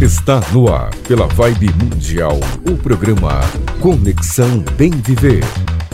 Está 0.00 0.40
no 0.52 0.72
ar, 0.72 0.94
pela 1.08 1.26
Vibe 1.26 1.72
Mundial, 1.72 2.38
o 2.70 2.76
programa 2.76 3.40
Conexão 3.82 4.60
Bem 4.76 4.92
Viver. 4.92 5.42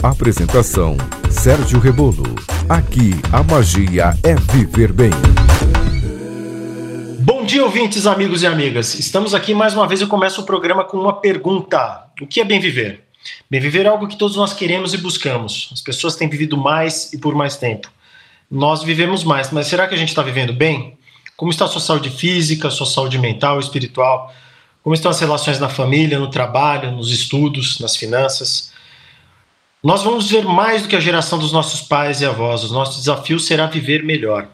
Apresentação: 0.03 0.95
Sérgio 1.31 1.79
Rebolo. 1.79 2.35
Aqui 2.69 3.13
a 3.33 3.41
magia 3.41 4.13
é 4.23 4.35
viver 4.53 4.93
bem. 4.93 5.09
Bom 7.21 7.43
dia, 7.45 7.65
ouvintes, 7.65 8.05
amigos 8.05 8.43
e 8.43 8.47
amigas. 8.47 8.93
Estamos 8.93 9.33
aqui 9.33 9.55
mais 9.55 9.73
uma 9.73 9.87
vez. 9.87 10.01
Eu 10.01 10.07
começo 10.07 10.39
o 10.39 10.45
programa 10.45 10.83
com 10.83 10.97
uma 10.97 11.13
pergunta: 11.19 12.05
O 12.21 12.27
que 12.27 12.39
é 12.39 12.45
bem 12.45 12.59
viver? 12.59 13.05
Bem 13.49 13.59
viver 13.59 13.87
é 13.87 13.89
algo 13.89 14.07
que 14.07 14.19
todos 14.19 14.37
nós 14.37 14.53
queremos 14.53 14.93
e 14.93 14.99
buscamos. 14.99 15.71
As 15.73 15.81
pessoas 15.81 16.15
têm 16.15 16.29
vivido 16.29 16.55
mais 16.55 17.11
e 17.11 17.17
por 17.17 17.33
mais 17.33 17.57
tempo. 17.57 17.89
Nós 18.51 18.83
vivemos 18.83 19.23
mais, 19.23 19.49
mas 19.49 19.65
será 19.65 19.87
que 19.87 19.95
a 19.95 19.97
gente 19.97 20.09
está 20.09 20.21
vivendo 20.21 20.53
bem? 20.53 20.95
Como 21.37 21.51
está 21.51 21.65
a 21.65 21.67
sua 21.67 21.81
saúde 21.81 22.09
física, 22.09 22.69
sua 22.69 22.85
saúde 22.85 23.19
mental, 23.19 23.59
espiritual? 23.59 24.33
Como 24.81 24.93
estão 24.93 25.11
as 25.11 25.19
relações 25.19 25.59
na 25.59 25.67
família, 25.67 26.17
no 26.17 26.29
trabalho, 26.29 26.91
nos 26.91 27.11
estudos, 27.11 27.77
nas 27.79 27.97
finanças? 27.97 28.71
Nós 29.83 30.01
vamos 30.01 30.31
ver 30.31 30.45
mais 30.45 30.83
do 30.83 30.87
que 30.87 30.95
a 30.95 30.99
geração 30.99 31.37
dos 31.37 31.51
nossos 31.51 31.81
pais 31.81 32.21
e 32.21 32.25
avós. 32.25 32.63
O 32.63 32.73
nosso 32.73 32.97
desafio 32.97 33.37
será 33.37 33.65
viver 33.65 34.01
melhor. 34.01 34.47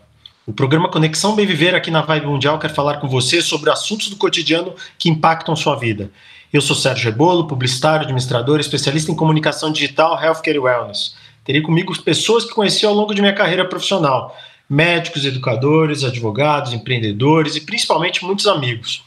O 0.48 0.52
programa 0.52 0.90
Conexão 0.90 1.36
Bem 1.36 1.46
Viver 1.46 1.76
aqui 1.76 1.92
na 1.92 2.02
Vibe 2.02 2.26
Mundial 2.26 2.58
quer 2.58 2.74
falar 2.74 2.98
com 2.98 3.08
você 3.08 3.44
sobre 3.44 3.70
assuntos 3.70 4.10
do 4.10 4.16
cotidiano 4.16 4.74
que 4.98 5.08
impactam 5.08 5.56
sua 5.56 5.76
vida. 5.76 6.10
Eu 6.52 6.62
sou 6.62 6.76
Sérgio 6.76 7.12
Rebolo, 7.12 7.48
publicitário, 7.48 8.06
administrador, 8.06 8.60
especialista 8.60 9.12
em 9.12 9.16
comunicação 9.16 9.72
digital, 9.72 10.20
healthcare 10.22 10.58
e 10.58 10.60
wellness. 10.60 11.16
Terei 11.46 11.62
comigo 11.62 11.96
pessoas 12.02 12.44
que 12.44 12.56
conheci 12.56 12.86
ao 12.88 12.94
longo 12.94 13.14
de 13.14 13.22
minha 13.22 13.36
carreira 13.36 13.66
profissional, 13.66 14.36
médicos, 14.72 15.26
educadores, 15.26 16.02
advogados, 16.06 16.72
empreendedores 16.72 17.58
e 17.58 17.62
principalmente 17.62 18.24
muitos 18.24 18.48
amigos. 18.48 19.04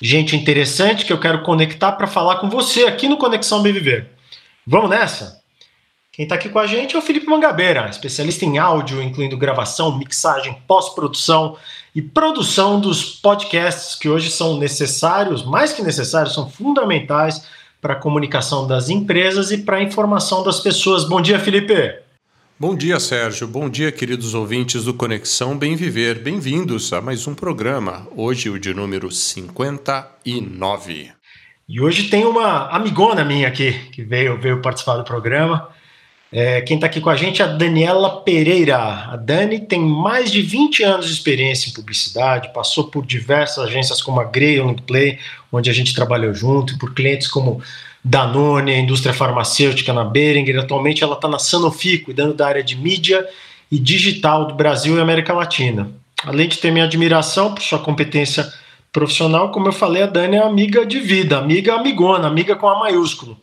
Gente 0.00 0.36
interessante 0.36 1.04
que 1.04 1.12
eu 1.12 1.18
quero 1.18 1.42
conectar 1.42 1.90
para 1.90 2.06
falar 2.06 2.36
com 2.36 2.48
você 2.48 2.84
aqui 2.84 3.08
no 3.08 3.16
Conexão 3.16 3.62
Bem 3.62 3.72
Viver. 3.72 4.10
Vamos 4.64 4.90
nessa? 4.90 5.42
Quem 6.12 6.22
está 6.22 6.36
aqui 6.36 6.48
com 6.48 6.58
a 6.60 6.68
gente 6.68 6.94
é 6.94 6.98
o 6.98 7.02
Felipe 7.02 7.26
Mangabeira, 7.26 7.88
especialista 7.88 8.44
em 8.44 8.58
áudio, 8.58 9.02
incluindo 9.02 9.36
gravação, 9.36 9.98
mixagem, 9.98 10.56
pós-produção 10.68 11.56
e 11.92 12.00
produção 12.00 12.80
dos 12.80 13.04
podcasts 13.04 13.96
que 13.96 14.08
hoje 14.08 14.30
são 14.30 14.56
necessários, 14.56 15.44
mais 15.44 15.72
que 15.72 15.82
necessários, 15.82 16.32
são 16.32 16.48
fundamentais 16.48 17.44
para 17.80 17.94
a 17.94 17.98
comunicação 18.00 18.68
das 18.68 18.88
empresas 18.88 19.50
e 19.50 19.58
para 19.58 19.78
a 19.78 19.82
informação 19.82 20.44
das 20.44 20.60
pessoas. 20.60 21.02
Bom 21.02 21.20
dia, 21.20 21.40
Felipe. 21.40 22.02
Bom 22.62 22.76
dia, 22.76 23.00
Sérgio. 23.00 23.48
Bom 23.48 23.68
dia, 23.68 23.90
queridos 23.90 24.34
ouvintes 24.34 24.84
do 24.84 24.94
Conexão 24.94 25.58
Bem 25.58 25.74
Viver. 25.74 26.20
Bem-vindos 26.20 26.92
a 26.92 27.00
mais 27.00 27.26
um 27.26 27.34
programa, 27.34 28.06
hoje 28.14 28.48
o 28.48 28.56
de 28.56 28.72
número 28.72 29.10
59. 29.10 31.10
E 31.68 31.80
hoje 31.80 32.04
tem 32.04 32.24
uma 32.24 32.68
amigona 32.68 33.24
minha 33.24 33.48
aqui 33.48 33.72
que 33.90 34.04
veio, 34.04 34.40
veio 34.40 34.62
participar 34.62 34.96
do 34.96 35.02
programa. 35.02 35.70
É, 36.30 36.60
quem 36.60 36.76
está 36.76 36.86
aqui 36.86 37.00
com 37.00 37.10
a 37.10 37.16
gente 37.16 37.42
é 37.42 37.46
a 37.46 37.48
Daniela 37.48 38.22
Pereira. 38.22 38.78
A 38.78 39.16
Dani 39.16 39.58
tem 39.58 39.80
mais 39.80 40.30
de 40.30 40.40
20 40.40 40.84
anos 40.84 41.06
de 41.06 41.14
experiência 41.14 41.68
em 41.68 41.72
publicidade, 41.72 42.52
passou 42.52 42.84
por 42.84 43.04
diversas 43.04 43.58
agências 43.58 44.00
como 44.00 44.20
a 44.20 44.24
Grey 44.24 44.60
Play, 44.86 45.18
onde 45.50 45.68
a 45.68 45.72
gente 45.72 45.92
trabalhou 45.92 46.32
junto, 46.32 46.78
por 46.78 46.94
clientes 46.94 47.26
como 47.26 47.60
Danone, 48.04 48.72
a 48.72 48.78
indústria 48.78 49.14
farmacêutica 49.14 49.92
na 49.92 50.04
Beringer. 50.04 50.58
Atualmente 50.58 51.04
ela 51.04 51.14
está 51.14 51.28
na 51.28 51.38
Sanofi, 51.38 51.98
cuidando 51.98 52.34
da 52.34 52.46
área 52.46 52.62
de 52.62 52.76
mídia 52.76 53.26
e 53.70 53.78
digital 53.78 54.46
do 54.46 54.54
Brasil 54.54 54.96
e 54.96 55.00
América 55.00 55.32
Latina. 55.32 55.90
Além 56.24 56.48
de 56.48 56.58
ter 56.58 56.70
minha 56.70 56.84
admiração 56.84 57.54
por 57.54 57.62
sua 57.62 57.78
competência 57.78 58.52
profissional, 58.92 59.50
como 59.50 59.68
eu 59.68 59.72
falei, 59.72 60.02
a 60.02 60.06
Dani 60.06 60.36
é 60.36 60.42
amiga 60.42 60.84
de 60.84 61.00
vida, 61.00 61.38
amiga 61.38 61.74
amigona, 61.74 62.26
amiga 62.26 62.56
com 62.56 62.68
A 62.68 62.78
maiúsculo. 62.78 63.38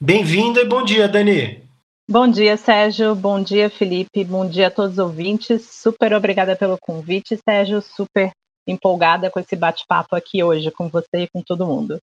Bem-vinda 0.00 0.60
e 0.60 0.64
bom 0.64 0.84
dia, 0.84 1.08
Dani. 1.08 1.62
Bom 2.08 2.28
dia, 2.28 2.56
Sérgio. 2.56 3.14
Bom 3.14 3.42
dia, 3.42 3.70
Felipe. 3.70 4.24
Bom 4.24 4.46
dia 4.46 4.66
a 4.66 4.70
todos 4.70 4.92
os 4.92 4.98
ouvintes. 4.98 5.62
Super 5.70 6.12
obrigada 6.12 6.54
pelo 6.54 6.76
convite, 6.78 7.38
Sérgio. 7.48 7.80
Super 7.80 8.30
empolgada 8.66 9.30
com 9.30 9.40
esse 9.40 9.56
bate-papo 9.56 10.14
aqui 10.14 10.42
hoje 10.42 10.70
com 10.70 10.88
você 10.88 11.22
e 11.22 11.28
com 11.28 11.42
todo 11.42 11.66
mundo. 11.66 11.98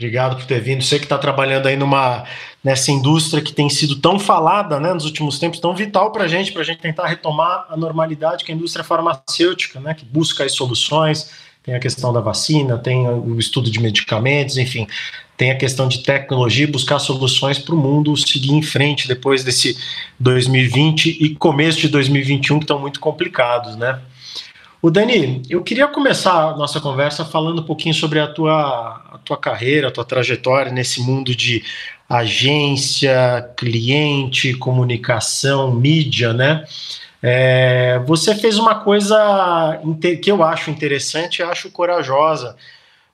Obrigado 0.00 0.36
por 0.36 0.46
ter 0.46 0.62
vindo. 0.62 0.82
Você 0.82 0.98
que 0.98 1.04
está 1.04 1.18
trabalhando 1.18 1.66
aí 1.66 1.76
numa 1.76 2.24
nessa 2.64 2.90
indústria 2.90 3.42
que 3.42 3.52
tem 3.52 3.68
sido 3.68 3.96
tão 3.96 4.18
falada, 4.18 4.80
né, 4.80 4.94
nos 4.94 5.04
últimos 5.04 5.38
tempos, 5.38 5.60
tão 5.60 5.74
vital 5.74 6.10
para 6.10 6.24
a 6.24 6.28
gente, 6.28 6.52
para 6.52 6.62
a 6.62 6.64
gente 6.64 6.80
tentar 6.80 7.06
retomar 7.06 7.66
a 7.68 7.76
normalidade 7.76 8.42
que 8.42 8.50
é 8.50 8.54
a 8.54 8.56
indústria 8.56 8.82
farmacêutica, 8.82 9.78
né, 9.78 9.92
que 9.92 10.04
busca 10.06 10.44
as 10.44 10.52
soluções. 10.52 11.30
Tem 11.62 11.74
a 11.74 11.78
questão 11.78 12.12
da 12.14 12.20
vacina, 12.20 12.78
tem 12.78 13.06
o 13.06 13.38
estudo 13.38 13.70
de 13.70 13.78
medicamentos, 13.78 14.56
enfim, 14.56 14.86
tem 15.36 15.50
a 15.50 15.56
questão 15.56 15.86
de 15.86 15.98
tecnologia, 16.02 16.66
buscar 16.66 16.98
soluções 16.98 17.58
para 17.58 17.74
o 17.74 17.78
mundo 17.78 18.16
seguir 18.16 18.52
em 18.52 18.62
frente 18.62 19.06
depois 19.06 19.44
desse 19.44 19.76
2020 20.18 21.18
e 21.20 21.34
começo 21.34 21.78
de 21.78 21.88
2021 21.88 22.58
que 22.58 22.64
estão 22.64 22.78
muito 22.78 23.00
complicados, 23.00 23.76
né? 23.76 24.00
O 24.82 24.90
Dani, 24.90 25.42
eu 25.50 25.62
queria 25.62 25.86
começar 25.86 26.32
a 26.32 26.56
nossa 26.56 26.80
conversa 26.80 27.22
falando 27.22 27.60
um 27.60 27.64
pouquinho 27.64 27.94
sobre 27.94 28.18
a 28.18 28.26
tua, 28.26 29.02
a 29.12 29.18
tua 29.22 29.36
carreira, 29.36 29.88
a 29.88 29.90
tua 29.90 30.06
trajetória 30.06 30.72
nesse 30.72 31.02
mundo 31.02 31.36
de 31.36 31.62
agência, 32.08 33.52
cliente, 33.58 34.54
comunicação, 34.54 35.70
mídia, 35.70 36.32
né? 36.32 36.64
É, 37.22 38.00
você 38.06 38.34
fez 38.34 38.58
uma 38.58 38.76
coisa 38.76 39.78
que 40.22 40.32
eu 40.32 40.42
acho 40.42 40.70
interessante, 40.70 41.42
acho 41.42 41.70
corajosa. 41.70 42.56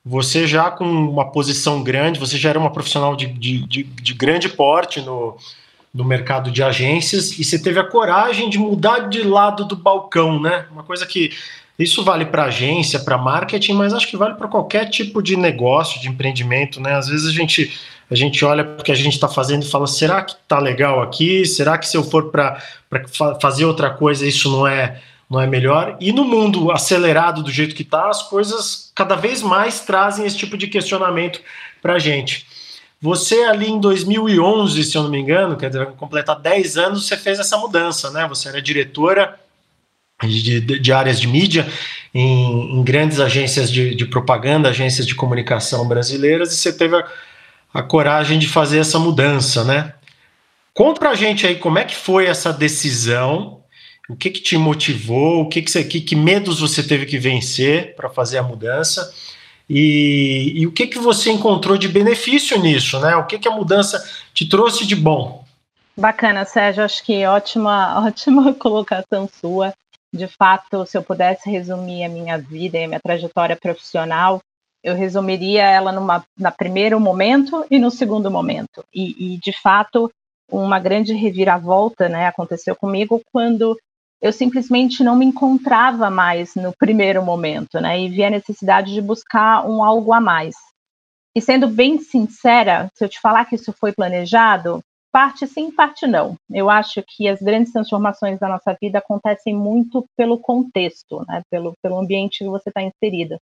Você 0.04 0.46
já 0.46 0.70
com 0.70 0.84
uma 0.84 1.32
posição 1.32 1.82
grande, 1.82 2.20
você 2.20 2.38
já 2.38 2.50
era 2.50 2.58
uma 2.60 2.70
profissional 2.72 3.16
de, 3.16 3.26
de, 3.26 3.66
de, 3.66 3.82
de 3.82 4.14
grande 4.14 4.48
porte 4.48 5.00
no, 5.00 5.36
no 5.96 6.04
mercado 6.04 6.50
de 6.50 6.62
agências 6.62 7.38
e 7.38 7.42
você 7.42 7.58
teve 7.58 7.80
a 7.80 7.84
coragem 7.84 8.50
de 8.50 8.58
mudar 8.58 9.08
de 9.08 9.22
lado 9.22 9.64
do 9.64 9.74
balcão, 9.74 10.38
né? 10.38 10.66
Uma 10.70 10.82
coisa 10.82 11.06
que 11.06 11.30
isso 11.78 12.04
vale 12.04 12.26
para 12.26 12.44
agência, 12.44 13.00
para 13.00 13.16
marketing, 13.16 13.72
mas 13.72 13.94
acho 13.94 14.06
que 14.06 14.16
vale 14.16 14.34
para 14.34 14.46
qualquer 14.46 14.90
tipo 14.90 15.22
de 15.22 15.38
negócio, 15.38 15.98
de 15.98 16.08
empreendimento, 16.08 16.82
né? 16.82 16.94
Às 16.94 17.08
vezes 17.08 17.26
a 17.26 17.32
gente 17.32 17.72
a 18.10 18.14
gente 18.14 18.44
olha 18.44 18.76
o 18.78 18.82
que 18.82 18.92
a 18.92 18.94
gente 18.94 19.14
está 19.14 19.26
fazendo 19.26 19.62
e 19.62 19.70
fala: 19.70 19.86
será 19.86 20.22
que 20.22 20.32
está 20.32 20.58
legal 20.58 21.00
aqui? 21.00 21.46
Será 21.46 21.78
que 21.78 21.88
se 21.88 21.96
eu 21.96 22.04
for 22.04 22.30
para 22.30 22.60
fa 23.08 23.40
fazer 23.40 23.64
outra 23.64 23.88
coisa 23.88 24.26
isso 24.26 24.50
não 24.50 24.66
é 24.66 25.00
não 25.30 25.40
é 25.40 25.46
melhor? 25.46 25.96
E 25.98 26.12
no 26.12 26.26
mundo 26.26 26.70
acelerado 26.70 27.42
do 27.42 27.50
jeito 27.50 27.74
que 27.74 27.82
está, 27.82 28.10
as 28.10 28.22
coisas 28.22 28.92
cada 28.94 29.16
vez 29.16 29.40
mais 29.40 29.80
trazem 29.80 30.26
esse 30.26 30.36
tipo 30.36 30.58
de 30.58 30.66
questionamento 30.66 31.40
para 31.80 31.94
a 31.94 31.98
gente. 31.98 32.46
Você 33.06 33.44
ali 33.44 33.70
em 33.70 33.78
2011, 33.78 34.82
se 34.82 34.98
eu 34.98 35.04
não 35.04 35.10
me 35.10 35.20
engano, 35.20 35.56
quer 35.56 35.68
dizer, 35.68 35.84
vai 35.84 35.94
completar 35.94 36.40
10 36.40 36.76
anos, 36.76 37.06
você 37.06 37.16
fez 37.16 37.38
essa 37.38 37.56
mudança, 37.56 38.10
né? 38.10 38.26
Você 38.26 38.48
era 38.48 38.60
diretora 38.60 39.38
de, 40.24 40.60
de, 40.60 40.80
de 40.80 40.92
áreas 40.92 41.20
de 41.20 41.28
mídia 41.28 41.68
em, 42.12 42.76
em 42.76 42.82
grandes 42.82 43.20
agências 43.20 43.70
de, 43.70 43.94
de, 43.94 44.06
propaganda, 44.06 44.70
agências 44.70 45.06
de 45.06 45.14
comunicação 45.14 45.86
brasileiras, 45.86 46.52
e 46.52 46.56
você 46.56 46.72
teve 46.72 46.96
a, 46.96 47.06
a 47.72 47.80
coragem 47.80 48.40
de 48.40 48.48
fazer 48.48 48.80
essa 48.80 48.98
mudança, 48.98 49.62
né? 49.62 49.94
Conta 50.74 50.98
pra 50.98 51.14
gente 51.14 51.46
aí 51.46 51.54
como 51.54 51.78
é 51.78 51.84
que 51.84 51.94
foi 51.94 52.26
essa 52.26 52.52
decisão, 52.52 53.60
o 54.08 54.16
que 54.16 54.30
que 54.30 54.40
te 54.40 54.56
motivou, 54.56 55.42
o 55.42 55.48
que 55.48 55.62
que, 55.62 55.70
você, 55.70 55.84
que, 55.84 56.00
que 56.00 56.16
medos 56.16 56.58
você 56.58 56.82
teve 56.82 57.06
que 57.06 57.20
vencer 57.20 57.94
para 57.94 58.10
fazer 58.10 58.38
a 58.38 58.42
mudança 58.42 59.14
e, 59.68 60.52
e, 60.56 60.66
o 60.66 60.72
que, 60.72 60.86
que 60.86 60.98
você 60.98 61.30
encontrou 61.30 61.76
de 61.76 61.88
benefício 61.88 62.60
nisso, 62.60 63.00
né? 63.00 63.16
O 63.16 63.26
que, 63.26 63.38
que 63.38 63.48
a 63.48 63.54
mudança 63.54 64.02
te 64.32 64.48
trouxe 64.48 64.86
de 64.86 64.94
bom? 64.94 65.44
Bacana, 65.96 66.44
Sérgio. 66.44 66.84
Acho 66.84 67.02
que 67.04 67.26
ótima, 67.26 68.00
ótima 68.06 68.54
colocação 68.54 69.28
sua. 69.28 69.74
De 70.12 70.28
fato, 70.28 70.86
se 70.86 70.96
eu 70.96 71.02
pudesse 71.02 71.50
resumir 71.50 72.04
a 72.04 72.08
minha 72.08 72.38
vida 72.38 72.78
e 72.78 72.84
a 72.84 72.88
minha 72.88 73.00
trajetória 73.00 73.56
profissional, 73.56 74.40
eu 74.82 74.94
resumiria 74.94 75.64
ela 75.64 75.90
numa, 75.90 76.24
na 76.38 76.52
primeiro 76.52 77.00
momento 77.00 77.66
e 77.68 77.78
no 77.78 77.90
segundo 77.90 78.30
momento. 78.30 78.84
E, 78.94 79.34
e 79.34 79.38
de 79.38 79.52
fato, 79.52 80.10
uma 80.50 80.78
grande 80.78 81.12
reviravolta, 81.12 82.08
né, 82.08 82.28
aconteceu 82.28 82.76
comigo 82.76 83.20
quando 83.32 83.76
eu 84.20 84.32
simplesmente 84.32 85.04
não 85.04 85.16
me 85.16 85.26
encontrava 85.26 86.10
mais 86.10 86.54
no 86.54 86.72
primeiro 86.76 87.22
momento, 87.22 87.80
né? 87.80 88.00
E 88.00 88.08
vi 88.08 88.24
a 88.24 88.30
necessidade 88.30 88.92
de 88.92 89.00
buscar 89.00 89.68
um 89.68 89.82
algo 89.82 90.12
a 90.12 90.20
mais. 90.20 90.54
E 91.34 91.40
sendo 91.40 91.68
bem 91.68 91.98
sincera, 91.98 92.88
se 92.94 93.04
eu 93.04 93.08
te 93.08 93.20
falar 93.20 93.44
que 93.44 93.56
isso 93.56 93.72
foi 93.78 93.92
planejado, 93.92 94.80
parte 95.12 95.46
sim, 95.46 95.70
parte 95.70 96.06
não. 96.06 96.36
Eu 96.50 96.70
acho 96.70 97.02
que 97.06 97.28
as 97.28 97.40
grandes 97.40 97.72
transformações 97.72 98.38
da 98.38 98.48
nossa 98.48 98.76
vida 98.80 98.98
acontecem 98.98 99.54
muito 99.54 100.06
pelo 100.16 100.38
contexto, 100.38 101.24
né? 101.28 101.42
Pelo, 101.50 101.74
pelo 101.82 101.98
ambiente 101.98 102.38
que 102.38 102.50
você 102.50 102.70
está 102.70 102.82
inserida. 102.82 103.38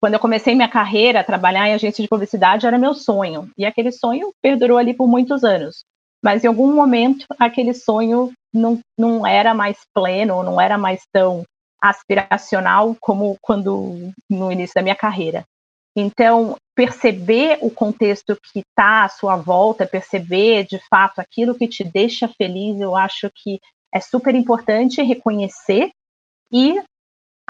Quando 0.00 0.14
eu 0.14 0.20
comecei 0.20 0.54
minha 0.54 0.68
carreira 0.68 1.22
trabalhar 1.22 1.68
em 1.68 1.74
agência 1.74 2.02
de 2.02 2.08
publicidade, 2.08 2.66
era 2.66 2.78
meu 2.78 2.94
sonho. 2.94 3.50
E 3.56 3.64
aquele 3.64 3.92
sonho 3.92 4.32
perdurou 4.40 4.78
ali 4.78 4.94
por 4.94 5.08
muitos 5.08 5.44
anos 5.44 5.84
mas 6.22 6.44
em 6.44 6.46
algum 6.46 6.72
momento 6.74 7.26
aquele 7.38 7.74
sonho 7.74 8.32
não, 8.52 8.80
não 8.98 9.26
era 9.26 9.54
mais 9.54 9.78
pleno, 9.94 10.42
não 10.42 10.60
era 10.60 10.78
mais 10.78 11.02
tão 11.12 11.42
aspiracional 11.82 12.96
como 13.00 13.36
quando 13.40 14.12
no 14.30 14.52
início 14.52 14.74
da 14.74 14.82
minha 14.82 14.94
carreira. 14.94 15.44
Então, 15.96 16.56
perceber 16.74 17.58
o 17.60 17.70
contexto 17.70 18.36
que 18.52 18.60
está 18.60 19.04
à 19.04 19.08
sua 19.08 19.36
volta, 19.36 19.86
perceber 19.86 20.64
de 20.64 20.78
fato 20.88 21.18
aquilo 21.18 21.54
que 21.54 21.68
te 21.68 21.84
deixa 21.84 22.28
feliz, 22.28 22.80
eu 22.80 22.96
acho 22.96 23.30
que 23.34 23.60
é 23.92 24.00
super 24.00 24.34
importante 24.34 25.02
reconhecer 25.02 25.90
e 26.50 26.80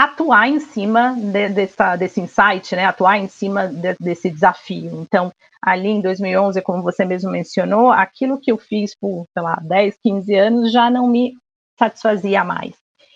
atuar 0.04 0.48
em 0.48 0.58
cima 0.58 1.14
de, 1.14 1.48
dessa, 1.48 1.96
desse 1.96 2.20
insight, 2.20 2.74
né? 2.74 2.84
atuar 2.84 3.18
em 3.18 3.28
cima 3.28 3.68
de, 3.68 3.94
desse 4.00 4.30
desafio. 4.30 5.00
Então, 5.00 5.30
ali 5.60 5.88
em 5.88 6.00
2011, 6.00 6.60
como 6.62 6.82
você 6.82 7.04
mesmo 7.04 7.30
mencionou, 7.30 7.90
aquilo 7.90 8.40
que 8.40 8.50
eu 8.50 8.58
fiz 8.58 8.96
por, 8.98 9.24
sei 9.32 9.42
lá, 9.42 9.60
10, 9.62 9.96
15 10.02 10.34
anos 10.34 10.72
já 10.72 10.90
não 10.90 11.06
me 11.06 11.34
satisfazia 11.78 12.42
mais. 12.42 12.74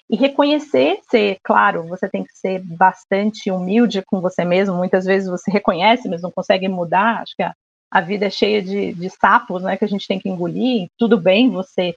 E 0.08 0.16
reconhecer, 0.16 1.00
ser, 1.10 1.38
claro, 1.42 1.82
você 1.88 2.08
tem 2.08 2.22
que 2.22 2.32
ser 2.32 2.62
bastante 2.62 3.50
humilde 3.50 4.02
com 4.06 4.20
você 4.20 4.44
mesmo. 4.44 4.76
Muitas 4.76 5.04
vezes 5.04 5.28
você 5.28 5.50
reconhece, 5.50 6.08
mas 6.08 6.22
não 6.22 6.30
consegue 6.30 6.68
mudar. 6.68 7.22
Acho 7.22 7.34
que 7.36 7.42
a, 7.42 7.52
a 7.90 8.00
vida 8.00 8.26
é 8.26 8.30
cheia 8.30 8.62
de, 8.62 8.94
de 8.94 9.10
sapos, 9.10 9.64
né, 9.64 9.76
que 9.76 9.84
a 9.84 9.88
gente 9.88 10.06
tem 10.06 10.20
que 10.20 10.28
engolir. 10.28 10.86
Tudo 10.96 11.20
bem 11.20 11.50
você 11.50 11.96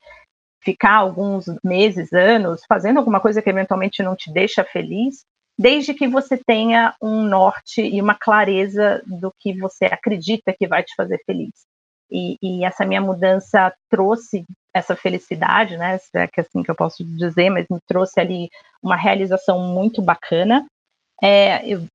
ficar 0.62 0.96
alguns 0.96 1.46
meses, 1.64 2.12
anos, 2.14 2.62
fazendo 2.68 2.98
alguma 2.98 3.20
coisa 3.20 3.42
que 3.42 3.50
eventualmente 3.50 4.04
não 4.04 4.16
te 4.16 4.32
deixa 4.32 4.64
feliz, 4.64 5.24
desde 5.58 5.94
que 5.94 6.08
você 6.08 6.38
tenha 6.38 6.94
um 7.02 7.24
norte 7.24 7.82
e 7.82 8.02
uma 8.02 8.16
clareza 8.16 9.02
do 9.06 9.34
que 9.38 9.54
você 9.60 9.86
acredita 9.86 10.54
que 10.58 10.68
vai 10.68 10.84
te 10.84 10.94
fazer 10.96 11.22
feliz. 11.26 11.52
E, 12.12 12.38
e, 12.42 12.66
essa 12.66 12.86
minha 12.86 13.02
mudança 13.02 13.72
trouxe 13.90 14.44
essa 14.74 14.96
felicidade, 14.96 15.78
né? 15.78 16.00
É 16.16 16.28
que 16.28 16.40
é 16.40 16.44
assim 16.44 16.64
que 16.64 16.72
eu 16.72 16.76
posso 16.76 17.04
dizer, 17.04 17.50
mas 17.50 17.66
me 17.70 17.80
trouxe 17.88 18.20
ali 18.20 18.50
uma 18.82 18.96
realização 18.96 19.60
muito 19.60 20.02
bacana. 20.02 20.66
É, 21.22 21.68
eu 21.68 21.86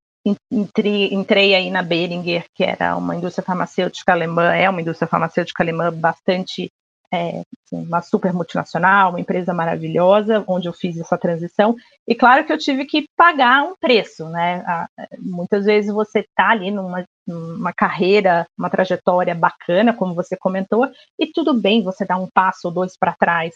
entrei, 0.52 1.12
entrei 1.12 1.55
aí 1.55 1.70
na 1.70 1.82
Beringer, 1.82 2.44
que 2.55 2.62
era 2.62 2.96
uma 2.96 3.16
indústria 3.16 3.44
farmacêutica 3.44 4.12
alemã, 4.12 4.55
é 4.55 4.69
uma 4.69 4.81
indústria 4.81 5.08
farmacêutica 5.08 5.62
alemã 5.62 5.93
bastante 5.93 6.70
é, 7.14 7.43
assim, 7.66 7.87
uma 7.87 8.02
super 8.02 8.32
multinacional, 8.32 9.11
uma 9.11 9.20
empresa 9.20 9.55
maravilhosa, 9.55 10.44
onde 10.46 10.69
eu 10.69 10.72
fiz 10.72 10.99
essa 10.99 11.16
transição. 11.16 11.76
E 12.06 12.14
claro 12.14 12.44
que 12.44 12.52
eu 12.52 12.58
tive 12.58 12.84
que 12.84 13.06
pagar 13.16 13.62
um 13.62 13.75
preço, 13.81 14.28
né? 14.28 14.64
muitas 15.19 15.64
vezes 15.64 15.93
você 15.93 16.20
está 16.20 16.50
ali 16.50 16.70
numa, 16.70 17.05
numa 17.26 17.72
carreira, 17.72 18.46
uma 18.58 18.70
trajetória 18.70 19.34
bacana, 19.34 19.93
como 19.93 20.14
você 20.14 20.37
comentou, 20.37 20.90
e 21.19 21.26
tudo 21.26 21.55
bem 21.55 21.82
você 21.82 22.05
dar 22.05 22.16
um 22.16 22.28
passo 22.32 22.69
ou 22.69 22.72
dois 22.72 22.96
para 22.96 23.14
trás 23.14 23.55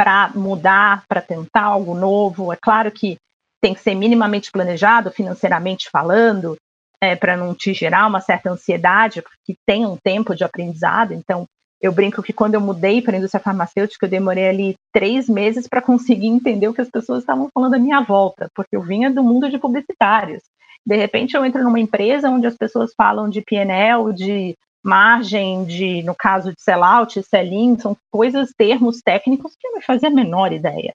para 0.00 0.30
mudar, 0.34 1.04
para 1.06 1.20
tentar 1.20 1.64
algo 1.64 1.94
novo. 1.94 2.50
É 2.50 2.56
claro 2.56 2.90
que 2.90 3.18
tem 3.60 3.74
que 3.74 3.80
ser 3.80 3.94
minimamente 3.94 4.50
planejado, 4.50 5.10
financeiramente 5.10 5.90
falando, 5.90 6.56
é, 7.02 7.14
para 7.14 7.36
não 7.36 7.54
te 7.54 7.74
gerar 7.74 8.06
uma 8.06 8.20
certa 8.20 8.50
ansiedade, 8.50 9.20
porque 9.20 9.54
tem 9.66 9.84
um 9.84 9.98
tempo 10.02 10.34
de 10.34 10.42
aprendizado. 10.42 11.12
Então, 11.12 11.46
eu 11.80 11.92
brinco 11.92 12.22
que 12.22 12.32
quando 12.32 12.54
eu 12.54 12.60
mudei 12.60 13.00
para 13.00 13.16
a 13.16 13.18
indústria 13.18 13.42
farmacêutica, 13.42 14.04
eu 14.04 14.10
demorei 14.10 14.48
ali 14.48 14.74
três 14.92 15.28
meses 15.28 15.66
para 15.66 15.80
conseguir 15.80 16.26
entender 16.26 16.68
o 16.68 16.74
que 16.74 16.80
as 16.82 16.90
pessoas 16.90 17.20
estavam 17.20 17.48
falando 17.54 17.74
à 17.74 17.78
minha 17.78 18.00
volta, 18.00 18.48
porque 18.54 18.76
eu 18.76 18.82
vinha 18.82 19.10
do 19.10 19.22
mundo 19.22 19.50
de 19.50 19.58
publicitários. 19.58 20.42
De 20.86 20.96
repente, 20.96 21.34
eu 21.34 21.44
entro 21.44 21.62
numa 21.62 21.80
empresa 21.80 22.28
onde 22.28 22.46
as 22.46 22.56
pessoas 22.56 22.92
falam 22.94 23.28
de 23.28 23.40
PNL, 23.42 24.12
de 24.12 24.54
margem, 24.84 25.64
de, 25.64 26.02
no 26.02 26.14
caso 26.14 26.50
de 26.50 26.60
sellout, 26.60 27.22
sell-in, 27.22 27.78
são 27.78 27.96
coisas, 28.10 28.50
termos 28.56 29.00
técnicos 29.02 29.54
que 29.58 29.66
eu 29.66 29.72
não 29.72 29.82
fazia 29.82 30.08
a 30.08 30.12
menor 30.12 30.52
ideia. 30.52 30.92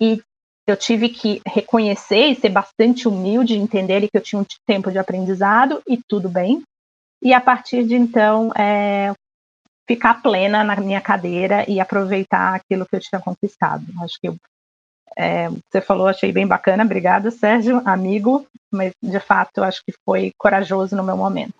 E 0.00 0.22
eu 0.66 0.76
tive 0.76 1.08
que 1.08 1.40
reconhecer 1.46 2.26
e 2.26 2.34
ser 2.34 2.50
bastante 2.50 3.08
humilde, 3.08 3.56
entender 3.56 4.02
que 4.02 4.16
eu 4.16 4.20
tinha 4.20 4.40
um 4.40 4.46
tempo 4.66 4.90
de 4.90 4.98
aprendizado 4.98 5.82
e 5.86 5.98
tudo 6.08 6.28
bem. 6.28 6.62
E 7.22 7.32
a 7.32 7.40
partir 7.40 7.84
de 7.84 7.94
então, 7.94 8.50
é, 8.56 9.12
ficar 9.86 10.22
plena 10.22 10.62
na 10.62 10.76
minha 10.76 11.00
cadeira 11.00 11.64
e 11.68 11.80
aproveitar 11.80 12.54
aquilo 12.54 12.86
que 12.86 12.96
eu 12.96 13.00
tinha 13.00 13.20
conquistado. 13.20 13.84
Acho 14.02 14.18
que 14.20 14.28
eu, 14.28 14.36
é, 15.16 15.48
você 15.48 15.80
falou, 15.80 16.06
achei 16.06 16.32
bem 16.32 16.46
bacana. 16.46 16.84
Obrigada, 16.84 17.30
Sérgio, 17.30 17.82
amigo. 17.84 18.46
Mas 18.70 18.92
de 19.02 19.20
fato, 19.20 19.62
acho 19.62 19.82
que 19.84 19.92
foi 20.04 20.32
corajoso 20.38 20.96
no 20.96 21.04
meu 21.04 21.16
momento. 21.16 21.54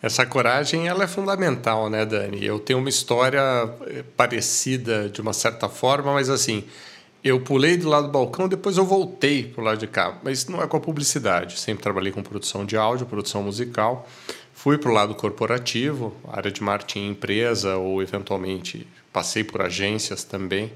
Essa 0.00 0.24
coragem 0.24 0.86
ela 0.86 1.02
é 1.02 1.08
fundamental, 1.08 1.90
né, 1.90 2.06
Dani? 2.06 2.44
Eu 2.44 2.60
tenho 2.60 2.78
uma 2.78 2.88
história 2.88 3.40
eh, 3.88 4.04
parecida 4.16 5.08
de 5.08 5.20
uma 5.20 5.32
certa 5.32 5.68
forma, 5.68 6.12
mas 6.12 6.30
assim, 6.30 6.64
eu 7.22 7.40
pulei 7.40 7.76
do 7.76 7.88
lado 7.88 8.06
do 8.06 8.12
balcão, 8.12 8.48
depois 8.48 8.76
eu 8.76 8.84
voltei 8.84 9.44
para 9.44 9.60
o 9.60 9.64
lado 9.64 9.78
de 9.78 9.88
cá. 9.88 10.16
Mas 10.22 10.46
não 10.46 10.62
é 10.62 10.68
com 10.68 10.76
a 10.76 10.80
publicidade. 10.80 11.58
Sempre 11.58 11.82
trabalhei 11.82 12.12
com 12.12 12.22
produção 12.22 12.64
de 12.64 12.76
áudio, 12.76 13.06
produção 13.06 13.42
musical. 13.42 14.08
Fui 14.58 14.76
para 14.76 14.90
o 14.90 14.92
lado 14.92 15.14
corporativo, 15.14 16.12
área 16.26 16.50
de 16.50 16.60
marketing 16.60 16.98
em 16.98 17.10
empresa, 17.10 17.76
ou 17.76 18.02
eventualmente 18.02 18.88
passei 19.12 19.44
por 19.44 19.62
agências 19.62 20.24
também. 20.24 20.72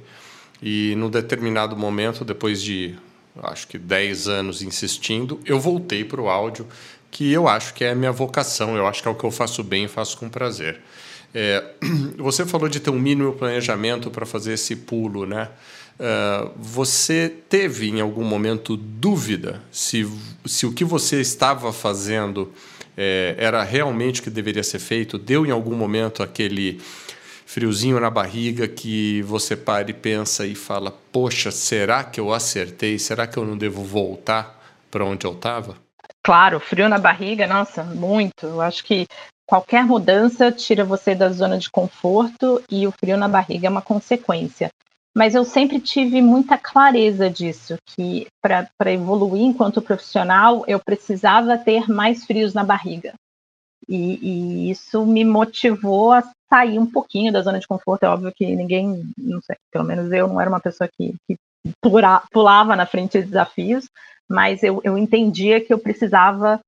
E 0.62 0.94
num 0.94 1.10
determinado 1.10 1.76
momento, 1.76 2.24
depois 2.24 2.62
de 2.62 2.94
acho 3.42 3.66
que 3.66 3.78
10 3.78 4.28
anos 4.28 4.62
insistindo, 4.62 5.40
eu 5.44 5.58
voltei 5.58 6.04
para 6.04 6.20
o 6.20 6.28
áudio, 6.28 6.64
que 7.10 7.32
eu 7.32 7.48
acho 7.48 7.74
que 7.74 7.82
é 7.82 7.90
a 7.90 7.94
minha 7.96 8.12
vocação, 8.12 8.76
eu 8.76 8.86
acho 8.86 9.02
que 9.02 9.08
é 9.08 9.10
o 9.10 9.16
que 9.16 9.24
eu 9.24 9.32
faço 9.32 9.64
bem 9.64 9.86
e 9.86 9.88
faço 9.88 10.16
com 10.16 10.28
prazer. 10.28 10.80
É, 11.34 11.64
você 12.18 12.46
falou 12.46 12.68
de 12.68 12.78
ter 12.78 12.90
um 12.90 13.00
mínimo 13.00 13.32
planejamento 13.32 14.12
para 14.12 14.24
fazer 14.24 14.52
esse 14.52 14.76
pulo, 14.76 15.26
né? 15.26 15.48
Uh, 15.98 16.50
você 16.56 17.32
teve 17.48 17.88
em 17.88 18.00
algum 18.00 18.24
momento 18.24 18.76
dúvida 18.76 19.60
se, 19.70 20.08
se 20.46 20.66
o 20.66 20.72
que 20.72 20.84
você 20.84 21.20
estava 21.20 21.72
fazendo 21.72 22.52
é, 22.96 23.34
era 23.38 23.62
realmente 23.62 24.20
o 24.20 24.24
que 24.24 24.30
deveria 24.30 24.62
ser 24.62 24.78
feito? 24.78 25.18
Deu 25.18 25.46
em 25.46 25.50
algum 25.50 25.74
momento 25.74 26.22
aquele 26.22 26.80
friozinho 27.46 28.00
na 28.00 28.10
barriga 28.10 28.66
que 28.66 29.22
você 29.22 29.56
para 29.56 29.90
e 29.90 29.94
pensa 29.94 30.46
e 30.46 30.54
fala: 30.54 30.92
Poxa, 31.12 31.50
será 31.50 32.04
que 32.04 32.20
eu 32.20 32.32
acertei? 32.32 32.98
Será 32.98 33.26
que 33.26 33.36
eu 33.36 33.44
não 33.44 33.56
devo 33.56 33.82
voltar 33.82 34.58
para 34.90 35.04
onde 35.04 35.26
eu 35.26 35.32
estava? 35.32 35.76
Claro, 36.22 36.60
frio 36.60 36.88
na 36.88 36.98
barriga, 36.98 37.46
nossa, 37.46 37.82
muito. 37.82 38.46
Eu 38.46 38.60
acho 38.60 38.84
que 38.84 39.06
qualquer 39.46 39.84
mudança 39.84 40.52
tira 40.52 40.84
você 40.84 41.14
da 41.14 41.28
zona 41.30 41.58
de 41.58 41.70
conforto 41.70 42.62
e 42.70 42.86
o 42.86 42.92
frio 42.92 43.16
na 43.16 43.28
barriga 43.28 43.66
é 43.66 43.70
uma 43.70 43.82
consequência 43.82 44.70
mas 45.14 45.34
eu 45.34 45.44
sempre 45.44 45.78
tive 45.78 46.22
muita 46.22 46.56
clareza 46.56 47.28
disso, 47.28 47.76
que 47.86 48.26
para 48.40 48.92
evoluir 48.92 49.42
enquanto 49.42 49.82
profissional 49.82 50.64
eu 50.66 50.80
precisava 50.80 51.58
ter 51.58 51.88
mais 51.88 52.24
frios 52.24 52.54
na 52.54 52.64
barriga. 52.64 53.12
E, 53.88 54.18
e, 54.22 54.70
isso 54.70 55.04
me 55.04 55.24
motivou 55.24 56.12
a 56.12 56.22
sair 56.48 56.78
um 56.78 56.86
pouquinho 56.86 57.32
da 57.32 57.42
zona 57.42 57.58
de 57.58 57.66
conforto. 57.66 58.04
É 58.04 58.08
óbvio 58.08 58.32
que 58.34 58.56
ninguém, 58.56 59.04
não 59.18 59.40
sei, 59.42 59.56
pelo 59.70 59.84
menos 59.84 60.10
eu 60.12 60.28
não 60.28 60.40
era 60.40 60.48
uma 60.48 60.60
pessoa 60.60 60.88
que, 60.96 61.14
que 61.28 61.36
pulava 62.32 62.74
na 62.74 62.86
frente 62.86 63.20
de 63.20 63.26
desafios, 63.26 63.88
mas 64.28 64.62
eu, 64.62 64.80
eu 64.82 64.96
entendia 64.96 65.60
que 65.60 65.72
eu 65.72 65.78
precisava 65.78 66.60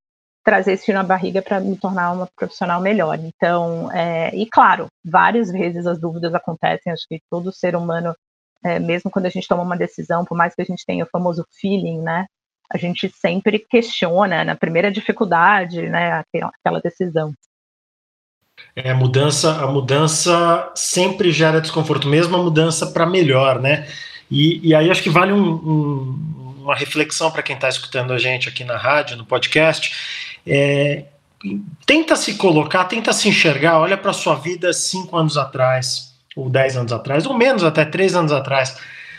trazer 0.45 0.73
esse 0.73 0.85
frio 0.85 0.99
na 0.99 1.03
barriga 1.03 1.41
para 1.41 1.59
me 1.59 1.77
tornar 1.77 2.13
uma 2.13 2.29
profissional 2.37 2.81
melhor. 2.81 3.19
Então, 3.19 3.91
é, 3.91 4.35
e 4.37 4.45
claro, 4.45 4.89
várias 5.03 5.51
vezes 5.51 5.87
as 5.87 5.99
dúvidas 5.99 6.35
acontecem, 6.35 6.93
acho 6.93 7.07
que 7.09 7.19
todo 7.31 7.51
ser 7.51 7.75
humano 7.75 8.15
é, 8.65 8.79
mesmo 8.79 9.11
quando 9.11 9.27
a 9.27 9.31
gente 9.31 9.47
toma 9.47 9.63
uma 9.63 9.77
decisão, 9.77 10.25
por 10.25 10.37
mais 10.37 10.55
que 10.55 10.63
a 10.63 10.65
gente 10.65 10.85
tenha 10.87 11.05
o 11.05 11.09
famoso 11.09 11.47
feeling, 11.61 12.01
né, 12.01 12.27
a 12.73 12.79
gente 12.79 13.09
sempre 13.09 13.59
questiona 13.59 14.43
na 14.43 14.57
primeira 14.57 14.91
dificuldade, 14.91 15.83
né, 15.83 16.25
aquela 16.33 16.81
decisão. 16.81 17.33
É, 18.75 18.91
a 18.91 18.95
mudança, 18.95 19.63
a 19.63 19.67
mudança 19.67 20.73
sempre 20.75 21.31
gera 21.31 21.61
desconforto, 21.61 22.09
mesmo 22.09 22.37
a 22.37 22.43
mudança 22.43 22.87
para 22.87 23.05
melhor, 23.05 23.61
né? 23.61 23.87
E, 24.31 24.69
e, 24.69 24.75
aí 24.75 24.91
acho 24.91 25.03
que 25.03 25.11
vale 25.11 25.33
um, 25.33 25.55
um, 25.55 26.55
uma 26.63 26.75
reflexão 26.75 27.31
para 27.31 27.43
quem 27.43 27.55
está 27.55 27.69
escutando 27.69 28.13
a 28.13 28.19
gente 28.19 28.49
aqui 28.49 28.65
na 28.65 28.77
rádio, 28.77 29.17
no 29.17 29.27
podcast. 29.27 29.93
É, 30.47 31.05
tenta 31.85 32.17
se 32.17 32.35
colocar, 32.35 32.85
tenta 32.85 33.13
se 33.13 33.29
enxergar, 33.29 33.79
olha 33.79 33.97
para 33.97 34.13
sua 34.13 34.35
vida 34.35 34.73
cinco 34.73 35.17
anos 35.17 35.37
atrás, 35.37 36.14
ou 36.35 36.49
10 36.49 36.77
anos 36.77 36.93
atrás, 36.93 37.27
ou 37.27 37.37
menos, 37.37 37.65
até 37.65 37.85
3 37.85 38.15
anos 38.15 38.33
atrás. 38.33 38.77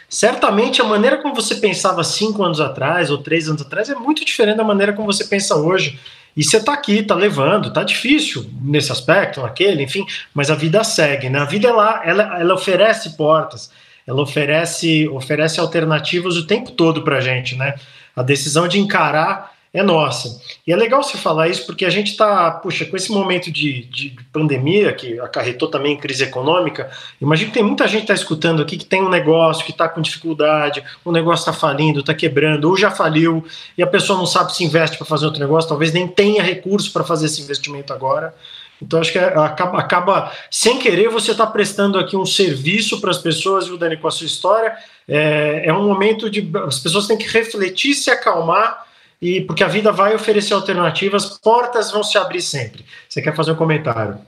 Certamente 0.08 0.82
a 0.82 0.86
maneira 0.86 1.18
como 1.18 1.34
você 1.34 1.56
pensava 1.56 2.04
5 2.04 2.44
anos 2.44 2.62
atrás 2.62 3.10
ou 3.10 3.18
3 3.18 3.50
anos 3.50 3.62
atrás 3.62 3.90
é 3.90 3.96
muito 3.96 4.24
diferente 4.24 4.58
da 4.58 4.64
maneira 4.64 4.94
como 4.94 5.12
você 5.12 5.26
pensa 5.26 5.56
hoje. 5.56 6.00
E 6.38 6.44
você 6.44 6.58
está 6.58 6.74
aqui, 6.74 7.00
está 7.00 7.16
levando, 7.16 7.70
está 7.70 7.82
difícil 7.82 8.46
nesse 8.62 8.92
aspecto, 8.92 9.42
naquele, 9.42 9.84
enfim, 9.84 10.06
mas 10.34 10.52
a 10.52 10.56
vida 10.56 10.84
segue, 10.84 11.30
né? 11.30 11.40
A 11.40 11.46
vida 11.46 11.70
ela, 11.70 12.02
ela, 12.06 12.40
ela 12.42 12.54
oferece 12.54 13.16
portas, 13.16 13.72
ela 14.06 14.22
oferece, 14.22 15.08
oferece 15.08 15.62
alternativas 15.62 16.36
o 16.36 16.46
tempo 16.46 16.72
todo 16.72 17.04
para 17.04 17.22
gente, 17.22 17.56
né? 17.56 17.76
A 18.14 18.22
decisão 18.22 18.68
de 18.68 18.80
encarar 18.80 19.55
é 19.76 19.84
nossa. 19.84 20.42
E 20.66 20.72
é 20.72 20.76
legal 20.76 21.04
você 21.04 21.18
falar 21.18 21.50
isso 21.50 21.66
porque 21.66 21.84
a 21.84 21.90
gente 21.90 22.12
está, 22.12 22.50
puxa, 22.50 22.86
com 22.86 22.96
esse 22.96 23.12
momento 23.12 23.52
de, 23.52 23.84
de, 23.84 24.16
pandemia 24.32 24.94
que 24.94 25.20
acarretou 25.20 25.68
também 25.68 25.98
crise 25.98 26.24
econômica, 26.24 26.90
imagino 27.20 27.52
que 27.52 27.56
tem 27.56 27.64
muita 27.64 27.86
gente 27.86 28.06
que 28.06 28.12
está 28.12 28.14
escutando 28.14 28.62
aqui 28.62 28.78
que 28.78 28.86
tem 28.86 29.04
um 29.04 29.10
negócio 29.10 29.66
que 29.66 29.72
está 29.72 29.90
com 29.90 30.02
dificuldade, 30.02 30.82
o 31.04 31.12
negócio 31.12 31.42
está 31.42 31.52
falindo, 31.52 32.00
está 32.00 32.14
quebrando, 32.14 32.70
ou 32.70 32.78
já 32.78 32.90
faliu, 32.90 33.46
e 33.78 33.84
a 33.84 33.88
pessoa 33.88 34.18
não 34.18 34.26
sabe 34.26 34.56
se 34.56 34.64
investe 34.64 34.98
para 34.98 35.06
fazer 35.06 35.26
outro 35.26 35.42
negócio, 35.42 35.68
talvez 35.68 35.92
nem 35.92 36.08
tenha 36.08 36.42
recurso 36.42 36.94
para 36.94 37.04
fazer 37.04 37.26
esse 37.26 37.42
investimento 37.42 37.92
agora. 37.92 38.34
Então, 38.82 39.00
acho 39.00 39.12
que 39.12 39.20
é, 39.20 39.26
acaba, 39.26 39.80
acaba 39.80 40.32
sem 40.50 40.80
querer, 40.80 41.10
você 41.10 41.32
está 41.32 41.46
prestando 41.46 42.00
aqui 42.00 42.16
um 42.16 42.26
serviço 42.26 43.02
para 43.02 43.12
as 43.12 43.18
pessoas, 43.18 43.68
viu, 43.68 43.78
Dani, 43.78 43.98
com 43.98 44.08
a 44.08 44.12
sua 44.12 44.26
história. 44.26 44.74
É, 45.08 45.64
é 45.66 45.74
um 45.74 45.86
momento 45.86 46.30
de. 46.30 46.50
As 46.66 46.80
pessoas 46.80 47.08
têm 47.08 47.18
que 47.18 47.28
refletir, 47.28 47.94
se 47.94 48.10
acalmar 48.10 48.85
e 49.26 49.42
porque 49.42 49.64
a 49.64 49.68
vida 49.68 49.92
vai 49.92 50.14
oferecer 50.14 50.54
alternativas, 50.54 51.40
portas 51.40 51.92
vão 51.92 52.04
se 52.04 52.16
abrir 52.16 52.42
sempre. 52.42 52.86
Você 53.10 53.24
quer 53.24 53.36
fazer 53.36 53.54
um 53.54 53.56
comentário? 53.56 54.20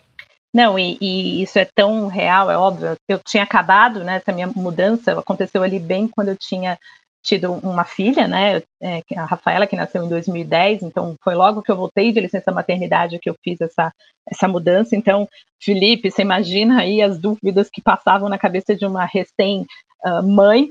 Não, 0.51 0.80
e, 0.80 0.98
e, 1.00 1.44
isso 1.44 1.60
é 1.60 1.66
tão 1.66 2.08
real, 2.08 2.50
é 2.50 2.58
óbvio. 2.58 2.96
Eu 3.08 3.20
tinha 3.20 3.44
acabado, 3.44 4.04
né? 4.04 4.16
Essa 4.16 4.32
minha 4.32 4.48
mudança 4.48 5.12
aconteceu 5.12 5.62
ali 5.62 5.77
bem 5.77 6.08
quando 6.08 6.30
eu 6.30 6.36
tinha 6.36 6.80
tido 7.22 7.51
uma 7.51 7.84
filha, 7.84 8.27
né? 8.27 8.63
É, 8.82 9.04
a 9.16 9.25
Rafaela, 9.25 9.68
que 9.68 9.75
nasceu 9.75 10.04
em 10.04 10.10
2010, 10.10 10.82
então 10.82 11.16
foi 11.24 11.36
logo 11.36 11.62
que 11.62 11.70
eu 11.72 11.75
voltei 11.75 12.12
de 12.12 12.20
licença 12.20 12.51
maternidade 12.51 13.20
que 13.20 13.30
eu 13.30 13.36
fiz 13.44 13.62
essa, 13.62 13.94
essa 14.27 14.48
mudança. 14.48 14.96
Então, 14.96 15.27
Felipe, 15.62 16.10
você 16.10 16.24
imagina 16.24 16.80
aí 16.82 17.04
as 17.04 17.20
dúvidas 17.20 17.70
que 17.70 17.82
passavam 17.82 18.30
na 18.30 18.39
cabeça 18.39 18.75
de 18.75 18.86
uma 18.86 19.06
recém-mãe, 19.06 20.70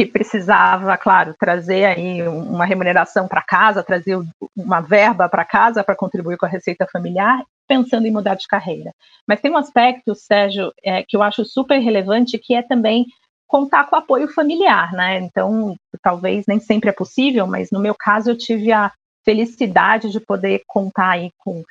que 0.00 0.06
precisava, 0.06 0.96
claro, 0.96 1.34
trazer 1.38 1.84
aí 1.84 2.26
uma 2.26 2.64
remuneração 2.64 3.28
para 3.28 3.42
casa, 3.42 3.82
trazer 3.82 4.18
uma 4.56 4.80
verba 4.80 5.28
para 5.28 5.44
casa 5.44 5.84
para 5.84 5.94
contribuir 5.94 6.38
com 6.38 6.46
a 6.46 6.48
receita 6.48 6.88
familiar, 6.90 7.44
pensando 7.68 8.06
em 8.06 8.10
mudar 8.10 8.34
de 8.34 8.48
carreira. 8.48 8.94
Mas 9.28 9.42
tem 9.42 9.50
um 9.50 9.58
aspecto, 9.58 10.14
Sérgio, 10.14 10.72
é, 10.82 11.02
que 11.06 11.14
eu 11.14 11.22
acho 11.22 11.44
super 11.44 11.78
relevante, 11.78 12.38
que 12.38 12.54
é 12.54 12.62
também 12.62 13.04
contar 13.46 13.90
com 13.90 13.96
apoio 13.96 14.26
familiar, 14.28 14.90
né? 14.94 15.18
Então, 15.18 15.76
talvez 16.02 16.46
nem 16.46 16.58
sempre 16.58 16.88
é 16.88 16.92
possível, 16.94 17.46
mas 17.46 17.70
no 17.70 17.78
meu 17.78 17.94
caso 17.94 18.30
eu 18.30 18.38
tive 18.38 18.72
a 18.72 18.90
felicidade 19.22 20.10
de 20.10 20.18
poder 20.18 20.62
contar 20.66 21.10
aí 21.10 21.30
com 21.36 21.62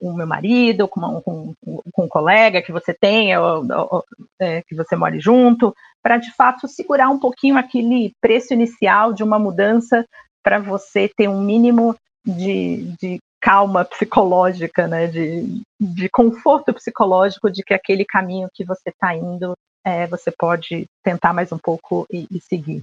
o 0.00 0.12
meu 0.12 0.26
marido, 0.26 0.86
com, 0.86 1.00
uma, 1.00 1.20
com, 1.22 1.54
com, 1.92 2.04
um 2.04 2.08
colega 2.08 2.62
que 2.62 2.70
você 2.70 2.94
tenha, 2.94 3.40
ou, 3.40 3.66
ou, 3.90 4.04
é, 4.38 4.62
que 4.62 4.76
você 4.76 4.94
more 4.94 5.18
junto, 5.18 5.74
para 6.02 6.16
de 6.16 6.32
fato 6.34 6.68
segurar 6.68 7.08
um 7.08 7.18
pouquinho 7.18 7.56
aquele 7.56 8.12
preço 8.20 8.52
inicial 8.52 9.12
de 9.12 9.22
uma 9.22 9.38
mudança 9.38 10.04
para 10.42 10.58
você 10.58 11.10
ter 11.16 11.28
um 11.28 11.40
mínimo 11.40 11.94
de, 12.24 12.94
de 13.00 13.18
calma 13.40 13.84
psicológica, 13.84 14.86
né, 14.86 15.06
de, 15.06 15.62
de 15.80 16.08
conforto 16.08 16.72
psicológico 16.72 17.50
de 17.50 17.62
que 17.62 17.74
aquele 17.74 18.04
caminho 18.04 18.48
que 18.52 18.64
você 18.64 18.90
está 18.90 19.14
indo, 19.14 19.54
é, 19.84 20.06
você 20.06 20.30
pode 20.30 20.86
tentar 21.04 21.32
mais 21.32 21.52
um 21.52 21.58
pouco 21.58 22.06
e, 22.12 22.26
e 22.30 22.40
seguir. 22.40 22.82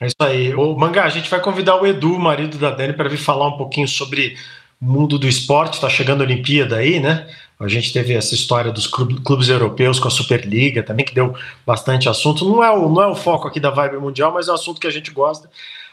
É 0.00 0.06
isso 0.06 0.16
aí. 0.20 0.54
O 0.54 0.76
Mangá, 0.76 1.04
a 1.04 1.10
gente 1.10 1.30
vai 1.30 1.40
convidar 1.40 1.80
o 1.80 1.86
Edu, 1.86 2.18
marido 2.18 2.58
da 2.58 2.70
Dani, 2.70 2.92
para 2.92 3.08
vir 3.08 3.18
falar 3.18 3.48
um 3.48 3.56
pouquinho 3.56 3.88
sobre 3.88 4.36
mundo 4.80 5.18
do 5.18 5.28
esporte, 5.28 5.74
está 5.74 5.88
chegando 5.88 6.22
a 6.22 6.24
Olimpíada 6.24 6.76
aí, 6.76 7.00
né? 7.00 7.26
A 7.58 7.68
gente 7.68 7.92
teve 7.92 8.12
essa 8.14 8.34
história 8.34 8.72
dos 8.72 8.86
clubes 8.86 9.48
europeus 9.48 9.98
com 9.98 10.08
a 10.08 10.10
Superliga 10.10 10.82
também, 10.82 11.04
que 11.04 11.14
deu 11.14 11.34
bastante 11.64 12.08
assunto. 12.08 12.44
Não 12.44 12.62
é 12.62 12.70
o, 12.70 12.88
não 12.88 13.02
é 13.02 13.06
o 13.06 13.14
foco 13.14 13.46
aqui 13.46 13.60
da 13.60 13.70
Vibe 13.70 13.98
Mundial, 13.98 14.32
mas 14.32 14.48
é 14.48 14.50
um 14.50 14.54
assunto 14.54 14.80
que 14.80 14.86
a 14.86 14.90
gente 14.90 15.10
gosta. 15.10 15.48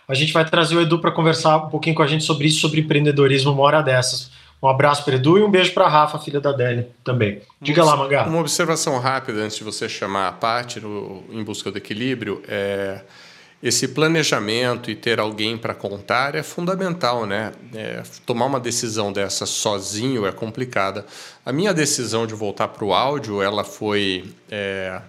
A 0.07 0.13
gente 0.13 0.33
vai 0.33 0.43
trazer 0.43 0.75
o 0.75 0.81
Edu 0.81 0.99
para 0.99 1.11
conversar 1.11 1.57
um 1.57 1.69
pouquinho 1.69 1.95
com 1.95 2.01
a 2.01 2.07
gente 2.07 2.23
sobre 2.23 2.47
isso, 2.47 2.59
sobre 2.59 2.81
empreendedorismo 2.81 3.51
uma 3.51 3.61
hora 3.61 3.81
dessas. 3.81 4.31
Um 4.61 4.67
abraço 4.67 5.05
para 5.05 5.15
Edu 5.15 5.37
e 5.37 5.43
um 5.43 5.49
beijo 5.49 5.73
para 5.73 5.87
Rafa, 5.87 6.19
filha 6.19 6.41
da 6.41 6.51
Deli, 6.51 6.87
também. 7.03 7.41
Diga 7.61 7.83
lá, 7.83 7.95
Mangá. 7.95 8.25
Uma 8.25 8.39
observação 8.39 8.99
rápida 8.99 9.39
antes 9.39 9.57
de 9.57 9.63
você 9.63 9.87
chamar 9.87 10.27
a 10.27 10.31
parte 10.31 10.79
no, 10.79 11.23
em 11.31 11.43
busca 11.43 11.71
do 11.71 11.77
equilíbrio. 11.77 12.43
É 12.47 13.01
esse 13.61 13.87
planejamento 13.89 14.89
e 14.89 14.95
ter 14.95 15.19
alguém 15.19 15.55
para 15.55 15.75
contar 15.75 16.33
é 16.33 16.41
fundamental, 16.41 17.27
né? 17.27 17.51
É, 17.75 18.01
tomar 18.25 18.47
uma 18.47 18.59
decisão 18.59 19.13
dessa 19.13 19.45
sozinho 19.45 20.25
é 20.25 20.31
complicada. 20.31 21.05
A 21.45 21.51
minha 21.51 21.73
decisão 21.73 22.25
de 22.25 22.33
voltar 22.33 22.69
para 22.69 22.83
o 22.83 22.91
áudio, 22.91 23.39
ela 23.39 23.63
foi, 23.63 24.33
é, 24.49 24.99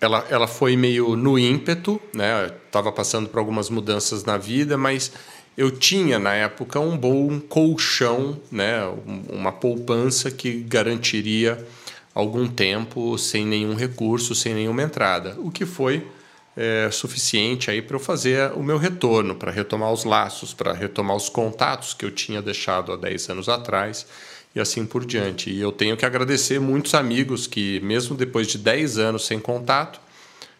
ela, 0.00 0.26
ela 0.30 0.46
foi 0.46 0.76
meio 0.76 1.14
no 1.14 1.38
ímpeto, 1.38 2.00
né? 2.14 2.50
Estava 2.66 2.90
passando 2.90 3.28
por 3.28 3.38
algumas 3.38 3.68
mudanças 3.68 4.24
na 4.24 4.38
vida, 4.38 4.78
mas 4.78 5.12
eu 5.58 5.70
tinha 5.70 6.18
na 6.18 6.32
época 6.32 6.80
um 6.80 6.96
bom 6.96 7.38
colchão, 7.38 8.40
né? 8.50 8.80
Uma 9.28 9.52
poupança 9.52 10.30
que 10.30 10.54
garantiria 10.62 11.66
algum 12.14 12.48
tempo 12.48 13.18
sem 13.18 13.44
nenhum 13.44 13.74
recurso, 13.74 14.34
sem 14.34 14.54
nenhuma 14.54 14.82
entrada, 14.82 15.36
o 15.38 15.50
que 15.50 15.66
foi 15.66 16.02
é, 16.56 16.88
suficiente 16.90 17.70
aí 17.70 17.82
para 17.82 17.96
eu 17.96 18.00
fazer 18.00 18.52
o 18.52 18.62
meu 18.62 18.78
retorno, 18.78 19.34
para 19.34 19.50
retomar 19.50 19.92
os 19.92 20.04
laços, 20.04 20.54
para 20.54 20.72
retomar 20.72 21.16
os 21.16 21.28
contatos 21.28 21.94
que 21.94 22.04
eu 22.04 22.10
tinha 22.10 22.40
deixado 22.40 22.92
há 22.92 22.96
10 22.96 23.30
anos 23.30 23.48
atrás 23.48 24.06
e 24.54 24.60
assim 24.60 24.86
por 24.86 25.04
diante. 25.04 25.50
E 25.50 25.60
eu 25.60 25.72
tenho 25.72 25.96
que 25.96 26.06
agradecer 26.06 26.60
muitos 26.60 26.94
amigos 26.94 27.46
que, 27.46 27.80
mesmo 27.80 28.16
depois 28.16 28.46
de 28.46 28.58
10 28.58 28.98
anos 28.98 29.26
sem 29.26 29.40
contato, 29.40 30.00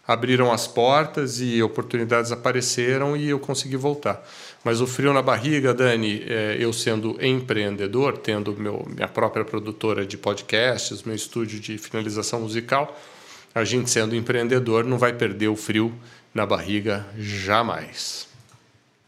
abriram 0.07 0.53
as 0.53 0.67
portas 0.67 1.41
e 1.41 1.63
oportunidades 1.63 2.31
apareceram 2.31 3.17
e 3.17 3.31
eu 3.31 3.39
consegui 3.39 3.77
voltar. 3.77 4.23
Mas 4.63 4.81
o 4.81 4.87
frio 4.87 5.13
na 5.13 5.23
barriga, 5.23 5.73
Dani, 5.73 6.23
é, 6.27 6.57
eu 6.59 6.73
sendo 6.73 7.17
empreendedor, 7.25 8.19
tendo 8.19 8.53
meu, 8.55 8.85
minha 8.89 9.09
própria 9.09 9.45
produtora 9.45 10.05
de 10.05 10.19
podcasts, 10.19 11.03
meu 11.05 11.15
estúdio 11.15 11.59
de 11.59 11.79
finalização 11.79 12.41
musical, 12.41 12.99
a 13.55 13.65
gente 13.65 13.89
sendo 13.89 14.17
empreendedor 14.17 14.85
não 14.85 14.99
vai 14.99 15.13
perder 15.13 15.49
o 15.49 15.57
frio 15.57 15.95
na 16.35 16.45
barriga 16.45 17.07
jamais. 17.17 18.27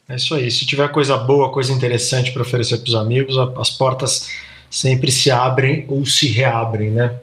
É 0.09 0.15
isso 0.15 0.35
aí. 0.35 0.51
Se 0.51 0.65
tiver 0.65 0.89
coisa 0.89 1.17
boa, 1.17 1.51
coisa 1.51 1.73
interessante 1.73 2.31
para 2.33 2.43
oferecer 2.43 2.79
para 2.79 2.89
os 2.89 2.95
amigos, 2.95 3.37
as 3.59 3.71
portas 3.71 4.31
sempre 4.71 5.11
se 5.11 5.31
abrem 5.31 5.85
ou 5.89 6.07
se 6.07 6.29
reabrem, 6.29 6.91
né? 6.91 7.19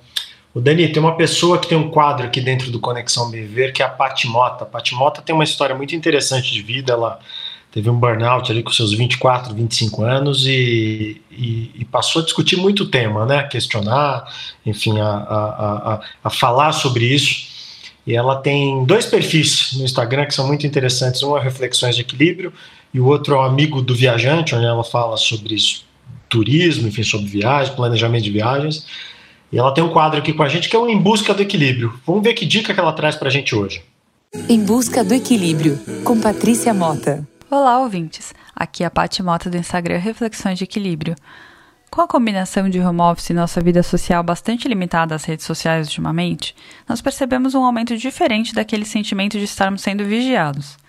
O 0.53 0.61
Dani, 0.61 0.91
tem 0.91 1.01
uma 1.01 1.15
pessoa 1.15 1.57
que 1.57 1.67
tem 1.67 1.77
um 1.77 1.89
quadro 1.89 2.27
aqui 2.27 2.39
dentro 2.39 2.69
do 2.69 2.79
Conexão 2.79 3.31
Viver, 3.31 3.71
que 3.73 3.81
é 3.81 3.85
a 3.85 3.89
Patimota. 3.89 4.63
A 4.63 4.67
Patimota 4.67 5.21
tem 5.21 5.33
uma 5.33 5.43
história 5.43 5.73
muito 5.73 5.95
interessante 5.95 6.53
de 6.53 6.61
vida. 6.61 6.93
Ela 6.93 7.19
teve 7.73 7.89
um 7.89 7.95
burnout 7.95 8.51
ali 8.51 8.61
com 8.61 8.71
seus 8.71 8.93
24, 8.93 9.53
25 9.53 10.03
anos 10.03 10.45
e, 10.45 11.19
e, 11.31 11.71
e 11.73 11.85
passou 11.85 12.21
a 12.21 12.25
discutir 12.25 12.55
muito 12.55 12.83
o 12.83 12.85
tema, 12.85 13.25
né? 13.25 13.41
Questionar, 13.43 14.25
enfim, 14.63 14.99
a, 14.99 15.07
a, 15.07 15.93
a, 15.93 16.01
a, 16.23 16.29
falar 16.29 16.71
sobre 16.71 17.05
isso. 17.05 17.51
E 18.05 18.15
ela 18.15 18.35
tem 18.35 18.85
dois 18.85 19.07
perfis 19.07 19.73
no 19.73 19.83
Instagram 19.83 20.25
que 20.25 20.35
são 20.35 20.45
muito 20.45 20.67
interessantes. 20.67 21.23
Um 21.23 21.35
é 21.35 21.41
Reflexões 21.41 21.95
de 21.95 22.01
Equilíbrio 22.01 22.53
e 22.93 22.99
o 22.99 23.07
outro 23.07 23.33
é 23.33 23.37
o 23.39 23.41
Amigo 23.41 23.81
do 23.81 23.95
Viajante, 23.95 24.53
onde 24.53 24.65
ela 24.65 24.83
fala 24.83 25.17
sobre 25.17 25.55
isso, 25.55 25.83
turismo, 26.29 26.87
enfim, 26.87 27.01
sobre 27.01 27.25
viagens, 27.25 27.75
planejamento 27.75 28.23
de 28.23 28.31
viagens. 28.31 28.85
E 29.51 29.57
ela 29.57 29.71
tem 29.71 29.83
um 29.83 29.89
quadro 29.89 30.19
aqui 30.19 30.31
com 30.31 30.43
a 30.43 30.49
gente 30.49 30.69
que 30.69 30.75
é 30.75 30.79
o 30.79 30.87
Em 30.87 30.99
Busca 30.99 31.33
do 31.33 31.41
Equilíbrio. 31.41 31.99
Vamos 32.05 32.21
ver 32.21 32.35
que 32.35 32.45
dica 32.45 32.71
que 32.71 32.79
ela 32.79 32.93
traz 32.93 33.15
para 33.15 33.29
a 33.29 33.31
gente 33.31 33.55
hoje. 33.55 33.81
Em 34.47 34.63
Busca 34.63 35.03
do 35.03 35.13
Equilíbrio, 35.13 35.79
com 36.03 36.19
Patrícia 36.19 36.73
Mota. 36.73 37.27
Olá, 37.55 37.77
ouvintes! 37.77 38.33
Aqui 38.55 38.83
é 38.83 38.87
a 38.87 38.89
Paty 38.89 39.21
Mota 39.21 39.47
do 39.47 39.55
Instagram 39.55 39.99
Reflexões 39.99 40.57
de 40.57 40.63
Equilíbrio. 40.63 41.13
Com 41.91 42.01
a 42.01 42.07
combinação 42.07 42.67
de 42.67 42.79
home 42.79 42.99
office 43.01 43.29
e 43.29 43.33
nossa 43.35 43.61
vida 43.61 43.83
social 43.83 44.23
bastante 44.23 44.67
limitada 44.67 45.13
às 45.13 45.23
redes 45.23 45.45
sociais 45.45 45.85
ultimamente, 45.85 46.55
nós 46.89 46.99
percebemos 46.99 47.53
um 47.53 47.63
aumento 47.63 47.95
diferente 47.95 48.55
daquele 48.55 48.85
sentimento 48.85 49.37
de 49.37 49.43
estarmos 49.43 49.83
sendo 49.83 50.03
vigiados. 50.03 50.79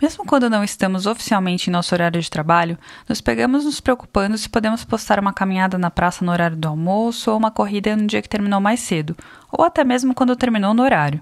Mesmo 0.00 0.24
quando 0.24 0.48
não 0.48 0.62
estamos 0.62 1.04
oficialmente 1.04 1.68
em 1.68 1.72
nosso 1.72 1.92
horário 1.92 2.20
de 2.20 2.30
trabalho, 2.30 2.78
nos 3.08 3.20
pegamos 3.20 3.64
nos 3.64 3.80
preocupando 3.80 4.38
se 4.38 4.48
podemos 4.48 4.84
postar 4.84 5.18
uma 5.18 5.32
caminhada 5.32 5.76
na 5.78 5.90
praça 5.90 6.24
no 6.24 6.30
horário 6.30 6.56
do 6.56 6.68
almoço 6.68 7.28
ou 7.32 7.36
uma 7.36 7.50
corrida 7.50 7.96
no 7.96 8.06
dia 8.06 8.22
que 8.22 8.28
terminou 8.28 8.60
mais 8.60 8.78
cedo, 8.78 9.16
ou 9.50 9.64
até 9.64 9.82
mesmo 9.82 10.14
quando 10.14 10.36
terminou 10.36 10.74
no 10.74 10.84
horário. 10.84 11.20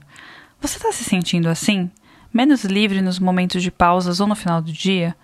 Você 0.61 0.77
está 0.77 0.93
se 0.93 1.03
sentindo 1.03 1.49
assim? 1.49 1.91
Menos 2.33 2.65
livre 2.65 3.03
nos 3.03 3.19
momentos 3.19 3.63
de 3.63 3.71
pausas 3.71 4.21
ou 4.21 4.27
no 4.27 4.35
final 4.35 4.63
do 4.63 4.73
dia, 4.73 5.15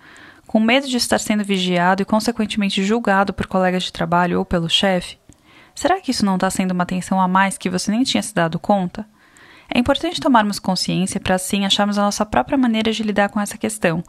com 0.45 0.59
medo 0.59 0.87
de 0.87 0.97
estar 0.97 1.19
sendo 1.19 1.43
vigiado 1.43 2.01
e 2.01 2.05
consequentemente 2.05 2.83
julgado 2.83 3.33
por 3.33 3.47
colegas 3.47 3.83
de 3.83 3.93
trabalho 3.93 4.39
ou 4.39 4.45
pelo 4.45 4.69
chefe? 4.69 5.17
Será 5.75 6.01
que 6.01 6.11
isso 6.11 6.25
não 6.25 6.35
está 6.35 6.49
sendo 6.49 6.71
uma 6.71 6.83
atenção 6.83 7.21
a 7.21 7.27
mais 7.27 7.57
que 7.57 7.69
você 7.69 7.91
nem 7.91 8.03
tinha 8.03 8.21
se 8.21 8.33
dado 8.33 8.59
conta? 8.59 9.05
É 9.71 9.77
importante 9.77 10.19
tomarmos 10.19 10.57
consciência 10.57 11.19
para 11.19 11.35
assim 11.35 11.63
acharmos 11.63 11.99
a 11.99 12.01
nossa 12.01 12.25
própria 12.25 12.57
maneira 12.57 12.91
de 12.91 13.03
lidar 13.03 13.29
com 13.29 13.39
essa 13.39 13.57
questão, 13.57 14.03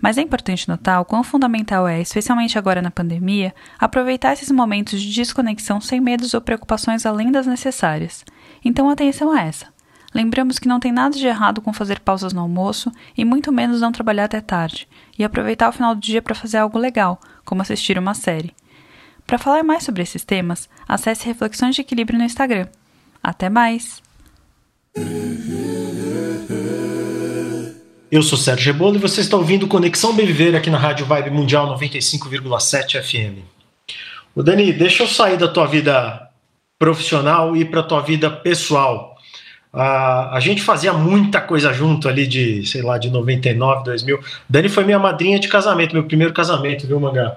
mas 0.00 0.16
é 0.16 0.22
importante 0.22 0.68
notar 0.68 1.00
o 1.00 1.04
quão 1.04 1.24
fundamental 1.24 1.88
é, 1.88 2.00
especialmente 2.00 2.56
agora 2.56 2.80
na 2.80 2.92
pandemia, 2.92 3.52
aproveitar 3.78 4.32
esses 4.32 4.50
momentos 4.52 5.02
de 5.02 5.12
desconexão 5.12 5.80
sem 5.80 6.00
medos 6.00 6.32
ou 6.32 6.40
preocupações 6.40 7.04
além 7.04 7.32
das 7.32 7.46
necessárias. 7.46 8.24
Então, 8.64 8.88
atenção 8.88 9.32
a 9.32 9.42
essa. 9.42 9.66
Lembramos 10.14 10.58
que 10.58 10.66
não 10.66 10.80
tem 10.80 10.90
nada 10.90 11.16
de 11.16 11.26
errado 11.26 11.60
com 11.60 11.72
fazer 11.72 12.00
pausas 12.00 12.32
no 12.32 12.40
almoço 12.40 12.90
e 13.16 13.24
muito 13.24 13.52
menos 13.52 13.80
não 13.80 13.92
trabalhar 13.92 14.24
até 14.24 14.40
tarde, 14.40 14.88
e 15.18 15.22
aproveitar 15.22 15.68
o 15.68 15.72
final 15.72 15.94
do 15.94 16.00
dia 16.00 16.20
para 16.20 16.34
fazer 16.34 16.58
algo 16.58 16.78
legal, 16.78 17.20
como 17.44 17.62
assistir 17.62 17.96
uma 17.98 18.14
série. 18.14 18.54
Para 19.26 19.38
falar 19.38 19.62
mais 19.62 19.84
sobre 19.84 20.02
esses 20.02 20.24
temas, 20.24 20.68
acesse 20.88 21.26
Reflexões 21.26 21.76
de 21.76 21.82
Equilíbrio 21.82 22.18
no 22.18 22.24
Instagram. 22.24 22.66
Até 23.22 23.48
mais! 23.48 24.02
Eu 28.10 28.24
sou 28.24 28.36
Sérgio 28.36 28.72
Rebolo 28.72 28.96
e 28.96 28.98
você 28.98 29.20
está 29.20 29.36
ouvindo 29.36 29.68
Conexão 29.68 30.12
Bem 30.12 30.26
Viver 30.26 30.56
aqui 30.56 30.68
na 30.68 30.78
Rádio 30.78 31.06
Vibe 31.06 31.30
Mundial 31.30 31.78
95,7 31.78 33.00
FM. 33.00 33.44
O 34.34 34.42
Dani, 34.42 34.72
deixa 34.72 35.04
eu 35.04 35.06
sair 35.06 35.36
da 35.36 35.46
tua 35.46 35.66
vida 35.66 36.28
profissional 36.76 37.56
e 37.56 37.64
para 37.64 37.84
tua 37.84 38.00
vida 38.00 38.28
pessoal. 38.28 39.09
Uh, 39.72 40.32
a 40.32 40.38
gente 40.40 40.62
fazia 40.62 40.92
muita 40.92 41.40
coisa 41.40 41.72
junto 41.72 42.08
ali 42.08 42.26
de, 42.26 42.66
sei 42.66 42.82
lá, 42.82 42.98
de 42.98 43.08
99, 43.08 43.84
2000. 43.84 44.18
Dani 44.48 44.68
foi 44.68 44.84
minha 44.84 44.98
madrinha 44.98 45.38
de 45.38 45.48
casamento, 45.48 45.94
meu 45.94 46.04
primeiro 46.04 46.32
casamento, 46.32 46.86
viu, 46.86 46.98
Mangá? 46.98 47.36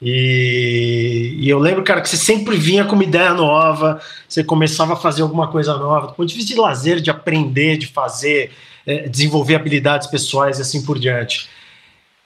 E, 0.00 1.36
e, 1.38 1.48
eu 1.48 1.58
lembro, 1.58 1.82
cara, 1.82 2.00
que 2.00 2.08
você 2.08 2.16
sempre 2.16 2.56
vinha 2.56 2.84
com 2.84 2.94
uma 2.94 3.04
ideia 3.04 3.32
nova, 3.32 4.00
você 4.28 4.44
começava 4.44 4.92
a 4.92 4.96
fazer 4.96 5.22
alguma 5.22 5.48
coisa 5.48 5.76
nova, 5.76 6.08
do 6.08 6.12
ponto 6.14 6.28
de 6.28 6.34
vista 6.34 6.54
de 6.54 6.60
lazer, 6.60 7.00
de 7.00 7.10
aprender, 7.10 7.78
de 7.78 7.86
fazer, 7.86 8.52
é, 8.86 9.08
desenvolver 9.08 9.54
habilidades 9.54 10.06
pessoais 10.06 10.58
e 10.58 10.62
assim 10.62 10.84
por 10.84 10.98
diante. 10.98 11.48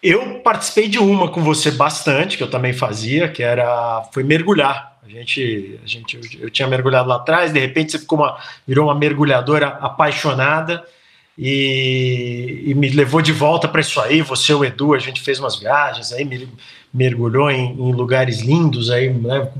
Eu 0.02 0.40
participei 0.40 0.88
de 0.88 0.98
uma 0.98 1.28
com 1.28 1.42
você 1.42 1.70
bastante, 1.70 2.36
que 2.36 2.42
eu 2.42 2.50
também 2.50 2.72
fazia, 2.72 3.28
que 3.28 3.42
era 3.42 4.08
foi 4.12 4.24
mergulhar. 4.24 4.89
Gente, 5.10 5.80
a 5.82 5.86
gente, 5.88 6.16
eu, 6.16 6.22
eu 6.42 6.50
tinha 6.50 6.68
mergulhado 6.68 7.08
lá 7.08 7.16
atrás, 7.16 7.52
de 7.52 7.58
repente 7.58 7.90
você 7.90 7.98
ficou 7.98 8.18
uma, 8.20 8.38
virou 8.64 8.86
uma 8.86 8.94
mergulhadora 8.94 9.66
apaixonada 9.66 10.84
e, 11.36 12.62
e 12.66 12.74
me 12.74 12.88
levou 12.90 13.20
de 13.20 13.32
volta 13.32 13.66
para 13.66 13.80
isso 13.80 14.00
aí. 14.00 14.22
Você, 14.22 14.54
o 14.54 14.64
Edu, 14.64 14.94
a 14.94 15.00
gente 15.00 15.20
fez 15.20 15.40
umas 15.40 15.58
viagens 15.58 16.12
aí, 16.12 16.24
me, 16.24 16.48
mergulhou 16.94 17.50
em, 17.50 17.72
em 17.72 17.92
lugares 17.92 18.40
lindos 18.40 18.88
aí, 18.88 19.12
né, 19.12 19.50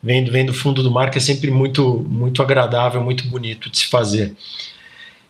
vendo, 0.00 0.30
vendo 0.30 0.50
o 0.50 0.54
fundo 0.54 0.84
do 0.84 0.90
mar, 0.90 1.10
que 1.10 1.18
é 1.18 1.20
sempre 1.20 1.50
muito, 1.50 2.06
muito 2.08 2.40
agradável, 2.40 3.02
muito 3.02 3.26
bonito 3.26 3.68
de 3.68 3.76
se 3.76 3.88
fazer. 3.88 4.36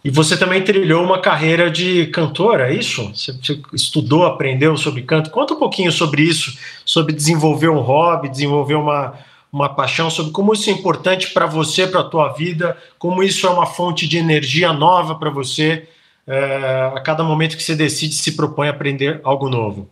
E 0.05 0.11
você 0.11 0.37
também 0.37 0.63
trilhou 0.63 1.03
uma 1.03 1.19
carreira 1.19 1.71
de 1.71 2.07
cantora, 2.09 2.71
é 2.71 2.75
isso? 2.75 3.11
Você, 3.15 3.39
estudou, 3.73 4.25
aprendeu 4.25 4.77
sobre 4.77 5.03
canto. 5.03 5.31
Conta 5.31 5.55
um 5.55 5.59
pouquinho 5.59 5.93
sobre 5.93 6.23
isso, 6.23 6.59
sobre 6.85 7.15
desenvolver 7.15 7.71
um 7.71 7.81
hobby, 7.81 8.31
desenvolver 8.31 8.75
uma, 8.75 9.15
uma 9.53 9.75
paixão, 9.75 10.11
sobre 10.11 10.33
como 10.33 10.53
isso 10.53 10.71
é 10.71 10.73
importante 10.73 11.33
para 11.33 11.47
você, 11.47 11.87
para 11.87 12.01
a 12.01 12.09
tua 12.09 12.33
vida, 12.33 12.77
como 12.99 13.23
isso 13.23 13.47
é 13.47 13.51
uma 13.51 13.67
fonte 13.67 14.07
de 14.07 14.17
energia 14.17 14.73
nova 14.73 15.17
para 15.17 15.31
você 15.31 15.89
é, 16.27 16.93
a 16.95 17.01
cada 17.01 17.25
momento 17.25 17.57
que 17.57 17.63
você 17.63 17.75
decide 17.75 18.15
se 18.15 18.37
propõe 18.37 18.69
a 18.69 18.71
aprender 18.71 19.21
algo 19.25 19.49
novo. 19.49 19.91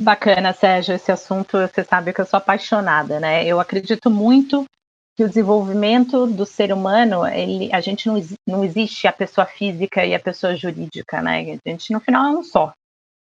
Bacana, 0.00 0.52
Sérgio, 0.52 0.94
esse 0.94 1.10
assunto, 1.10 1.58
você 1.58 1.82
sabe 1.84 2.12
que 2.12 2.20
eu 2.20 2.26
sou 2.26 2.38
apaixonada, 2.38 3.18
né? 3.18 3.44
Eu 3.44 3.58
acredito 3.58 4.08
muito 4.10 4.64
que 5.16 5.24
o 5.24 5.28
desenvolvimento 5.28 6.26
do 6.26 6.46
ser 6.46 6.72
humano, 6.72 7.26
ele, 7.26 7.68
a 7.72 7.80
gente 7.80 8.06
não, 8.06 8.22
não 8.46 8.64
existe 8.64 9.08
a 9.08 9.12
pessoa 9.12 9.44
física 9.44 10.06
e 10.06 10.14
a 10.14 10.20
pessoa 10.20 10.54
jurídica, 10.54 11.20
né? 11.20 11.58
A 11.64 11.68
gente, 11.68 11.92
no 11.92 11.98
final, 11.98 12.26
é 12.26 12.30
um 12.38 12.44
só. 12.44 12.72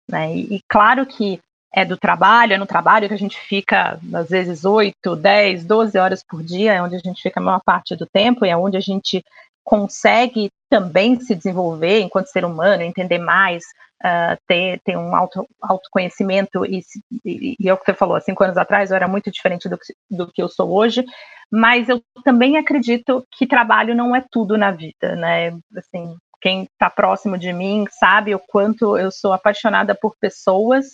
Né? 0.10 0.36
E, 0.36 0.56
e 0.56 0.60
claro 0.68 1.06
que 1.06 1.40
é 1.74 1.84
do 1.84 1.98
trabalho, 1.98 2.54
é 2.54 2.58
no 2.58 2.68
trabalho 2.68 3.08
que 3.08 3.14
a 3.16 3.18
gente 3.18 3.38
fica, 3.38 4.00
às 4.14 4.30
vezes, 4.30 4.64
8, 4.64 5.16
10, 5.16 5.66
12 5.66 5.98
horas 5.98 6.24
por 6.24 6.44
dia, 6.44 6.74
é 6.74 6.82
onde 6.82 6.96
a 6.96 7.00
gente 7.00 7.22
fica 7.22 7.40
a 7.40 7.44
maior 7.44 7.62
parte 7.66 7.96
do 7.96 8.06
tempo, 8.06 8.46
e 8.46 8.50
é 8.50 8.56
onde 8.56 8.78
a 8.78 8.80
gente 8.80 9.26
consegue 9.64 10.52
também 10.70 11.20
se 11.20 11.34
desenvolver 11.34 12.02
enquanto 12.02 12.28
ser 12.28 12.46
humano, 12.46 12.84
entender 12.84 13.18
mais, 13.18 13.64
uh, 14.04 14.38
ter, 14.48 14.82
ter 14.86 14.96
um 14.96 15.16
auto, 15.16 15.48
autoconhecimento, 15.60 16.64
e, 16.64 16.84
e, 17.26 17.56
e 17.60 17.70
é 17.70 17.74
o 17.74 17.78
que 17.78 17.86
você 17.86 17.94
falou, 17.96 18.16
há 18.16 18.22
cinco 18.22 18.44
anos 18.44 18.58
atrás 18.58 18.92
eu 18.92 18.96
era 18.96 19.08
muito 19.08 19.32
diferente 19.32 19.68
do, 19.68 19.80
do 20.12 20.32
que 20.32 20.44
eu 20.44 20.50
sou 20.50 20.72
hoje, 20.72 21.04
mas 21.52 21.90
eu 21.90 22.04
também 22.24 22.56
acredito 22.56 23.26
que 23.32 23.48
trabalho 23.48 23.96
não 23.96 24.16
é 24.16 24.24
tudo 24.32 24.58
na 24.58 24.72
vida, 24.72 25.16
né? 25.16 25.56
Assim, 25.76 26.18
quem 26.42 26.64
está 26.64 26.90
próximo 26.90 27.38
de 27.38 27.54
mim 27.54 27.86
sabe 27.90 28.36
o 28.36 28.40
quanto 28.40 28.98
eu 28.98 29.12
sou 29.12 29.34
apaixonada 29.34 29.96
por 29.96 30.16
pessoas 30.20 30.88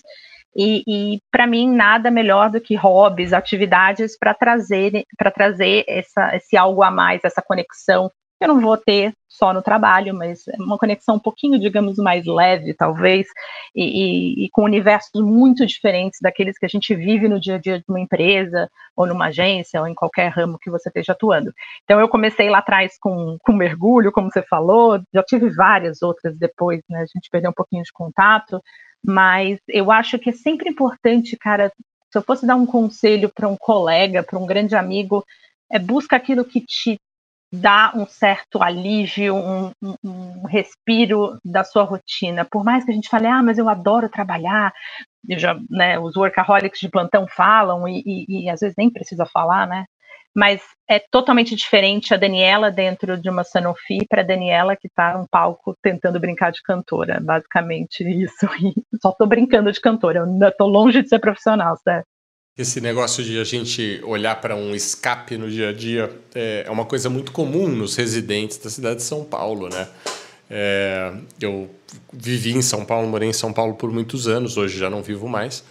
e, 0.56 0.84
e 0.88 1.20
para 1.32 1.48
mim 1.48 1.70
nada 1.70 2.10
melhor 2.12 2.50
do 2.50 2.62
que 2.62 2.76
hobbies, 2.76 3.34
atividades 3.34 4.18
para 4.18 4.34
trazer 4.34 5.06
para 5.18 5.32
trazer 5.32 5.86
essa, 5.88 6.36
esse 6.36 6.58
algo 6.58 6.84
a 6.84 6.92
mais, 6.92 7.24
essa 7.24 7.42
conexão 7.42 8.12
eu 8.40 8.48
não 8.48 8.62
vou 8.62 8.78
ter 8.78 9.14
só 9.28 9.54
no 9.54 9.62
trabalho, 9.62 10.14
mas 10.14 10.48
é 10.48 10.56
uma 10.58 10.78
conexão 10.78 11.16
um 11.16 11.20
pouquinho, 11.20 11.60
digamos, 11.60 11.98
mais 11.98 12.26
leve, 12.26 12.74
talvez, 12.74 13.28
e, 13.76 13.84
e, 13.84 14.46
e, 14.46 14.50
com 14.50 14.64
universos 14.64 15.22
muito 15.22 15.66
diferentes 15.66 16.20
daqueles 16.22 16.58
que 16.58 16.66
a 16.66 16.70
gente 16.70 16.96
vive 16.96 17.28
no 17.28 17.40
dia 17.40 17.56
a 17.56 17.58
dia 17.58 17.80
de 17.80 17.86
uma 17.90 18.00
empresa, 18.00 18.70
ou 18.96 19.06
numa 19.06 19.28
agência, 19.28 19.82
ou 19.82 19.88
em 19.88 19.94
qualquer 19.94 20.30
ramo 20.30 20.58
que 20.58 20.70
você 20.70 20.88
esteja 20.90 21.12
atuando. 21.12 21.52
Então, 21.84 22.00
eu 22.00 22.08
comecei 22.08 22.50
lá 22.50 22.60
atrás 22.60 22.98
com, 23.00 23.38
com 23.44 23.52
mergulho, 23.52 24.12
como 24.12 24.32
você 24.32 24.42
falou, 24.44 25.02
já 25.14 25.24
tive 25.24 25.50
várias 25.50 26.02
outras 26.02 26.38
depois, 26.38 26.82
né? 26.90 27.02
A 27.02 27.06
gente 27.06 27.30
perdeu 27.30 27.52
um 27.52 27.54
pouquinho 27.54 27.84
de 27.84 27.92
contato, 27.92 28.62
mas 29.06 29.60
eu 29.68 29.92
acho 29.92 30.20
que 30.20 30.30
é 30.30 30.34
sempre 30.34 30.70
importante, 30.70 31.38
cara, 31.38 31.72
se 32.12 32.18
eu 32.18 32.22
fosse 32.22 32.46
dar 32.46 32.56
um 32.56 32.66
conselho 32.66 33.30
para 33.34 33.48
um 33.48 33.56
colega, 33.58 34.24
para 34.24 34.40
um 34.40 34.46
grande 34.46 34.76
amigo, 34.76 35.24
é 35.72 35.78
busca 35.78 36.16
aquilo 36.16 36.44
que 36.44 36.62
te 36.62 36.98
dá 37.52 37.92
um 37.96 38.06
certo 38.06 38.62
alívio, 38.62 39.36
um, 39.36 39.72
um, 39.82 39.96
um, 40.04 40.46
respiro 40.46 41.40
da 41.44 41.64
sua 41.64 41.84
rotina. 41.84 42.46
Por 42.46 42.64
mais 42.64 42.86
que 42.86 42.92
a 42.92 42.94
gente 42.94 43.10
fale, 43.10 43.28
ah, 43.28 43.42
mas 43.42 43.58
eu 43.58 43.68
adoro 43.68 44.10
trabalhar, 44.10 44.72
já, 45.30 45.60
né, 45.70 46.00
os 46.00 46.16
workaholics 46.16 46.80
de 46.80 46.90
plantão 46.90 47.28
falam 47.28 47.88
e, 47.88 48.04
e, 48.06 48.46
e, 48.46 48.50
às 48.50 48.60
vezes 48.60 48.76
nem 48.78 48.90
precisa 48.90 49.26
falar, 49.26 49.68
né? 49.68 49.86
Mas 50.36 50.62
é 50.88 51.00
totalmente 51.00 51.56
diferente 51.56 52.14
a 52.14 52.18
Daniela 52.18 52.72
dentro 52.72 53.18
de 53.18 53.30
uma 53.30 53.44
Sanofi 53.44 54.06
para 54.08 54.22
a 54.22 54.26
Daniela 54.26 54.76
que 54.76 54.88
está 54.88 55.18
num 55.18 55.26
palco 55.30 55.76
tentando 55.82 56.20
brincar 56.20 56.52
de 56.52 56.62
cantora, 56.62 57.20
basicamente 57.20 58.04
isso. 58.04 58.48
E 58.62 58.98
só 59.02 59.10
estou 59.10 59.28
brincando 59.28 59.72
de 59.72 59.80
cantora, 59.80 60.20
eu 60.20 60.48
estou 60.48 60.68
longe 60.68 61.02
de 61.02 61.10
ser 61.10 61.20
profissional, 61.20 61.78
certo? 61.84 62.06
Esse 62.58 62.82
negócio 62.82 63.24
de 63.24 63.40
a 63.40 63.44
gente 63.46 64.02
olhar 64.04 64.36
para 64.42 64.54
um 64.54 64.76
escape 64.76 65.38
no 65.38 65.50
dia 65.50 65.70
a 65.70 65.74
dia 65.74 66.12
é, 66.36 66.66
é 66.68 66.70
uma 66.70 66.84
coisa 66.84 67.10
muito 67.10 67.32
comum 67.32 67.70
nos 67.70 67.96
residentes 67.96 68.58
da 68.58 68.70
cidade 68.70 68.98
de 68.98 69.04
São 69.04 69.24
Paulo, 69.24 69.70
né? 69.70 69.88
É, 70.50 71.14
eu 71.40 71.70
vivi 72.12 72.52
em 72.52 72.62
São 72.62 72.84
Paulo, 72.84 73.08
morei 73.08 73.30
em 73.30 73.34
São 73.34 73.54
Paulo 73.54 73.76
por 73.76 73.92
muitos 73.92 74.28
anos, 74.28 74.58
hoje 74.58 74.78
já 74.78 74.90
não 74.90 75.02
vivo 75.02 75.28
mais. 75.30 75.64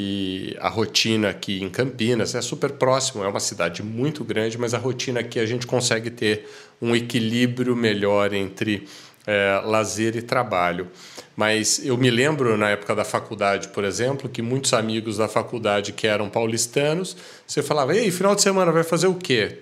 E 0.00 0.56
a 0.60 0.68
rotina 0.68 1.30
aqui 1.30 1.60
em 1.60 1.68
Campinas 1.68 2.32
é 2.36 2.40
super 2.40 2.70
próximo, 2.70 3.24
é 3.24 3.26
uma 3.26 3.40
cidade 3.40 3.82
muito 3.82 4.22
grande, 4.22 4.56
mas 4.56 4.72
a 4.72 4.78
rotina 4.78 5.18
aqui 5.18 5.40
a 5.40 5.44
gente 5.44 5.66
consegue 5.66 6.08
ter 6.08 6.48
um 6.80 6.94
equilíbrio 6.94 7.74
melhor 7.74 8.32
entre 8.32 8.86
é, 9.26 9.60
lazer 9.64 10.14
e 10.14 10.22
trabalho. 10.22 10.86
Mas 11.34 11.84
eu 11.84 11.96
me 11.98 12.10
lembro 12.10 12.56
na 12.56 12.70
época 12.70 12.94
da 12.94 13.04
faculdade, 13.04 13.66
por 13.70 13.82
exemplo, 13.82 14.28
que 14.28 14.40
muitos 14.40 14.72
amigos 14.72 15.16
da 15.16 15.26
faculdade 15.26 15.92
que 15.92 16.06
eram 16.06 16.30
paulistanos, 16.30 17.16
você 17.44 17.60
falava, 17.60 17.92
ei, 17.92 18.12
final 18.12 18.36
de 18.36 18.42
semana 18.42 18.70
vai 18.70 18.84
fazer 18.84 19.08
o 19.08 19.16
quê? 19.16 19.58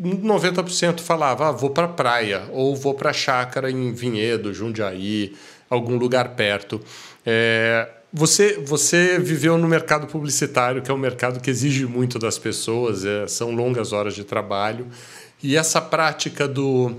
90% 0.00 1.00
falava, 1.00 1.48
ah, 1.48 1.52
vou 1.52 1.70
para 1.70 1.86
a 1.86 1.88
praia, 1.88 2.44
ou 2.52 2.76
vou 2.76 2.94
para 2.94 3.10
a 3.10 3.12
chácara 3.12 3.68
em 3.68 3.92
Vinhedo, 3.92 4.54
Jundiaí, 4.54 5.34
algum 5.68 5.96
lugar 5.96 6.36
perto. 6.36 6.80
É, 7.26 7.88
você, 8.12 8.58
você 8.58 9.18
viveu 9.18 9.56
no 9.56 9.68
mercado 9.68 10.06
publicitário, 10.06 10.82
que 10.82 10.90
é 10.90 10.94
um 10.94 10.98
mercado 10.98 11.40
que 11.40 11.50
exige 11.50 11.86
muito 11.86 12.18
das 12.18 12.38
pessoas, 12.38 13.04
é, 13.04 13.26
são 13.26 13.52
longas 13.52 13.92
horas 13.92 14.14
de 14.14 14.24
trabalho, 14.24 14.86
e 15.42 15.56
essa 15.56 15.80
prática 15.80 16.46
do, 16.46 16.96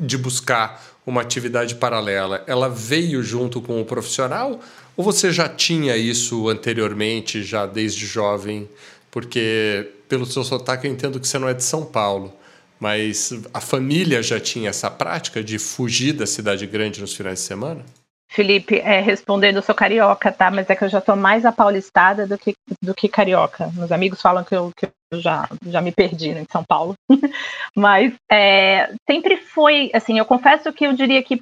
de 0.00 0.16
buscar 0.16 0.96
uma 1.06 1.20
atividade 1.20 1.76
paralela, 1.76 2.42
ela 2.46 2.68
veio 2.68 3.22
junto 3.22 3.60
com 3.62 3.80
o 3.80 3.84
profissional 3.84 4.60
ou 4.96 5.04
você 5.04 5.30
já 5.30 5.48
tinha 5.48 5.96
isso 5.96 6.48
anteriormente, 6.48 7.42
já 7.42 7.66
desde 7.66 8.06
jovem? 8.06 8.68
Porque 9.10 9.92
pelo 10.08 10.24
seu 10.24 10.42
sotaque 10.42 10.86
eu 10.86 10.92
entendo 10.92 11.20
que 11.20 11.28
você 11.28 11.38
não 11.38 11.48
é 11.48 11.54
de 11.54 11.62
São 11.62 11.84
Paulo, 11.84 12.32
mas 12.80 13.32
a 13.52 13.60
família 13.60 14.22
já 14.22 14.40
tinha 14.40 14.70
essa 14.70 14.90
prática 14.90 15.44
de 15.44 15.58
fugir 15.58 16.14
da 16.14 16.26
cidade 16.26 16.66
grande 16.66 17.00
nos 17.00 17.14
finais 17.14 17.38
de 17.38 17.44
semana? 17.44 17.84
Felipe, 18.28 18.78
é, 18.80 19.00
respondendo, 19.00 19.56
eu 19.56 19.62
sou 19.62 19.74
carioca, 19.74 20.32
tá? 20.32 20.50
Mas 20.50 20.68
é 20.68 20.76
que 20.76 20.84
eu 20.84 20.88
já 20.88 21.00
tô 21.00 21.14
mais 21.16 21.44
apaulistada 21.44 22.26
do 22.26 22.36
que, 22.36 22.54
do 22.82 22.94
que 22.94 23.08
carioca. 23.08 23.70
Meus 23.74 23.92
amigos 23.92 24.20
falam 24.20 24.44
que 24.44 24.54
eu, 24.54 24.72
que 24.76 24.86
eu 24.86 25.20
já, 25.20 25.48
já 25.66 25.80
me 25.80 25.92
perdi 25.92 26.34
né, 26.34 26.42
em 26.42 26.46
São 26.50 26.64
Paulo. 26.64 26.94
Mas 27.74 28.12
é, 28.30 28.92
sempre 29.08 29.36
foi, 29.36 29.90
assim, 29.94 30.18
eu 30.18 30.24
confesso 30.24 30.72
que 30.72 30.86
eu 30.86 30.92
diria 30.92 31.22
que 31.22 31.40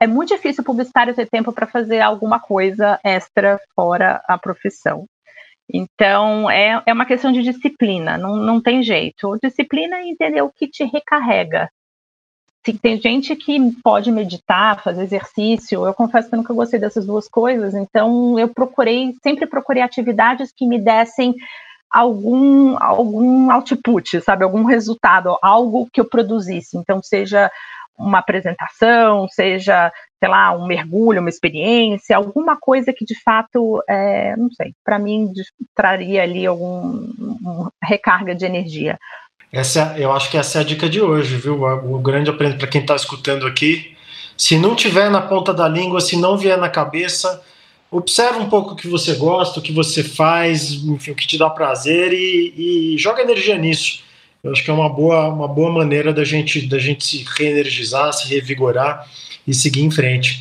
é 0.00 0.06
muito 0.06 0.34
difícil 0.34 0.64
publicitário 0.64 1.14
ter 1.14 1.28
tempo 1.28 1.52
para 1.52 1.66
fazer 1.66 2.00
alguma 2.00 2.40
coisa 2.40 2.98
extra 3.04 3.60
fora 3.74 4.20
a 4.26 4.36
profissão. 4.36 5.06
Então, 5.72 6.50
é, 6.50 6.82
é 6.86 6.92
uma 6.92 7.06
questão 7.06 7.32
de 7.32 7.42
disciplina, 7.42 8.16
não, 8.16 8.36
não 8.36 8.60
tem 8.60 8.82
jeito. 8.82 9.38
Disciplina 9.42 9.96
é 9.96 10.08
entender 10.08 10.42
o 10.42 10.50
que 10.50 10.68
te 10.68 10.84
recarrega, 10.84 11.68
tem 12.72 13.00
gente 13.00 13.34
que 13.36 13.58
pode 13.82 14.10
meditar, 14.10 14.82
fazer 14.82 15.02
exercício. 15.04 15.86
Eu 15.86 15.94
confesso 15.94 16.28
que 16.28 16.34
eu 16.34 16.38
nunca 16.38 16.54
gostei 16.54 16.78
dessas 16.78 17.06
duas 17.06 17.28
coisas, 17.28 17.74
então 17.74 18.38
eu 18.38 18.48
procurei, 18.48 19.14
sempre 19.22 19.46
procurei 19.46 19.82
atividades 19.82 20.52
que 20.54 20.66
me 20.66 20.78
dessem 20.78 21.34
algum 21.90 22.76
algum 22.82 23.50
output, 23.50 24.20
sabe, 24.20 24.44
algum 24.44 24.64
resultado, 24.64 25.36
algo 25.42 25.88
que 25.92 26.00
eu 26.00 26.04
produzisse. 26.04 26.76
Então 26.76 27.02
seja 27.02 27.50
uma 27.98 28.18
apresentação, 28.18 29.26
seja, 29.28 29.90
sei 30.18 30.28
lá, 30.28 30.52
um 30.52 30.66
mergulho, 30.66 31.20
uma 31.20 31.30
experiência, 31.30 32.16
alguma 32.16 32.56
coisa 32.56 32.92
que 32.92 33.04
de 33.04 33.18
fato, 33.22 33.82
é, 33.88 34.36
não 34.36 34.50
sei, 34.50 34.74
para 34.84 34.98
mim 34.98 35.32
traria 35.74 36.22
ali 36.22 36.46
algum 36.46 37.08
um 37.46 37.68
recarga 37.82 38.34
de 38.34 38.44
energia. 38.44 38.98
Essa, 39.52 39.94
eu 39.96 40.12
acho 40.12 40.30
que 40.30 40.36
essa 40.36 40.58
é 40.58 40.60
a 40.60 40.64
dica 40.64 40.88
de 40.88 41.00
hoje, 41.00 41.36
viu? 41.36 41.62
O 41.62 41.98
grande 41.98 42.28
aprendizado 42.30 42.58
para 42.58 42.68
quem 42.68 42.80
está 42.80 42.96
escutando 42.96 43.46
aqui. 43.46 43.96
Se 44.36 44.58
não 44.58 44.74
tiver 44.74 45.10
na 45.10 45.20
ponta 45.20 45.54
da 45.54 45.66
língua, 45.66 46.00
se 46.00 46.16
não 46.16 46.36
vier 46.36 46.58
na 46.58 46.68
cabeça, 46.68 47.42
observa 47.90 48.38
um 48.38 48.48
pouco 48.48 48.72
o 48.72 48.76
que 48.76 48.88
você 48.88 49.14
gosta, 49.14 49.60
o 49.60 49.62
que 49.62 49.72
você 49.72 50.02
faz, 50.02 50.72
enfim, 50.72 51.12
o 51.12 51.14
que 51.14 51.26
te 51.26 51.38
dá 51.38 51.48
prazer 51.48 52.12
e, 52.12 52.94
e 52.94 52.98
joga 52.98 53.22
energia 53.22 53.56
nisso. 53.56 54.04
Eu 54.42 54.52
acho 54.52 54.62
que 54.62 54.70
é 54.70 54.74
uma 54.74 54.88
boa, 54.88 55.28
uma 55.28 55.48
boa 55.48 55.72
maneira 55.72 56.12
da 56.12 56.22
gente, 56.22 56.66
da 56.66 56.78
gente 56.78 57.04
se 57.04 57.24
reenergizar, 57.36 58.12
se 58.12 58.28
revigorar 58.28 59.08
e 59.46 59.54
seguir 59.54 59.82
em 59.82 59.90
frente. 59.90 60.40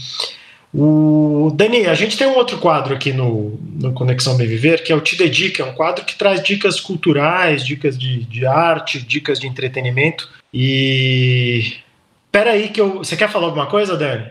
O 0.78 1.52
Dani, 1.56 1.86
a 1.86 1.94
gente 1.94 2.18
tem 2.18 2.28
um 2.28 2.36
outro 2.36 2.58
quadro 2.58 2.94
aqui 2.94 3.14
no, 3.14 3.58
no 3.80 3.94
Conexão 3.94 4.36
Bem 4.36 4.46
Viver, 4.46 4.84
que 4.84 4.92
é 4.92 4.96
o 4.96 5.00
Te 5.00 5.16
Dedica, 5.16 5.64
é 5.64 5.66
um 5.66 5.74
quadro 5.74 6.04
que 6.04 6.18
traz 6.18 6.44
dicas 6.44 6.82
culturais, 6.82 7.66
dicas 7.66 7.98
de, 7.98 8.26
de 8.26 8.46
arte, 8.46 9.02
dicas 9.02 9.40
de 9.40 9.48
entretenimento. 9.48 10.30
E 10.54 11.78
peraí 12.30 12.68
que 12.68 12.82
eu. 12.82 12.98
Você 12.98 13.16
quer 13.16 13.30
falar 13.30 13.46
alguma 13.46 13.68
coisa, 13.68 13.96
Dani? 13.96 14.30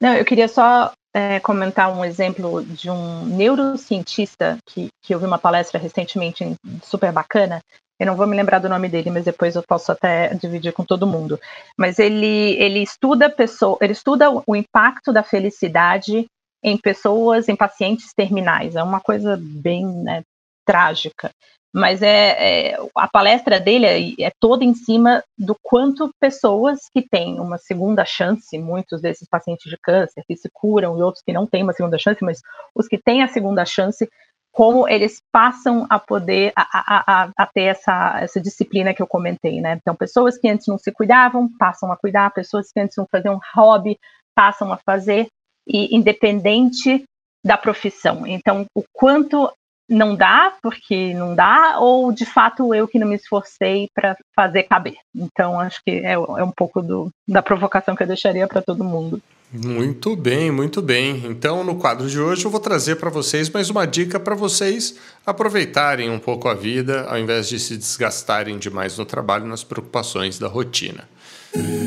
Não, 0.00 0.14
eu 0.14 0.24
queria 0.24 0.48
só 0.48 0.92
é, 1.14 1.38
comentar 1.38 1.96
um 1.96 2.04
exemplo 2.04 2.64
de 2.64 2.90
um 2.90 3.24
neurocientista 3.24 4.58
que, 4.66 4.88
que 5.00 5.14
eu 5.14 5.20
vi 5.20 5.26
uma 5.26 5.38
palestra 5.38 5.78
recentemente 5.78 6.44
super 6.82 7.12
bacana, 7.12 7.60
eu 7.98 8.06
não 8.06 8.16
vou 8.16 8.26
me 8.26 8.36
lembrar 8.36 8.58
do 8.58 8.68
nome 8.68 8.88
dele, 8.88 9.10
mas 9.10 9.24
depois 9.24 9.54
eu 9.54 9.62
posso 9.62 9.92
até 9.92 10.34
dividir 10.34 10.72
com 10.72 10.84
todo 10.84 11.06
mundo. 11.06 11.38
Mas 11.76 11.98
ele, 11.98 12.56
ele 12.58 12.80
estuda 12.80 13.30
pessoa, 13.30 13.78
ele 13.80 13.92
estuda 13.92 14.30
o 14.46 14.56
impacto 14.56 15.12
da 15.12 15.22
felicidade 15.22 16.26
em 16.62 16.76
pessoas, 16.76 17.48
em 17.48 17.54
pacientes 17.54 18.12
terminais. 18.12 18.74
É 18.74 18.82
uma 18.82 19.00
coisa 19.00 19.38
bem 19.40 19.86
né, 19.86 20.22
trágica. 20.64 21.30
Mas 21.72 22.02
é, 22.02 22.70
é, 22.70 22.78
a 22.96 23.08
palestra 23.08 23.58
dele 23.58 23.86
é, 23.86 24.26
é 24.26 24.32
toda 24.38 24.64
em 24.64 24.74
cima 24.74 25.22
do 25.36 25.56
quanto 25.60 26.08
pessoas 26.20 26.78
que 26.92 27.02
têm 27.02 27.40
uma 27.40 27.58
segunda 27.58 28.04
chance, 28.04 28.56
muitos 28.58 29.00
desses 29.00 29.28
pacientes 29.28 29.68
de 29.68 29.76
câncer 29.82 30.22
que 30.24 30.36
se 30.36 30.48
curam 30.52 30.96
e 30.96 31.02
outros 31.02 31.22
que 31.24 31.32
não 31.32 31.48
têm 31.48 31.64
uma 31.64 31.72
segunda 31.72 31.98
chance, 31.98 32.24
mas 32.24 32.40
os 32.74 32.86
que 32.86 32.96
têm 32.96 33.24
a 33.24 33.28
segunda 33.28 33.64
chance 33.64 34.08
como 34.54 34.88
eles 34.88 35.20
passam 35.32 35.84
a 35.90 35.98
poder 35.98 36.52
a, 36.54 36.62
a, 36.62 37.30
a, 37.36 37.46
ter 37.46 37.62
essa, 37.62 38.20
essa 38.20 38.40
disciplina 38.40 38.94
que 38.94 39.02
eu 39.02 39.06
comentei, 39.06 39.60
né? 39.60 39.76
Então, 39.80 39.96
pessoas 39.96 40.38
que 40.38 40.48
antes 40.48 40.68
não 40.68 40.78
se 40.78 40.92
cuidavam 40.92 41.50
passam 41.58 41.90
a 41.90 41.96
cuidar, 41.96 42.32
pessoas 42.32 42.70
que 42.72 42.78
antes 42.78 42.96
não 42.96 43.06
faziam 43.10 43.40
hobby 43.52 43.98
passam 44.32 44.72
a 44.72 44.76
fazer, 44.76 45.26
e 45.66 45.96
independente 45.96 47.02
da 47.44 47.58
profissão. 47.58 48.26
Então, 48.26 48.64
o 48.74 48.84
quanto 48.92 49.50
não 49.88 50.14
dá, 50.14 50.54
porque 50.62 51.12
não 51.14 51.34
dá, 51.34 51.78
ou 51.80 52.12
de 52.12 52.24
fato 52.24 52.72
eu 52.72 52.86
que 52.86 52.98
não 52.98 53.08
me 53.08 53.16
esforcei 53.16 53.88
para 53.92 54.16
fazer 54.36 54.62
caber. 54.64 54.96
Então, 55.14 55.58
acho 55.58 55.80
que 55.84 55.90
é, 55.90 56.12
é 56.12 56.18
um 56.18 56.52
pouco 56.52 56.80
do, 56.80 57.10
da 57.28 57.42
provocação 57.42 57.96
que 57.96 58.04
eu 58.04 58.06
deixaria 58.06 58.46
para 58.46 58.62
todo 58.62 58.84
mundo. 58.84 59.20
Muito 59.56 60.16
bem, 60.16 60.50
muito 60.50 60.82
bem. 60.82 61.22
Então, 61.26 61.62
no 61.62 61.76
quadro 61.76 62.10
de 62.10 62.18
hoje, 62.18 62.44
eu 62.44 62.50
vou 62.50 62.58
trazer 62.58 62.96
para 62.96 63.08
vocês 63.08 63.48
mais 63.48 63.70
uma 63.70 63.86
dica 63.86 64.18
para 64.18 64.34
vocês 64.34 64.96
aproveitarem 65.24 66.10
um 66.10 66.18
pouco 66.18 66.48
a 66.48 66.54
vida, 66.54 67.02
ao 67.02 67.16
invés 67.16 67.48
de 67.48 67.60
se 67.60 67.76
desgastarem 67.76 68.58
demais 68.58 68.98
no 68.98 69.04
trabalho 69.04 69.46
nas 69.46 69.62
preocupações 69.62 70.40
da 70.40 70.48
rotina. 70.48 71.08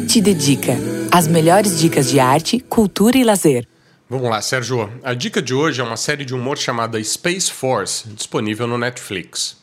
Te 0.07 0.21
dedica 0.21 0.77
as 1.11 1.27
melhores 1.27 1.77
dicas 1.77 2.09
de 2.09 2.21
arte, 2.21 2.57
cultura 2.57 3.17
e 3.17 3.25
lazer. 3.25 3.67
Vamos 4.09 4.29
lá, 4.29 4.41
Sérgio. 4.41 4.89
A 5.03 5.13
dica 5.13 5.41
de 5.41 5.53
hoje 5.53 5.81
é 5.81 5.83
uma 5.83 5.97
série 5.97 6.23
de 6.23 6.33
humor 6.33 6.57
chamada 6.57 7.03
Space 7.03 7.51
Force, 7.51 8.07
disponível 8.07 8.65
no 8.65 8.77
Netflix. 8.77 9.57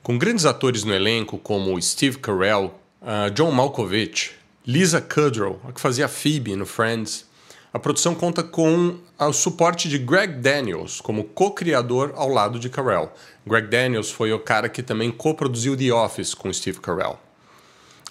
Com 0.00 0.16
grandes 0.16 0.44
atores 0.44 0.84
no 0.84 0.94
elenco 0.94 1.38
como 1.38 1.80
Steve 1.82 2.18
Carell, 2.18 2.72
uh, 3.00 3.28
John 3.34 3.50
Malkovich, 3.50 4.30
Lisa 4.64 5.00
Kudrow, 5.00 5.60
a 5.68 5.72
que 5.72 5.80
fazia 5.80 6.06
Phoebe 6.06 6.54
no 6.54 6.64
Friends, 6.64 7.31
a 7.72 7.78
produção 7.78 8.14
conta 8.14 8.42
com 8.42 8.98
o 9.18 9.32
suporte 9.32 9.88
de 9.88 9.96
Greg 9.96 10.34
Daniels 10.34 11.00
como 11.00 11.24
co-criador 11.24 12.12
ao 12.16 12.28
lado 12.28 12.58
de 12.58 12.68
Carell. 12.68 13.10
Greg 13.46 13.68
Daniels 13.68 14.10
foi 14.10 14.30
o 14.32 14.38
cara 14.38 14.68
que 14.68 14.82
também 14.82 15.10
co-produziu 15.10 15.76
The 15.76 15.92
Office 15.92 16.34
com 16.34 16.52
Steve 16.52 16.80
Carell. 16.80 17.18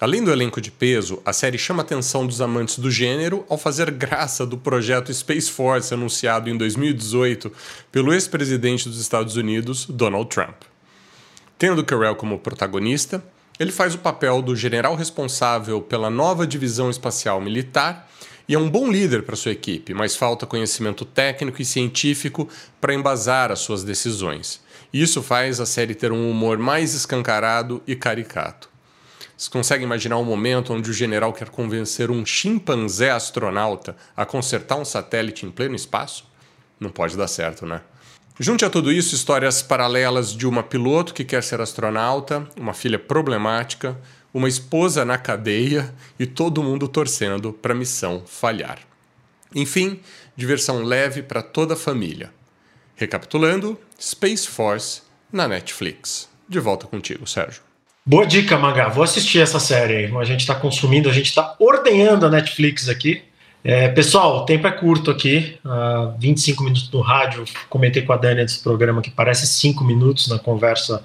Além 0.00 0.24
do 0.24 0.32
elenco 0.32 0.60
de 0.60 0.72
peso, 0.72 1.22
a 1.24 1.32
série 1.32 1.56
chama 1.56 1.82
a 1.82 1.84
atenção 1.84 2.26
dos 2.26 2.40
amantes 2.40 2.76
do 2.76 2.90
gênero 2.90 3.46
ao 3.48 3.56
fazer 3.56 3.88
graça 3.92 4.44
do 4.44 4.58
projeto 4.58 5.14
Space 5.14 5.48
Force 5.48 5.94
anunciado 5.94 6.50
em 6.50 6.56
2018 6.56 7.52
pelo 7.92 8.12
ex-presidente 8.12 8.88
dos 8.88 9.00
Estados 9.00 9.36
Unidos, 9.36 9.86
Donald 9.86 10.28
Trump. 10.28 10.56
Tendo 11.56 11.84
Carell 11.84 12.16
como 12.16 12.40
protagonista, 12.40 13.22
ele 13.60 13.70
faz 13.70 13.94
o 13.94 13.98
papel 13.98 14.42
do 14.42 14.56
general 14.56 14.96
responsável 14.96 15.80
pela 15.80 16.10
nova 16.10 16.48
divisão 16.48 16.90
espacial 16.90 17.40
militar 17.40 18.08
e 18.52 18.54
é 18.54 18.58
um 18.58 18.68
bom 18.68 18.90
líder 18.90 19.22
para 19.22 19.34
sua 19.34 19.52
equipe, 19.52 19.94
mas 19.94 20.14
falta 20.14 20.44
conhecimento 20.44 21.06
técnico 21.06 21.62
e 21.62 21.64
científico 21.64 22.46
para 22.78 22.92
embasar 22.92 23.50
as 23.50 23.60
suas 23.60 23.82
decisões. 23.82 24.60
Isso 24.92 25.22
faz 25.22 25.58
a 25.58 25.64
série 25.64 25.94
ter 25.94 26.12
um 26.12 26.30
humor 26.30 26.58
mais 26.58 26.92
escancarado 26.92 27.82
e 27.86 27.96
caricato. 27.96 28.68
Você 29.34 29.48
consegue 29.48 29.84
imaginar 29.84 30.18
um 30.18 30.24
momento 30.24 30.74
onde 30.74 30.90
o 30.90 30.92
general 30.92 31.32
quer 31.32 31.48
convencer 31.48 32.10
um 32.10 32.26
chimpanzé 32.26 33.10
astronauta 33.10 33.96
a 34.14 34.26
consertar 34.26 34.76
um 34.76 34.84
satélite 34.84 35.46
em 35.46 35.50
pleno 35.50 35.74
espaço? 35.74 36.30
Não 36.78 36.90
pode 36.90 37.16
dar 37.16 37.28
certo, 37.28 37.64
né? 37.64 37.80
Junte 38.38 38.66
a 38.66 38.70
tudo 38.70 38.92
isso 38.92 39.14
histórias 39.14 39.62
paralelas 39.62 40.36
de 40.36 40.46
uma 40.46 40.62
piloto 40.62 41.14
que 41.14 41.24
quer 41.24 41.42
ser 41.42 41.62
astronauta, 41.62 42.46
uma 42.60 42.74
filha 42.74 42.98
problemática, 42.98 43.96
uma 44.32 44.48
esposa 44.48 45.04
na 45.04 45.18
cadeia 45.18 45.94
e 46.18 46.26
todo 46.26 46.62
mundo 46.62 46.88
torcendo 46.88 47.52
para 47.52 47.72
a 47.72 47.76
missão 47.76 48.22
falhar. 48.26 48.78
Enfim, 49.54 50.00
diversão 50.36 50.82
leve 50.82 51.22
para 51.22 51.42
toda 51.42 51.74
a 51.74 51.76
família. 51.76 52.30
Recapitulando, 52.96 53.78
Space 54.00 54.46
Force 54.48 55.02
na 55.32 55.46
Netflix. 55.46 56.28
De 56.48 56.58
volta 56.58 56.86
contigo, 56.86 57.26
Sérgio. 57.26 57.62
Boa 58.04 58.26
dica, 58.26 58.58
Mangá. 58.58 58.88
Vou 58.88 59.04
assistir 59.04 59.40
essa 59.40 59.60
série. 59.60 60.06
A 60.16 60.24
gente 60.24 60.40
está 60.40 60.54
consumindo, 60.54 61.08
a 61.08 61.12
gente 61.12 61.26
está 61.26 61.54
ordenhando 61.58 62.26
a 62.26 62.30
Netflix 62.30 62.88
aqui. 62.88 63.22
É, 63.64 63.88
pessoal, 63.88 64.38
o 64.38 64.44
tempo 64.44 64.66
é 64.66 64.72
curto 64.72 65.08
aqui, 65.08 65.56
uh, 65.64 66.18
25 66.18 66.64
minutos 66.64 66.90
no 66.90 67.00
rádio. 67.00 67.44
Comentei 67.68 68.02
com 68.02 68.12
a 68.12 68.16
Dani 68.16 68.42
desse 68.42 68.60
programa 68.60 69.00
que 69.00 69.10
parece 69.10 69.46
5 69.46 69.84
minutos 69.84 70.26
na 70.26 70.38
conversa 70.38 71.04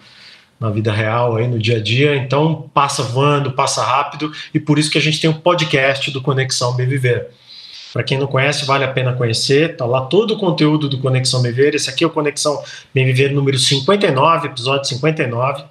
na 0.59 0.69
vida 0.69 0.91
real, 0.91 1.35
aí 1.35 1.47
no 1.47 1.59
dia 1.59 1.77
a 1.77 1.81
dia. 1.81 2.15
Então, 2.15 2.69
passa 2.73 3.03
voando, 3.03 3.51
passa 3.51 3.83
rápido, 3.83 4.31
e 4.53 4.59
por 4.59 4.79
isso 4.79 4.89
que 4.89 4.97
a 4.97 5.01
gente 5.01 5.19
tem 5.19 5.29
o 5.29 5.33
um 5.33 5.39
podcast 5.39 6.11
do 6.11 6.21
Conexão 6.21 6.75
Bem 6.75 6.87
Viver. 6.87 7.27
Para 7.93 8.03
quem 8.03 8.17
não 8.17 8.27
conhece, 8.27 8.65
vale 8.65 8.83
a 8.83 8.87
pena 8.91 9.13
conhecer. 9.13 9.75
Tá 9.75 9.85
lá 9.85 10.01
todo 10.01 10.35
o 10.35 10.37
conteúdo 10.37 10.89
do 10.89 10.99
Conexão 10.99 11.41
Bem 11.41 11.51
Viver. 11.51 11.75
Esse 11.75 11.89
aqui 11.89 12.03
é 12.03 12.07
o 12.07 12.11
Conexão 12.11 12.61
Bem 12.93 13.05
Viver 13.05 13.31
número 13.31 13.57
59, 13.57 14.47
episódio 14.47 14.87
59. 14.87 15.63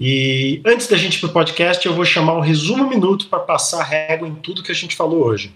E 0.00 0.60
antes 0.64 0.86
da 0.86 0.96
gente 0.96 1.16
ir 1.16 1.20
para 1.20 1.28
o 1.28 1.32
podcast, 1.32 1.84
eu 1.84 1.94
vou 1.94 2.04
chamar 2.04 2.34
o 2.34 2.40
resumo 2.40 2.88
minuto 2.88 3.26
para 3.26 3.40
passar 3.40 3.82
régua 3.82 4.28
em 4.28 4.34
tudo 4.34 4.62
que 4.62 4.70
a 4.70 4.74
gente 4.74 4.94
falou 4.94 5.24
hoje. 5.24 5.52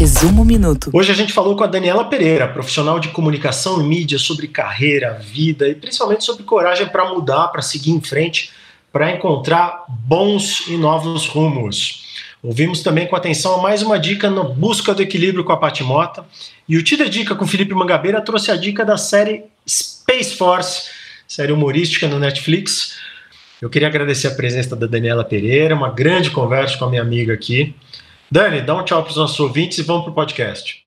Resumo 0.00 0.46
Minuto. 0.46 0.88
Hoje 0.94 1.12
a 1.12 1.14
gente 1.14 1.30
falou 1.30 1.54
com 1.54 1.62
a 1.62 1.66
Daniela 1.66 2.06
Pereira, 2.06 2.48
profissional 2.48 2.98
de 2.98 3.08
comunicação 3.08 3.82
e 3.82 3.84
mídia, 3.84 4.18
sobre 4.18 4.48
carreira, 4.48 5.20
vida 5.20 5.68
e 5.68 5.74
principalmente 5.74 6.24
sobre 6.24 6.42
coragem 6.42 6.88
para 6.88 7.12
mudar, 7.12 7.48
para 7.48 7.60
seguir 7.60 7.90
em 7.90 8.00
frente, 8.00 8.50
para 8.90 9.14
encontrar 9.14 9.84
bons 9.86 10.66
e 10.68 10.78
novos 10.78 11.26
rumos. 11.26 12.06
Ouvimos 12.42 12.82
também 12.82 13.06
com 13.06 13.14
atenção 13.14 13.60
mais 13.60 13.82
uma 13.82 13.98
dica 13.98 14.30
no 14.30 14.54
Busca 14.54 14.94
do 14.94 15.02
Equilíbrio 15.02 15.44
com 15.44 15.52
a 15.52 15.58
Patimota. 15.58 16.24
E 16.66 16.78
o 16.78 16.82
Tida 16.82 17.06
Dica 17.06 17.34
com 17.34 17.46
Felipe 17.46 17.74
Mangabeira 17.74 18.22
trouxe 18.22 18.50
a 18.50 18.56
dica 18.56 18.86
da 18.86 18.96
série 18.96 19.44
Space 19.68 20.34
Force, 20.34 20.88
série 21.28 21.52
humorística 21.52 22.08
no 22.08 22.18
Netflix. 22.18 22.96
Eu 23.60 23.68
queria 23.68 23.88
agradecer 23.88 24.28
a 24.28 24.34
presença 24.34 24.74
da 24.74 24.86
Daniela 24.86 25.24
Pereira, 25.24 25.74
uma 25.74 25.90
grande 25.90 26.30
conversa 26.30 26.78
com 26.78 26.86
a 26.86 26.88
minha 26.88 27.02
amiga 27.02 27.34
aqui. 27.34 27.74
Dani, 28.30 28.62
dá 28.62 28.74
um 28.76 28.84
tchau 28.84 29.02
para 29.02 29.10
os 29.10 29.16
nossos 29.16 29.40
ouvintes 29.40 29.78
e 29.78 29.82
vamos 29.82 30.04
para 30.04 30.12
o 30.12 30.14
podcast. 30.14 30.84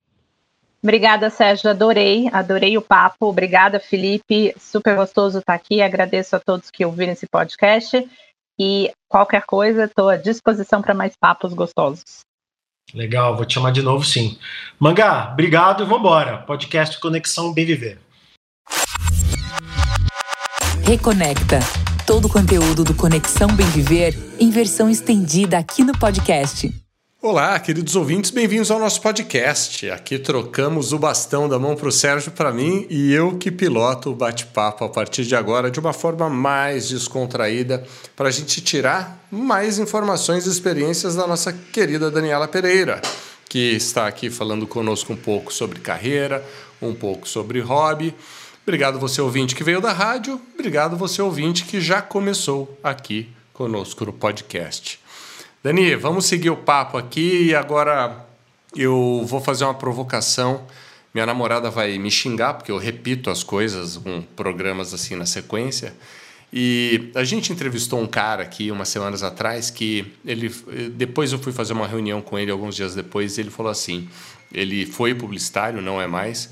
Obrigada, 0.81 1.29
Sérgio. 1.29 1.69
Adorei, 1.69 2.29
adorei 2.31 2.77
o 2.77 2.81
papo. 2.81 3.27
Obrigada, 3.27 3.79
Felipe. 3.79 4.53
Super 4.59 4.95
gostoso 4.95 5.39
estar 5.39 5.53
aqui. 5.53 5.81
Agradeço 5.81 6.35
a 6.35 6.39
todos 6.39 6.69
que 6.69 6.85
ouviram 6.85 7.13
esse 7.13 7.25
podcast. 7.25 8.05
E 8.59 8.91
qualquer 9.09 9.43
coisa, 9.43 9.85
estou 9.85 10.09
à 10.09 10.17
disposição 10.17 10.81
para 10.81 10.93
mais 10.93 11.15
papos 11.15 11.53
gostosos. 11.53 12.21
Legal, 12.93 13.35
vou 13.35 13.45
te 13.45 13.53
chamar 13.53 13.71
de 13.71 13.81
novo 13.81 14.03
sim. 14.03 14.37
Mangá, 14.77 15.29
obrigado 15.31 15.83
e 15.83 15.85
vambora. 15.85 16.39
Podcast 16.39 16.99
Conexão 16.99 17.53
Bem 17.53 17.65
Viver. 17.65 17.97
Reconecta. 20.85 21.59
Todo 22.05 22.25
o 22.25 22.29
conteúdo 22.29 22.83
do 22.83 22.93
Conexão 22.93 23.47
Bem 23.55 23.65
Viver 23.67 24.13
em 24.37 24.49
versão 24.49 24.89
estendida 24.89 25.57
aqui 25.57 25.81
no 25.81 25.97
podcast. 25.97 26.82
Olá, 27.25 27.57
queridos 27.57 27.95
ouvintes, 27.95 28.31
bem-vindos 28.31 28.69
ao 28.69 28.77
nosso 28.77 29.01
podcast. 29.01 29.89
Aqui 29.89 30.19
trocamos 30.19 30.91
o 30.91 30.99
bastão 30.99 31.47
da 31.47 31.57
mão 31.57 31.73
para 31.73 31.87
o 31.87 31.91
Sérgio 31.91 32.33
para 32.33 32.51
mim 32.51 32.85
e 32.89 33.13
eu 33.13 33.37
que 33.37 33.49
piloto 33.49 34.11
o 34.11 34.13
bate-papo 34.13 34.83
a 34.83 34.89
partir 34.89 35.23
de 35.23 35.33
agora 35.33 35.71
de 35.71 35.79
uma 35.79 35.93
forma 35.93 36.29
mais 36.29 36.89
descontraída 36.89 37.87
para 38.13 38.27
a 38.27 38.31
gente 38.31 38.59
tirar 38.59 39.25
mais 39.31 39.79
informações 39.79 40.45
e 40.45 40.49
experiências 40.49 41.15
da 41.15 41.25
nossa 41.25 41.53
querida 41.53 42.11
Daniela 42.11 42.45
Pereira, 42.45 43.01
que 43.47 43.71
está 43.71 44.05
aqui 44.05 44.29
falando 44.29 44.67
conosco 44.67 45.13
um 45.13 45.17
pouco 45.17 45.53
sobre 45.53 45.79
carreira, 45.79 46.45
um 46.81 46.93
pouco 46.93 47.25
sobre 47.25 47.61
hobby. 47.61 48.13
Obrigado 48.63 48.99
você 48.99 49.21
ouvinte 49.21 49.55
que 49.55 49.63
veio 49.63 49.79
da 49.79 49.93
rádio, 49.93 50.41
obrigado 50.53 50.97
você 50.97 51.21
ouvinte 51.21 51.63
que 51.63 51.79
já 51.79 52.01
começou 52.01 52.77
aqui 52.83 53.29
conosco 53.53 54.03
no 54.03 54.11
podcast. 54.11 55.02
Dani, 55.63 55.95
vamos 55.95 56.25
seguir 56.25 56.49
o 56.49 56.57
papo 56.57 56.97
aqui 56.97 57.45
e 57.45 57.55
agora 57.55 58.25
eu 58.75 59.23
vou 59.25 59.39
fazer 59.39 59.63
uma 59.63 59.73
provocação. 59.73 60.67
Minha 61.13 61.25
namorada 61.25 61.69
vai 61.69 61.97
me 61.97 62.11
xingar 62.11 62.55
porque 62.55 62.69
eu 62.69 62.77
repito 62.77 63.29
as 63.29 63.43
coisas 63.43 63.95
com 63.95 64.21
programas 64.35 64.93
assim 64.93 65.15
na 65.15 65.25
sequência. 65.25 65.93
E 66.51 67.09
a 67.15 67.23
gente 67.23 67.53
entrevistou 67.53 68.01
um 68.01 68.05
cara 68.05 68.43
aqui 68.43 68.71
umas 68.71 68.89
semanas 68.89 69.23
atrás 69.23 69.69
que 69.69 70.13
ele 70.25 70.49
depois 70.95 71.31
eu 71.31 71.39
fui 71.39 71.53
fazer 71.53 71.71
uma 71.71 71.87
reunião 71.87 72.21
com 72.21 72.37
ele 72.37 72.51
alguns 72.51 72.75
dias 72.75 72.93
depois 72.93 73.37
e 73.37 73.41
ele 73.41 73.49
falou 73.49 73.71
assim, 73.71 74.09
ele 74.53 74.85
foi 74.85 75.15
publicitário, 75.15 75.81
não 75.81 76.01
é 76.01 76.07
mais. 76.07 76.49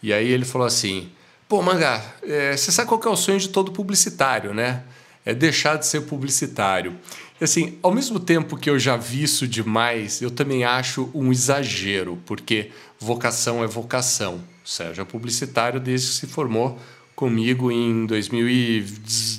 E 0.00 0.12
aí 0.12 0.30
ele 0.30 0.44
falou 0.44 0.68
assim: 0.68 1.10
"Pô, 1.48 1.60
Mangá, 1.62 2.00
é, 2.22 2.56
você 2.56 2.70
sabe 2.70 2.88
qual 2.88 3.02
é 3.06 3.08
o 3.08 3.16
sonho 3.16 3.40
de 3.40 3.48
todo 3.48 3.72
publicitário, 3.72 4.54
né? 4.54 4.84
É 5.26 5.34
deixar 5.34 5.78
de 5.78 5.84
ser 5.84 6.02
publicitário." 6.02 6.96
Assim, 7.40 7.78
ao 7.82 7.92
mesmo 7.92 8.20
tempo 8.20 8.56
que 8.56 8.70
eu 8.70 8.78
já 8.78 8.96
vi 8.96 9.22
isso 9.22 9.46
demais, 9.46 10.22
eu 10.22 10.30
também 10.30 10.64
acho 10.64 11.10
um 11.14 11.32
exagero, 11.32 12.18
porque 12.26 12.70
vocação 12.98 13.62
é 13.62 13.66
vocação. 13.66 14.40
O 14.64 14.68
Sérgio 14.68 15.02
é 15.02 15.04
publicitário 15.04 15.80
desde 15.80 16.08
que 16.08 16.14
se 16.14 16.26
formou 16.26 16.78
comigo 17.14 17.70
em 17.70 18.06
2000, 18.06 18.48
e, 18.48 18.84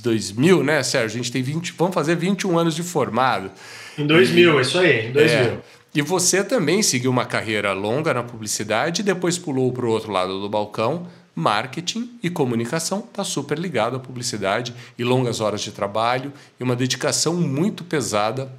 2000 0.02 0.64
né, 0.64 0.84
Sérgio? 0.84 1.20
A 1.20 1.24
gente 1.24 1.32
tem 1.32 1.42
20, 1.42 1.74
vamos 1.78 1.94
fazer 1.94 2.16
21 2.16 2.58
anos 2.58 2.76
de 2.76 2.84
formado. 2.84 3.52
Em 3.98 4.06
2000, 4.06 4.58
e, 4.58 4.62
isso 4.62 4.78
aí, 4.78 5.08
em 5.08 5.12
2000. 5.12 5.38
É, 5.38 5.58
e 5.96 6.02
você 6.02 6.44
também 6.44 6.82
seguiu 6.82 7.12
uma 7.12 7.26
carreira 7.26 7.72
longa 7.74 8.14
na 8.14 8.24
publicidade 8.24 9.02
e 9.02 9.04
depois 9.04 9.38
pulou 9.38 9.72
para 9.72 9.86
o 9.86 9.90
outro 9.90 10.12
lado 10.12 10.42
do 10.42 10.50
balcão, 10.50 11.08
marketing 11.36 12.18
e 12.22 12.30
comunicação 12.30 13.00
está 13.00 13.24
super 13.24 13.58
ligado 13.58 13.96
à 13.96 14.00
publicidade 14.00 14.74
e 14.98 15.04
longas 15.04 15.40
horas 15.40 15.62
de 15.62 15.72
trabalho 15.72 16.32
e 16.60 16.64
uma 16.64 16.76
dedicação 16.76 17.34
muito 17.34 17.84
pesada 17.84 18.52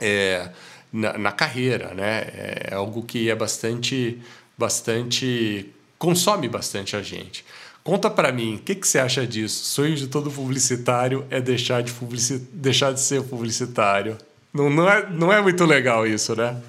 é, 0.00 0.48
na, 0.92 1.16
na, 1.16 1.32
carreira, 1.32 1.94
né? 1.94 2.26
É 2.70 2.74
algo 2.74 3.02
que 3.02 3.30
é 3.30 3.34
bastante, 3.34 4.18
bastante 4.56 5.72
consome 5.98 6.48
bastante 6.48 6.96
a 6.96 7.02
gente. 7.02 7.44
Conta 7.82 8.10
para 8.10 8.30
mim, 8.30 8.56
o 8.56 8.58
que, 8.58 8.74
que 8.74 8.86
você 8.86 8.98
acha 8.98 9.26
disso? 9.26 9.64
Sonho 9.64 9.94
de 9.94 10.08
todo 10.08 10.30
publicitário 10.30 11.26
é 11.30 11.40
deixar 11.40 11.82
de, 11.82 11.92
publici 11.92 12.38
deixar 12.52 12.92
de 12.92 13.00
ser 13.00 13.22
publicitário. 13.22 14.18
Não, 14.52 14.68
não, 14.68 14.88
é, 14.88 15.08
não 15.08 15.32
é 15.32 15.40
muito 15.40 15.64
legal 15.64 16.06
isso, 16.06 16.36
né? 16.36 16.60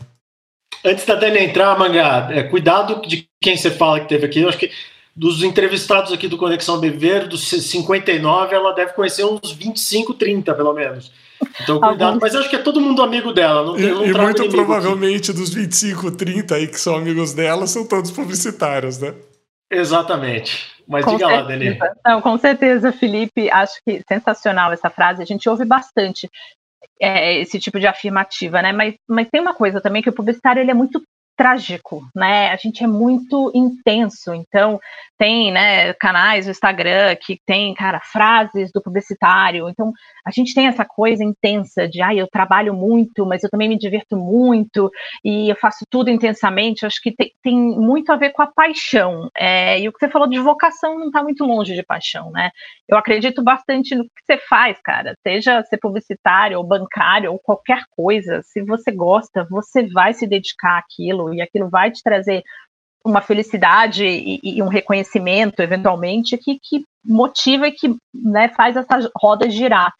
Antes 0.83 1.05
da 1.05 1.15
Dani 1.15 1.39
entrar, 1.39 1.77
Mangá, 1.77 2.29
é, 2.31 2.43
cuidado 2.43 3.05
de 3.05 3.27
quem 3.41 3.57
você 3.57 3.69
fala 3.69 3.99
que 3.99 4.07
teve 4.07 4.25
aqui. 4.25 4.39
Eu 4.39 4.49
acho 4.49 4.57
que 4.57 4.71
dos 5.19 5.43
entrevistados 5.43 6.13
aqui 6.13 6.29
do 6.29 6.38
Conexão 6.38 6.79
Beber, 6.79 7.27
dos 7.27 7.49
59, 7.49 8.55
ela 8.55 8.71
deve 8.71 8.93
conhecer 8.93 9.25
uns 9.25 9.51
25, 9.51 10.13
30, 10.13 10.53
pelo 10.55 10.71
menos. 10.71 11.12
Então, 11.62 11.77
cuidado. 11.77 12.19
Mas 12.21 12.34
acho 12.36 12.49
que 12.49 12.55
é 12.55 12.60
todo 12.60 12.79
mundo 12.79 13.01
amigo 13.01 13.34
dela. 13.34 13.65
Não 13.65 13.75
tem, 13.75 13.91
não 13.91 14.05
e, 14.05 14.12
e 14.12 14.13
muito 14.13 14.47
provavelmente 14.47 15.32
aqui. 15.32 15.39
dos 15.41 15.53
25, 15.53 16.12
30 16.12 16.55
aí 16.55 16.67
que 16.67 16.79
são 16.79 16.95
amigos 16.95 17.34
dela, 17.34 17.67
são 17.67 17.86
todos 17.86 18.12
publicitários, 18.12 18.97
né? 18.97 19.13
Exatamente. 19.69 20.71
Mas 20.88 21.03
com 21.03 21.17
diga 21.17 21.27
certeza. 21.27 21.41
lá, 21.41 21.47
Dani. 21.49 21.79
Não, 22.05 22.21
com 22.21 22.38
certeza, 22.38 22.91
Felipe. 22.93 23.51
Acho 23.51 23.73
que 23.86 24.01
sensacional 24.08 24.71
essa 24.71 24.89
frase. 24.89 25.21
A 25.21 25.25
gente 25.25 25.49
ouve 25.49 25.65
bastante 25.65 26.29
é, 26.97 27.41
esse 27.41 27.60
tipo 27.60 27.77
de 27.77 27.88
afirmativa, 27.88 28.62
né? 28.62 28.71
Mas, 28.71 28.95
mas 29.05 29.27
tem 29.29 29.41
uma 29.41 29.53
coisa 29.53 29.82
também 29.82 30.01
que 30.01 30.10
o 30.10 30.13
publicitário 30.13 30.62
ele 30.62 30.71
é 30.71 30.73
muito 30.73 31.03
trágico, 31.39 32.06
né? 32.13 32.49
A 32.52 32.58
gente 32.58 32.84
é 32.84 32.88
muito 32.88 33.49
intenso, 33.56 34.34
então 34.34 34.78
tem, 35.17 35.52
né, 35.54 35.93
canais 35.93 36.45
do 36.45 36.52
Instagram 36.52 37.15
que 37.15 37.38
tem, 37.45 37.73
cara, 37.73 38.02
frases 38.02 38.71
do 38.73 38.82
publicitário. 38.82 39.69
Então 39.69 39.93
a 40.25 40.32
gente 40.32 40.54
tem 40.54 40.67
essa 40.67 40.86
coisa 40.86 41.23
intensa 41.23 41.88
de, 41.88 42.02
ah, 42.02 42.13
eu 42.13 42.28
trabalho 42.28 42.73
muito, 42.73 43.25
mas 43.25 43.43
eu 43.43 43.49
também 43.49 43.69
me 43.69 43.78
diverto 43.78 44.17
muito 44.17 44.91
e 45.23 45.49
eu 45.49 45.56
faço 45.56 45.86
tudo 45.89 46.10
intensamente. 46.10 46.84
Eu 46.84 46.88
acho 46.88 47.02
que 47.02 47.13
tem, 47.13 47.32
tem, 47.41 47.56
muito 47.56 48.12
a 48.12 48.17
ver 48.17 48.32
com 48.32 48.41
a 48.41 48.47
paixão. 48.47 49.30
É, 49.38 49.80
e 49.80 49.88
o 49.88 49.93
que 49.93 49.99
você 49.99 50.10
falou 50.10 50.28
de 50.28 50.39
vocação 50.39 50.99
não 50.99 51.08
está 51.08 51.23
muito 51.23 51.45
longe 51.45 51.73
de 51.73 51.84
paixão, 51.84 52.32
né? 52.32 52.49
Eu 52.88 52.97
acredito 52.97 53.43
bastante 53.43 53.95
no 53.95 54.04
que 54.04 54.10
você 54.25 54.38
faz, 54.38 54.80
cara. 54.82 55.15
Seja 55.25 55.63
ser 55.63 55.78
publicitário 55.78 56.58
ou 56.58 56.67
bancário 56.67 57.32
ou 57.32 57.39
qualquer 57.39 57.84
coisa, 57.95 58.41
se 58.43 58.62
você 58.62 58.91
gosta, 58.91 59.45
você 59.49 59.88
vai 59.88 60.13
se 60.13 60.28
dedicar 60.28 60.80
àquilo 60.80 61.29
e 61.34 61.42
aquilo 61.42 61.70
vai 61.70 61.92
te 61.92 62.02
trazer 62.04 62.44
uma 63.06 63.22
felicidade 63.22 64.06
e, 64.06 64.39
e 64.44 64.62
um 64.62 64.68
reconhecimento, 64.68 65.62
eventualmente, 65.62 66.38
que, 66.38 66.60
que 66.62 66.86
motiva 67.04 67.68
e 67.68 67.72
que 67.72 67.96
né, 68.13 68.50
faz 68.50 68.76
essa 68.76 69.10
roda 69.15 69.50
girar. 69.50 69.94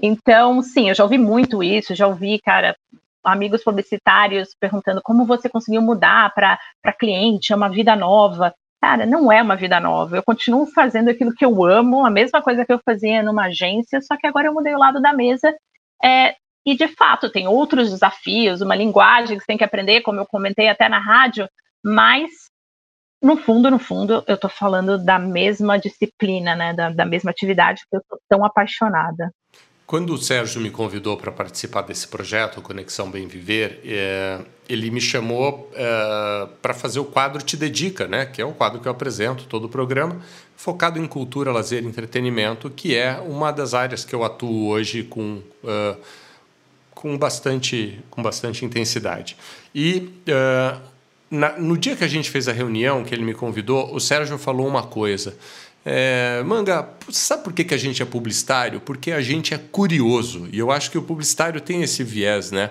Então, 0.00 0.62
sim, 0.62 0.88
eu 0.88 0.94
já 0.94 1.04
ouvi 1.04 1.18
muito 1.18 1.62
isso, 1.62 1.94
já 1.94 2.06
ouvi, 2.06 2.38
cara, 2.40 2.76
amigos 3.22 3.62
publicitários 3.62 4.54
perguntando 4.60 5.00
como 5.02 5.24
você 5.24 5.48
conseguiu 5.48 5.80
mudar 5.80 6.32
para 6.34 6.92
cliente, 6.92 7.52
é 7.52 7.56
uma 7.56 7.68
vida 7.68 7.96
nova. 7.96 8.54
Cara, 8.80 9.06
não 9.06 9.32
é 9.32 9.40
uma 9.40 9.56
vida 9.56 9.80
nova. 9.80 10.16
Eu 10.16 10.22
continuo 10.22 10.66
fazendo 10.66 11.08
aquilo 11.08 11.34
que 11.34 11.44
eu 11.44 11.64
amo, 11.64 12.04
a 12.04 12.10
mesma 12.10 12.42
coisa 12.42 12.66
que 12.66 12.72
eu 12.72 12.80
fazia 12.84 13.22
numa 13.22 13.46
agência, 13.46 14.00
só 14.02 14.16
que 14.16 14.26
agora 14.26 14.48
eu 14.48 14.54
mudei 14.54 14.74
o 14.74 14.78
lado 14.78 15.00
da 15.00 15.12
mesa 15.12 15.54
é, 16.04 16.34
e 16.64 16.76
de 16.76 16.88
fato 16.88 17.30
tem 17.30 17.46
outros 17.46 17.90
desafios, 17.90 18.60
uma 18.60 18.74
linguagem 18.74 19.36
que 19.36 19.42
você 19.42 19.46
tem 19.46 19.58
que 19.58 19.64
aprender, 19.64 20.00
como 20.00 20.20
eu 20.20 20.26
comentei 20.26 20.68
até 20.68 20.88
na 20.88 20.98
rádio, 20.98 21.48
mas 21.84 22.30
no 23.22 23.36
fundo, 23.36 23.70
no 23.70 23.78
fundo, 23.78 24.22
eu 24.26 24.34
estou 24.34 24.50
falando 24.50 25.02
da 25.02 25.18
mesma 25.18 25.78
disciplina, 25.78 26.54
né, 26.54 26.74
da, 26.74 26.90
da 26.90 27.06
mesma 27.06 27.30
atividade 27.30 27.82
que 27.88 27.96
eu 27.96 28.00
estou 28.00 28.18
tão 28.28 28.44
apaixonada. 28.44 29.30
Quando 29.86 30.14
o 30.14 30.18
Sérgio 30.18 30.60
me 30.62 30.70
convidou 30.70 31.16
para 31.16 31.30
participar 31.30 31.82
desse 31.82 32.08
projeto, 32.08 32.62
Conexão 32.62 33.10
Bem 33.10 33.26
Viver, 33.26 33.80
é, 33.84 34.40
ele 34.66 34.90
me 34.90 35.00
chamou 35.00 35.70
é, 35.74 36.48
para 36.62 36.72
fazer 36.72 37.00
o 37.00 37.04
quadro 37.04 37.42
Te 37.42 37.54
Dedica, 37.56 38.08
né? 38.08 38.24
que 38.24 38.40
é 38.40 38.44
o 38.44 38.52
quadro 38.52 38.80
que 38.80 38.88
eu 38.88 38.92
apresento 38.92 39.44
todo 39.44 39.64
o 39.64 39.68
programa, 39.68 40.20
focado 40.56 40.98
em 40.98 41.06
cultura, 41.06 41.52
lazer 41.52 41.82
e 41.82 41.86
entretenimento, 41.86 42.70
que 42.70 42.96
é 42.96 43.18
uma 43.20 43.50
das 43.50 43.74
áreas 43.74 44.04
que 44.04 44.14
eu 44.14 44.24
atuo 44.24 44.68
hoje 44.68 45.02
com. 45.02 45.42
Uh, 45.62 46.23
com 47.04 47.18
bastante, 47.18 47.98
com 48.08 48.22
bastante 48.22 48.64
intensidade. 48.64 49.36
E 49.74 50.10
uh, 50.26 50.80
na, 51.30 51.58
no 51.58 51.76
dia 51.76 51.94
que 51.94 52.02
a 52.02 52.08
gente 52.08 52.30
fez 52.30 52.48
a 52.48 52.52
reunião, 52.52 53.04
que 53.04 53.14
ele 53.14 53.22
me 53.22 53.34
convidou, 53.34 53.94
o 53.94 54.00
Sérgio 54.00 54.38
falou 54.38 54.66
uma 54.66 54.84
coisa. 54.84 55.36
É, 55.84 56.42
Manga, 56.46 56.88
sabe 57.10 57.44
por 57.44 57.52
que, 57.52 57.62
que 57.62 57.74
a 57.74 57.76
gente 57.76 58.00
é 58.00 58.06
publicitário? 58.06 58.80
Porque 58.80 59.12
a 59.12 59.20
gente 59.20 59.52
é 59.52 59.58
curioso. 59.58 60.48
E 60.50 60.58
eu 60.58 60.70
acho 60.70 60.90
que 60.90 60.96
o 60.96 61.02
publicitário 61.02 61.60
tem 61.60 61.82
esse 61.82 62.02
viés 62.02 62.50
né, 62.50 62.70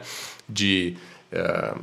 de 0.50 0.96
é, 1.32 1.76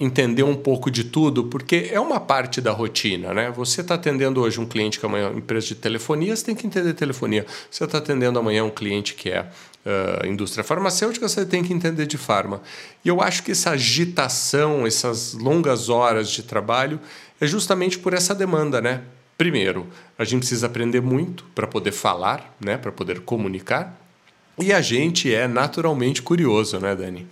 entender 0.00 0.42
um 0.42 0.56
pouco 0.56 0.90
de 0.90 1.04
tudo, 1.04 1.44
porque 1.44 1.90
é 1.92 2.00
uma 2.00 2.18
parte 2.18 2.58
da 2.58 2.72
rotina. 2.72 3.34
Né? 3.34 3.50
Você 3.50 3.82
está 3.82 3.96
atendendo 3.96 4.40
hoje 4.40 4.58
um 4.58 4.64
cliente 4.64 4.98
que 4.98 5.04
é 5.04 5.08
uma 5.08 5.20
empresa 5.36 5.66
de 5.66 5.74
telefonia, 5.74 6.34
você 6.34 6.46
tem 6.46 6.54
que 6.54 6.66
entender 6.66 6.94
telefonia. 6.94 7.44
Você 7.70 7.84
está 7.84 7.98
atendendo 7.98 8.38
amanhã 8.38 8.64
um 8.64 8.70
cliente 8.70 9.14
que 9.14 9.28
é 9.28 9.42
uh, 9.42 10.26
indústria 10.26 10.64
farmacêutica, 10.64 11.28
você 11.28 11.44
tem 11.44 11.62
que 11.62 11.74
entender 11.74 12.06
de 12.06 12.16
farma. 12.16 12.62
E 13.04 13.08
eu 13.08 13.20
acho 13.20 13.42
que 13.42 13.52
essa 13.52 13.72
agitação, 13.72 14.86
essas 14.86 15.34
longas 15.34 15.90
horas 15.90 16.30
de 16.30 16.42
trabalho, 16.44 16.98
é 17.38 17.46
justamente 17.46 17.98
por 17.98 18.14
essa 18.14 18.34
demanda, 18.34 18.80
né? 18.80 19.02
Primeiro, 19.36 19.86
a 20.18 20.24
gente 20.24 20.40
precisa 20.40 20.66
aprender 20.66 21.02
muito 21.02 21.44
para 21.54 21.66
poder 21.66 21.92
falar, 21.92 22.56
né? 22.58 22.78
Para 22.78 22.90
poder 22.90 23.20
comunicar. 23.20 23.98
E 24.58 24.72
a 24.72 24.80
gente 24.80 25.34
é 25.34 25.46
naturalmente 25.46 26.22
curioso, 26.22 26.78
né, 26.78 26.94
Dani? 26.94 27.26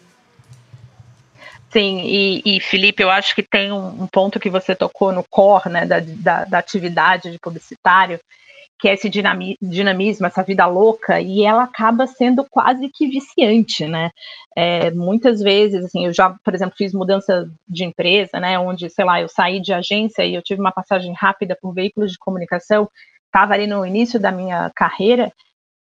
Sim, 1.71 2.01
e, 2.01 2.43
e, 2.45 2.61
Felipe, 2.61 3.03
eu 3.03 3.11
acho 3.11 3.35
que 3.35 3.43
tem 3.43 3.71
um, 3.71 4.03
um, 4.03 4.07
ponto 4.07 4.41
que 4.41 4.49
você 4.49 4.75
tocou 4.75 5.13
no 5.13 5.23
core 5.29 5.69
né, 5.69 5.85
da, 5.85 6.01
da, 6.01 6.45
da 6.47 6.59
atividade 6.59 7.31
de 7.31 7.39
publicitário, 7.39 8.19
que 8.81 8.89
é 8.89 8.95
esse 8.95 9.11
dinamismo, 9.11 10.27
essa 10.27 10.43
vida 10.43 10.65
louca, 10.65 11.21
e 11.21 11.45
ela 11.45 11.65
acaba 11.65 12.07
sendo 12.07 12.47
quase 12.49 12.89
que 12.89 13.09
viciante, 13.09 13.87
né? 13.87 14.11
É, 14.57 14.91
muitas 14.93 15.41
vezes, 15.41 15.85
assim, 15.85 16.07
eu 16.07 16.15
já, 16.15 16.31
por 16.45 16.55
exemplo, 16.55 16.77
fiz 16.79 16.95
mudança 16.95 17.51
de 17.69 17.85
empresa, 17.85 18.39
né? 18.41 18.59
Onde, 18.59 18.89
sei 18.89 19.05
lá, 19.05 19.21
eu 19.21 19.29
saí 19.29 19.61
de 19.61 19.73
agência 19.73 20.25
e 20.25 20.35
eu 20.35 20.43
tive 20.43 20.61
uma 20.61 20.73
passagem 20.73 21.13
rápida 21.13 21.59
por 21.61 21.75
veículos 21.75 22.13
de 22.13 22.19
comunicação, 22.19 22.89
estava 23.27 23.53
ali 23.55 23.67
no 23.67 23.85
início 23.85 24.19
da 24.19 24.31
minha 24.31 24.71
carreira, 24.75 25.33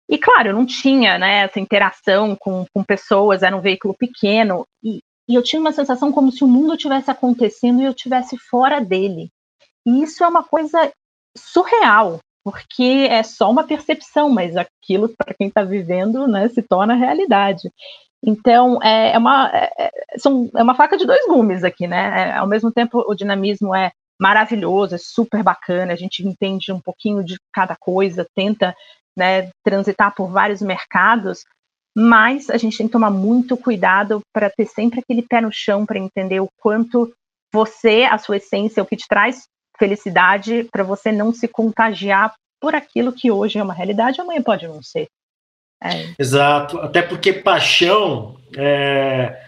e 0.09 0.19
claro, 0.19 0.49
eu 0.49 0.55
não 0.55 0.67
tinha 0.67 1.19
né, 1.19 1.45
essa 1.45 1.59
interação 1.59 2.37
com, 2.37 2.65
com 2.73 2.85
pessoas, 2.85 3.43
era 3.43 3.57
um 3.57 3.61
veículo 3.61 3.95
pequeno, 3.95 4.67
e, 4.83 5.01
e 5.29 5.35
eu 5.35 5.43
tinha 5.43 5.61
uma 5.61 5.73
sensação 5.73 6.13
como 6.13 6.31
se 6.31 6.45
o 6.45 6.49
mundo 6.49 6.77
tivesse 6.77 7.11
acontecendo 7.11 7.81
e 7.81 7.85
eu 7.85 7.93
estivesse 7.93 8.37
fora 8.37 8.81
dele. 8.81 9.31
E 9.87 10.03
isso 10.03 10.23
é 10.23 10.29
uma 10.29 10.43
coisa 10.43 10.93
surreal, 11.37 12.19
porque 12.45 13.09
é 13.11 13.23
só 13.23 13.51
uma 13.51 13.65
percepção, 13.65 14.29
mas 14.31 14.57
aquilo, 14.57 15.09
para 15.17 15.35
quem 15.35 15.49
está 15.49 15.63
vivendo, 15.63 16.27
né, 16.27 16.49
se 16.49 16.63
torna 16.63 16.95
realidade. 16.95 17.71
Então, 18.23 18.83
é, 18.83 19.13
é 19.13 19.19
uma, 19.19 19.51
é, 19.53 19.73
é, 19.79 19.91
são, 20.19 20.51
é 20.55 20.63
uma 20.63 20.75
faca 20.75 20.97
de 20.97 21.07
dois 21.07 21.27
gumes 21.27 21.63
aqui, 21.63 21.87
né? 21.87 22.31
É, 22.31 22.33
ao 22.37 22.47
mesmo 22.47 22.73
tempo, 22.73 23.05
o 23.07 23.15
dinamismo 23.15 23.75
é 23.75 23.93
maravilhoso, 24.19 24.95
é 24.95 24.99
super 24.99 25.43
bacana, 25.43 25.93
a 25.93 25.97
gente 25.97 26.27
entende 26.27 26.73
um 26.73 26.81
pouquinho 26.81 27.23
de 27.23 27.37
cada 27.53 27.77
coisa, 27.77 28.27
tenta 28.35 28.75
né, 29.17 29.51
transitar 29.63 30.15
por 30.15 30.31
vários 30.31 30.63
mercados, 30.63 31.45
mas 31.95 32.51
a 32.51 32.57
gente 32.57 32.77
tem 32.77 32.87
que 32.87 32.93
tomar 32.93 33.11
muito 33.11 33.57
cuidado 33.57 34.21
para 34.33 34.51
ter 34.51 34.67
sempre 34.67 35.01
aquele 35.01 35.23
pé 35.23 35.41
no 35.41 35.53
chão 35.53 35.87
para 35.87 35.99
entender 35.99 36.41
o 36.41 36.49
quanto 36.59 37.13
você, 37.53 38.03
a 38.11 38.19
sua 38.19 38.39
essência, 38.39 38.83
o 38.83 38.87
que 38.87 38.97
te 38.97 39.07
traz 39.07 39.45
felicidade 39.79 40.69
para 40.73 40.83
você 40.83 41.13
não 41.13 41.33
se 41.33 41.47
contagiar 41.47 42.35
por 42.61 42.75
aquilo 42.75 43.13
que 43.13 43.31
hoje 43.31 43.59
é 43.59 43.63
uma 43.63 43.75
realidade, 43.75 44.21
amanhã 44.21 44.43
pode 44.43 44.67
não 44.67 44.83
ser. 44.83 45.07
É. 45.83 46.15
Exato, 46.19 46.79
até 46.79 47.03
porque 47.03 47.33
paixão 47.33 48.37
é... 48.57 49.39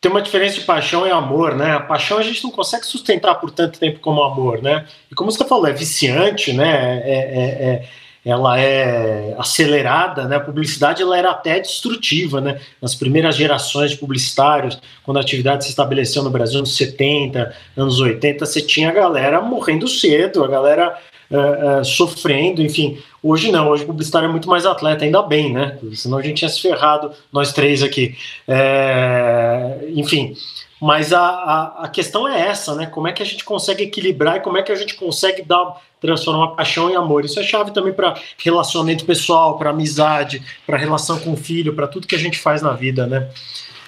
tem 0.00 0.10
uma 0.10 0.22
diferença 0.22 0.58
de 0.58 0.66
paixão 0.66 1.06
e 1.06 1.10
amor, 1.10 1.54
né? 1.54 1.76
A 1.76 1.80
paixão 1.80 2.18
a 2.18 2.22
gente 2.22 2.42
não 2.42 2.50
consegue 2.50 2.84
sustentar 2.84 3.36
por 3.36 3.50
tanto 3.50 3.78
tempo 3.78 4.00
como 4.00 4.22
amor, 4.22 4.60
né? 4.60 4.86
E 5.10 5.14
como 5.14 5.30
você 5.30 5.46
falou, 5.46 5.66
é 5.66 5.72
viciante, 5.72 6.52
né? 6.52 6.98
É, 7.04 7.18
é, 7.18 7.64
é 7.68 7.88
ela 8.24 8.60
é 8.60 9.34
acelerada, 9.38 10.24
né? 10.24 10.36
A 10.36 10.40
publicidade 10.40 11.02
ela 11.02 11.16
era 11.16 11.30
até 11.30 11.60
destrutiva, 11.60 12.40
né? 12.40 12.60
Nas 12.80 12.94
primeiras 12.94 13.36
gerações 13.36 13.92
de 13.92 13.96
publicitários, 13.96 14.78
quando 15.04 15.16
a 15.16 15.20
atividade 15.20 15.64
se 15.64 15.70
estabeleceu 15.70 16.22
no 16.22 16.30
Brasil 16.30 16.60
nos 16.60 16.76
70, 16.76 17.54
anos 17.76 18.00
80, 18.00 18.44
você 18.44 18.60
tinha 18.60 18.90
a 18.90 18.92
galera 18.92 19.40
morrendo 19.40 19.88
cedo, 19.88 20.44
a 20.44 20.48
galera 20.48 20.98
uh, 21.30 21.80
uh, 21.80 21.84
sofrendo, 21.84 22.62
enfim. 22.62 22.98
Hoje 23.22 23.50
não, 23.50 23.68
hoje 23.68 23.84
o 23.84 23.86
publicitário 23.86 24.28
é 24.28 24.30
muito 24.30 24.48
mais 24.48 24.66
atleta, 24.66 25.04
ainda 25.04 25.22
bem, 25.22 25.52
né? 25.52 25.78
Senão 25.94 26.18
a 26.18 26.22
gente 26.22 26.38
tinha 26.38 26.48
se 26.48 26.60
ferrado, 26.60 27.12
nós 27.32 27.52
três 27.52 27.82
aqui. 27.82 28.16
É, 28.46 29.88
enfim, 29.94 30.34
mas 30.80 31.12
a, 31.12 31.20
a, 31.20 31.84
a, 31.84 31.88
questão 31.88 32.28
é 32.28 32.48
essa, 32.48 32.74
né? 32.74 32.86
Como 32.86 33.08
é 33.08 33.12
que 33.12 33.22
a 33.22 33.26
gente 33.26 33.44
consegue 33.44 33.82
equilibrar 33.82 34.36
e 34.36 34.40
como 34.40 34.58
é 34.58 34.62
que 34.62 34.70
a 34.70 34.76
gente 34.76 34.94
consegue 34.94 35.42
dar, 35.42 35.80
transformar 36.00 36.48
paixão 36.48 36.90
em 36.90 36.96
amor? 36.96 37.24
Isso 37.24 37.38
é 37.40 37.42
chave 37.42 37.72
também 37.72 37.92
para 37.92 38.14
relacionamento 38.38 39.04
pessoal, 39.04 39.58
para 39.58 39.70
amizade, 39.70 40.42
para 40.66 40.76
relação 40.76 41.18
com 41.18 41.32
o 41.32 41.36
filho, 41.36 41.74
para 41.74 41.88
tudo 41.88 42.06
que 42.06 42.14
a 42.14 42.18
gente 42.18 42.38
faz 42.38 42.62
na 42.62 42.72
vida, 42.72 43.06
né? 43.06 43.28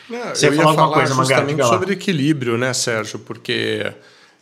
Não, 0.09 0.35
Você 0.35 0.49
eu 0.49 0.55
ia 0.55 0.63
falar 0.63 0.93
coisa, 0.93 1.15
justamente 1.15 1.65
sobre 1.65 1.93
equilíbrio, 1.93 2.59
né, 2.59 2.73
Sérgio? 2.73 3.21
Porque 3.21 3.93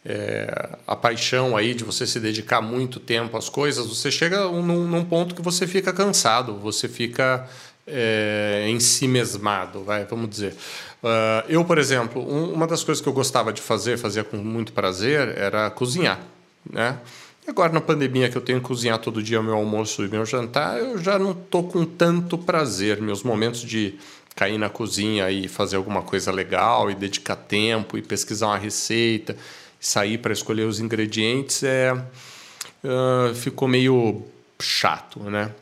é, 0.05 0.79
a 0.87 0.97
paixão 0.97 1.55
aí 1.55 1.75
de 1.75 1.85
você 1.85 2.07
se 2.07 2.19
dedicar 2.19 2.63
muito 2.63 2.99
tempo 2.99 3.37
às 3.37 3.51
coisas, 3.51 3.87
você 3.87 4.11
chega 4.11 4.45
num, 4.45 4.89
num 4.89 5.05
ponto 5.05 5.35
que 5.35 5.43
você 5.43 5.67
fica 5.67 5.93
cansado, 5.93 6.57
você 6.57 6.89
fica 6.89 7.47
é, 7.89 8.67
em 8.69 8.79
si 8.79 9.09
mesmado, 9.09 9.83
vai, 9.83 10.05
vamos 10.05 10.31
dizer. 10.31 10.55
Uh, 11.03 11.47
eu, 11.49 11.65
por 11.65 11.79
exemplo, 11.79 12.23
um, 12.23 12.53
uma 12.53 12.67
das 12.67 12.83
coisas 12.83 13.01
que 13.01 13.09
eu 13.09 13.13
gostava 13.13 13.53
de 13.53 13.63
fazer, 13.63 13.97
fazia 13.97 14.25
com 14.25 14.37
muito 14.37 14.73
prazer, 14.73 15.37
era 15.37 15.71
cozinhar, 15.71 16.21
né? 16.69 16.99
E 17.47 17.51
agora 17.51 17.73
na 17.73 17.81
pandemia 17.81 18.29
que 18.29 18.37
eu 18.37 18.43
tenho 18.43 18.61
que 18.61 18.67
cozinhar 18.67 18.99
todo 18.99 19.23
dia 19.23 19.41
o 19.41 19.43
meu 19.43 19.55
almoço 19.55 20.05
e 20.05 20.09
meu 20.09 20.27
jantar, 20.27 20.79
eu 20.79 20.99
já 20.99 21.19
não 21.19 21.33
tô 21.33 21.63
com 21.63 21.85
tanto 21.85 22.37
prazer. 22.37 23.01
Meus 23.01 23.23
momentos 23.23 23.63
de 23.63 23.95
cair 24.35 24.59
na 24.59 24.69
cozinha 24.69 25.31
e 25.31 25.49
fazer 25.49 25.77
alguma 25.77 26.03
coisa 26.03 26.31
legal 26.31 26.91
e 26.91 26.95
dedicar 26.95 27.37
tempo 27.37 27.97
e 27.97 28.03
pesquisar 28.03 28.49
uma 28.49 28.59
receita, 28.59 29.37
sair 29.81 30.19
para 30.19 30.33
escolher 30.33 30.65
os 30.65 30.79
ingredientes, 30.79 31.63
é, 31.63 31.93
uh, 31.93 33.35
ficou 33.35 33.67
meio 33.67 34.25
chato, 34.61 35.21
né? 35.21 35.53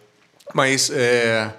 Mas 0.55 0.91
é, 0.91 1.53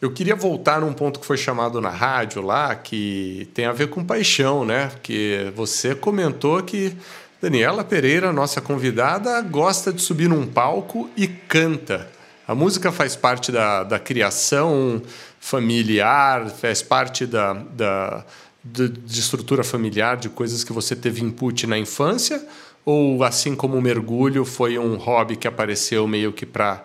eu 0.00 0.12
queria 0.12 0.36
voltar 0.36 0.80
num 0.80 0.92
ponto 0.92 1.18
que 1.18 1.26
foi 1.26 1.36
chamado 1.36 1.80
na 1.80 1.90
rádio 1.90 2.40
lá, 2.40 2.74
que 2.74 3.48
tem 3.52 3.64
a 3.64 3.72
ver 3.72 3.88
com 3.88 4.04
paixão, 4.04 4.64
né? 4.64 4.92
Que 5.02 5.52
você 5.56 5.94
comentou 5.94 6.62
que 6.62 6.96
Daniela 7.42 7.82
Pereira, 7.82 8.32
nossa 8.32 8.60
convidada, 8.60 9.40
gosta 9.42 9.92
de 9.92 10.00
subir 10.00 10.28
num 10.28 10.46
palco 10.46 11.10
e 11.16 11.26
canta. 11.26 12.08
A 12.46 12.54
música 12.54 12.92
faz 12.92 13.16
parte 13.16 13.50
da, 13.50 13.82
da 13.82 13.98
criação 13.98 15.02
familiar, 15.40 16.48
faz 16.48 16.80
parte 16.80 17.26
da, 17.26 17.52
da, 17.52 18.24
de, 18.62 18.88
de 18.88 19.20
estrutura 19.20 19.64
familiar, 19.64 20.16
de 20.16 20.28
coisas 20.28 20.62
que 20.62 20.72
você 20.72 20.94
teve 20.94 21.22
input 21.22 21.66
na 21.66 21.76
infância? 21.76 22.44
Ou, 22.84 23.22
assim 23.22 23.54
como 23.54 23.76
o 23.76 23.82
mergulho, 23.82 24.44
foi 24.44 24.78
um 24.78 24.96
hobby 24.96 25.36
que 25.36 25.46
apareceu 25.46 26.06
meio 26.06 26.32
que 26.32 26.46
para 26.46 26.84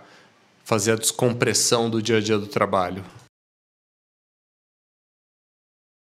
fazer 0.63 0.93
a 0.93 0.95
descompressão 0.95 1.89
do 1.89 2.01
dia 2.01 2.17
a 2.17 2.21
dia 2.21 2.37
do 2.37 2.47
trabalho? 2.47 3.03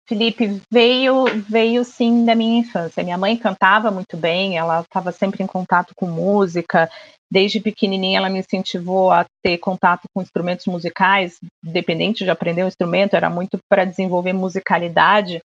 Felipe, 0.08 0.62
veio, 0.72 1.26
veio 1.46 1.84
sim 1.84 2.24
da 2.24 2.34
minha 2.34 2.60
infância. 2.60 3.04
Minha 3.04 3.18
mãe 3.18 3.36
cantava 3.36 3.90
muito 3.90 4.16
bem, 4.16 4.56
ela 4.56 4.80
estava 4.80 5.12
sempre 5.12 5.44
em 5.44 5.46
contato 5.46 5.92
com 5.94 6.06
música. 6.06 6.90
Desde 7.30 7.60
pequenininha, 7.60 8.18
ela 8.18 8.30
me 8.30 8.38
incentivou 8.38 9.12
a 9.12 9.26
ter 9.42 9.58
contato 9.58 10.08
com 10.14 10.22
instrumentos 10.22 10.64
musicais, 10.64 11.38
independente 11.62 12.24
de 12.24 12.30
aprender 12.30 12.64
um 12.64 12.68
instrumento, 12.68 13.16
era 13.16 13.28
muito 13.28 13.58
para 13.68 13.84
desenvolver 13.84 14.32
musicalidade. 14.32 15.42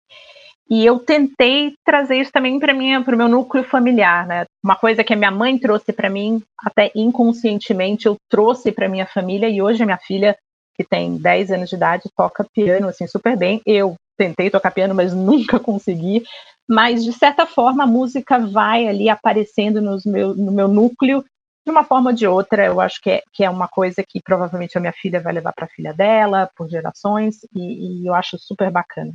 E 0.69 0.85
eu 0.85 0.97
tentei 0.99 1.73
trazer 1.85 2.17
isso 2.17 2.31
também 2.31 2.59
para 2.59 2.73
o 2.73 3.17
meu 3.17 3.27
núcleo 3.27 3.63
familiar, 3.63 4.25
né? 4.25 4.45
Uma 4.63 4.75
coisa 4.75 5.03
que 5.03 5.13
a 5.13 5.15
minha 5.15 5.31
mãe 5.31 5.57
trouxe 5.57 5.91
para 5.91 6.09
mim, 6.09 6.41
até 6.57 6.91
inconscientemente, 6.95 8.05
eu 8.05 8.15
trouxe 8.29 8.71
para 8.71 8.89
minha 8.89 9.05
família 9.05 9.49
e 9.49 9.61
hoje 9.61 9.83
a 9.83 9.85
minha 9.85 9.97
filha, 9.97 10.37
que 10.75 10.83
tem 10.83 11.17
10 11.17 11.51
anos 11.51 11.69
de 11.69 11.75
idade, 11.75 12.09
toca 12.15 12.45
piano 12.53 12.87
assim 12.87 13.05
super 13.07 13.37
bem. 13.37 13.61
Eu 13.65 13.95
tentei 14.17 14.49
tocar 14.49 14.71
piano, 14.71 14.95
mas 14.95 15.13
nunca 15.13 15.59
consegui. 15.59 16.23
Mas 16.67 17.03
de 17.03 17.11
certa 17.11 17.45
forma 17.45 17.83
a 17.83 17.87
música 17.87 18.39
vai 18.39 18.87
ali 18.87 19.09
aparecendo 19.09 19.81
nos 19.81 20.05
meu, 20.05 20.33
no 20.33 20.51
meu 20.51 20.67
núcleo 20.67 21.23
de 21.65 21.71
uma 21.71 21.83
forma 21.83 22.11
ou 22.11 22.15
de 22.15 22.25
outra. 22.25 22.65
Eu 22.65 22.79
acho 22.79 23.01
que 23.01 23.09
é, 23.11 23.21
que 23.33 23.43
é 23.43 23.49
uma 23.49 23.67
coisa 23.67 24.01
que 24.07 24.21
provavelmente 24.21 24.77
a 24.77 24.81
minha 24.81 24.93
filha 24.93 25.19
vai 25.19 25.33
levar 25.33 25.53
para 25.53 25.65
a 25.65 25.69
filha 25.69 25.93
dela 25.93 26.49
por 26.55 26.69
gerações 26.69 27.39
e, 27.53 28.03
e 28.03 28.07
eu 28.07 28.13
acho 28.13 28.37
super 28.39 28.71
bacana. 28.71 29.13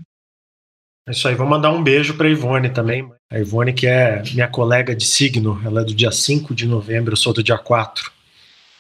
É 1.09 1.11
isso 1.11 1.27
aí, 1.27 1.35
vou 1.35 1.47
mandar 1.47 1.71
um 1.71 1.83
beijo 1.83 2.15
para 2.15 2.29
Ivone 2.29 2.69
também. 2.69 3.11
A 3.31 3.39
Ivone, 3.39 3.73
que 3.73 3.87
é 3.87 4.23
minha 4.35 4.47
colega 4.47 4.95
de 4.95 5.07
signo, 5.07 5.59
ela 5.65 5.81
é 5.81 5.85
do 5.85 5.95
dia 5.95 6.13
5 6.13 6.55
de 6.55 6.67
novembro, 6.67 7.15
eu 7.15 7.17
sou 7.17 7.33
do 7.33 7.43
dia 7.43 7.57
4. 7.57 8.13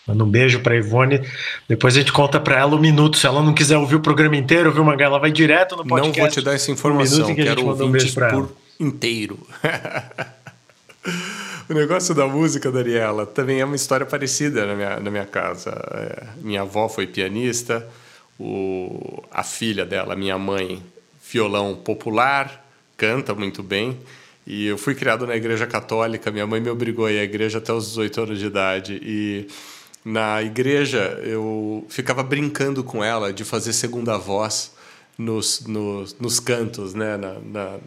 Manda 0.06 0.24
um 0.24 0.28
beijo 0.28 0.60
para 0.60 0.76
Ivone. 0.76 1.22
Depois 1.66 1.96
a 1.96 2.00
gente 2.00 2.12
conta 2.12 2.38
para 2.38 2.58
ela 2.58 2.76
um 2.76 2.78
minuto. 2.78 3.16
Se 3.16 3.26
ela 3.26 3.42
não 3.42 3.54
quiser 3.54 3.78
ouvir 3.78 3.96
o 3.96 4.00
programa 4.00 4.36
inteiro, 4.36 4.70
viu, 4.70 4.84
Manga? 4.84 5.04
Ela 5.04 5.18
vai 5.18 5.32
direto 5.32 5.74
no 5.74 5.86
podcast. 5.86 6.18
Não 6.18 6.26
vou 6.26 6.30
te 6.30 6.40
dar 6.42 6.54
essa 6.54 6.70
informação. 6.70 7.30
Um 7.30 7.34
que 7.34 7.42
Quero 7.42 7.66
ouvir 7.66 7.84
um 7.84 7.90
beijo 7.90 8.12
por 8.12 8.22
ela. 8.22 8.48
inteiro. 8.78 9.38
o 11.68 11.74
negócio 11.74 12.14
da 12.14 12.26
música, 12.26 12.70
Daniela, 12.70 13.24
também 13.24 13.60
é 13.60 13.64
uma 13.64 13.76
história 13.76 14.04
parecida 14.04 14.66
na 14.66 14.74
minha, 14.74 15.00
na 15.00 15.10
minha 15.10 15.26
casa. 15.26 15.70
É, 15.94 16.26
minha 16.42 16.60
avó 16.60 16.90
foi 16.90 17.06
pianista, 17.06 17.86
o, 18.38 19.24
a 19.30 19.42
filha 19.42 19.86
dela, 19.86 20.14
minha 20.14 20.38
mãe, 20.38 20.82
violão 21.30 21.74
popular, 21.76 22.66
canta 22.96 23.34
muito 23.34 23.62
bem. 23.62 23.98
E 24.46 24.66
eu 24.66 24.78
fui 24.78 24.94
criado 24.94 25.26
na 25.26 25.36
igreja 25.36 25.66
católica, 25.66 26.30
minha 26.30 26.46
mãe 26.46 26.60
me 26.60 26.70
obrigou 26.70 27.04
a 27.04 27.12
ir 27.12 27.18
à 27.18 27.22
igreja 27.22 27.58
até 27.58 27.72
os 27.72 27.88
18 27.88 28.20
anos 28.22 28.38
de 28.38 28.46
idade. 28.46 29.00
E 29.02 29.46
na 30.04 30.42
igreja 30.42 31.20
eu 31.22 31.84
ficava 31.88 32.22
brincando 32.22 32.82
com 32.82 33.04
ela 33.04 33.32
de 33.32 33.44
fazer 33.44 33.74
segunda 33.74 34.16
voz 34.16 34.72
nos, 35.18 35.66
nos, 35.66 36.16
nos 36.18 36.40
cantos, 36.40 36.94
né? 36.94 37.16
Na, 37.16 37.34
na, 37.40 37.78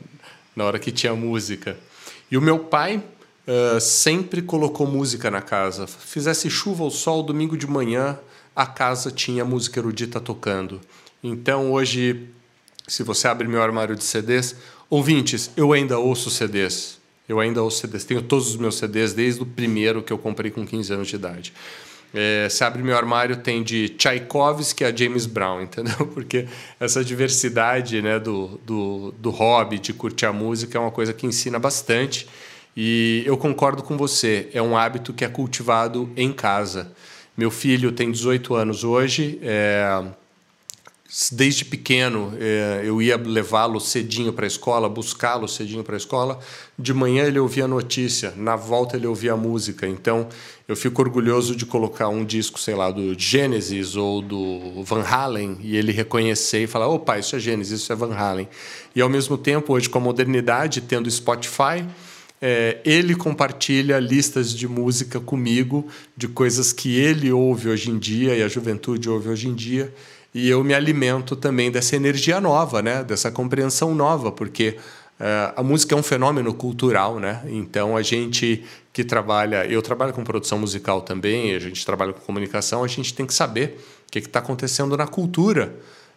na, 0.56 0.63
hora 0.65 0.78
que 0.78 0.91
tinha 0.91 1.16
música. 1.16 1.78
E 2.30 2.38
o 2.38 2.41
meu 2.41 2.60
pai 2.60 2.97
uh, 3.47 3.80
sempre 3.80 4.41
colocou 4.41 4.86
música 4.86 5.32
na 5.32 5.41
casa. 5.41 5.88
Fizesse 5.88 6.49
chuva 6.49 6.84
ou 6.84 6.91
sol, 6.91 7.24
domingo 7.24 7.58
de 7.58 7.66
manhã, 7.66 8.20
a 8.56 8.66
casa 8.66 9.10
tinha 9.10 9.43
música 9.43 9.80
erudita 9.80 10.20
tocando. 10.20 10.80
Então 11.24 11.72
hoje 11.72 12.30
se 12.88 13.04
você 13.04 13.28
abre 13.28 13.48
meu 13.48 13.62
armário 13.62 13.96
de 13.96 14.04
CDs, 14.04 14.56
ouvintes, 14.90 15.52
eu 15.56 15.74
ainda 15.74 15.98
ouço 15.98 16.30
CDs. 16.30 17.00
Eu 17.28 17.40
ainda 17.40 17.64
ouço 17.64 17.80
CDs, 17.80 18.04
tenho 18.04 18.22
todos 18.22 18.50
os 18.50 18.58
meus 18.58 18.78
CDs 18.78 19.14
desde 19.14 19.42
o 19.42 19.46
primeiro 19.46 20.04
que 20.04 20.12
eu 20.12 20.18
comprei 20.18 20.52
com 20.52 20.66
15 20.66 20.94
anos 20.94 21.08
de 21.08 21.16
idade. 21.16 21.54
É, 22.14 22.50
se 22.50 22.64
abre 22.64 22.84
meu 22.84 22.98
armário, 22.98 23.38
tem 23.38 23.64
de 23.64 23.88
Tchaikovsky 23.90 24.84
a 24.84 24.94
James 24.94 25.26
Brown, 25.26 25.62
entendeu? 25.64 26.08
Porque 26.08 26.46
essa 26.80 27.04
diversidade 27.04 28.02
né, 28.02 28.20
do, 28.20 28.60
do, 28.66 29.14
do 29.18 29.30
hobby, 29.30 29.80
de 29.80 29.94
curtir 29.94 30.26
a 30.26 30.34
música, 30.34 30.78
é 30.78 30.82
uma 30.82 30.92
coisa 30.92 31.14
que 31.14 31.26
ensina 31.26 31.58
bastante. 31.58 32.28
E 32.76 33.24
eu 33.26 33.38
concordo 33.38 33.84
com 33.84 33.98
você, 33.98 34.50
é 34.54 34.62
um 34.62 34.78
hábito 34.78 35.14
que 35.14 35.26
é 35.26 35.28
cultivado 35.28 36.10
em 36.16 36.32
casa. 36.32 36.92
Meu 37.36 37.52
filho 37.52 37.92
tem 37.92 38.12
18 38.12 38.54
anos 38.56 38.84
hoje, 38.84 39.40
é, 39.42 40.04
desde 41.30 41.66
pequeno 41.66 42.34
é, 42.39 42.84
eu 42.86 43.01
ia 43.01 43.18
levá-lo 43.18 43.82
cedinho 43.82 44.32
para 44.32 44.45
a 44.45 44.47
escola, 44.47 44.88
buscá-lo 44.88 45.45
cedinho 45.45 45.84
para 45.84 45.95
a 45.95 45.97
escola. 45.97 46.39
De 46.80 46.93
manhã 46.93 47.26
ele 47.26 47.38
ouvia 47.38 47.66
a 47.66 47.68
notícia, 47.68 48.34
na 48.38 48.55
volta 48.55 48.95
ele 48.95 49.05
ouvia 49.05 49.34
a 49.34 49.38
música. 49.38 49.86
Então 49.86 50.30
eu 50.68 50.76
fico 50.76 51.01
orgulhoso 51.01 51.53
de 51.53 51.66
colocar 51.66 52.07
um 52.07 52.24
disco, 52.24 52.57
sei 52.57 52.76
lá, 52.76 52.89
do 52.89 53.14
Genesis 53.20 53.97
ou 53.97 54.22
do 54.22 54.84
Van 54.84 55.03
Halen 55.03 55.57
e 55.62 55.76
ele 55.76 55.91
reconhecer 55.91 56.64
e 56.64 56.68
falar: 56.68 56.88
opa, 56.88 57.20
isso 57.20 57.36
é 57.36 57.39
Genesis, 57.39 57.82
isso 57.82 57.91
é 57.91 57.95
Van 57.95 58.14
Halen. 58.14 58.47
E 58.95 59.01
ao 59.01 59.09
mesmo 59.09 59.38
tempo, 59.38 59.74
hoje 59.74 59.89
com 59.89 59.97
a 59.97 60.01
modernidade, 60.01 60.80
tendo 60.82 61.12
Spotify. 61.12 61.86
É, 62.43 62.80
ele 62.84 63.16
compartilha 63.16 63.99
listas 63.99 64.51
de 64.51 64.68
música 64.68 65.20
comigo, 65.20 65.88
de 66.18 66.28
coisas 66.28 66.74
que 66.74 66.97
ele 66.97 67.32
ouve 67.32 67.70
hoje 67.70 67.91
em 67.91 67.99
dia 67.99 68.36
e 68.36 68.41
a 68.41 68.47
juventude 68.47 69.07
ouve 69.07 69.30
hoje 69.30 69.47
em 69.47 69.53
dia 69.53 69.93
e 70.34 70.50
eu 70.50 70.64
me 70.64 70.74
alimento 70.74 71.36
também 71.36 71.70
dessa 71.70 71.96
energia 71.96 72.40
nova, 72.40 72.82
né? 72.82 73.04
dessa 73.04 73.30
compreensão 73.30 73.94
nova, 73.94 74.32
porque 74.32 74.78
uh, 75.20 75.54
a 75.56 75.64
música 75.64 75.94
é 75.94 75.98
um 75.98 76.04
fenômeno 76.04 76.54
cultural, 76.54 77.20
né? 77.20 77.42
Então 77.48 77.98
a 77.98 78.02
gente 78.02 78.64
que 78.94 79.04
trabalha, 79.04 79.66
eu 79.66 79.82
trabalho 79.82 80.14
com 80.14 80.24
produção 80.24 80.58
musical 80.60 81.02
também, 81.02 81.56
a 81.56 81.60
gente 81.60 81.86
trabalha 81.86 82.14
com 82.14 82.22
comunicação, 82.22 82.84
a 82.84 82.88
gente 82.88 83.14
tem 83.14 83.26
que 83.26 83.34
saber 83.34 83.80
o 84.08 84.12
que 84.12 84.20
está 84.20 84.40
acontecendo 84.40 84.96
na 84.98 85.08
cultura 85.08 85.74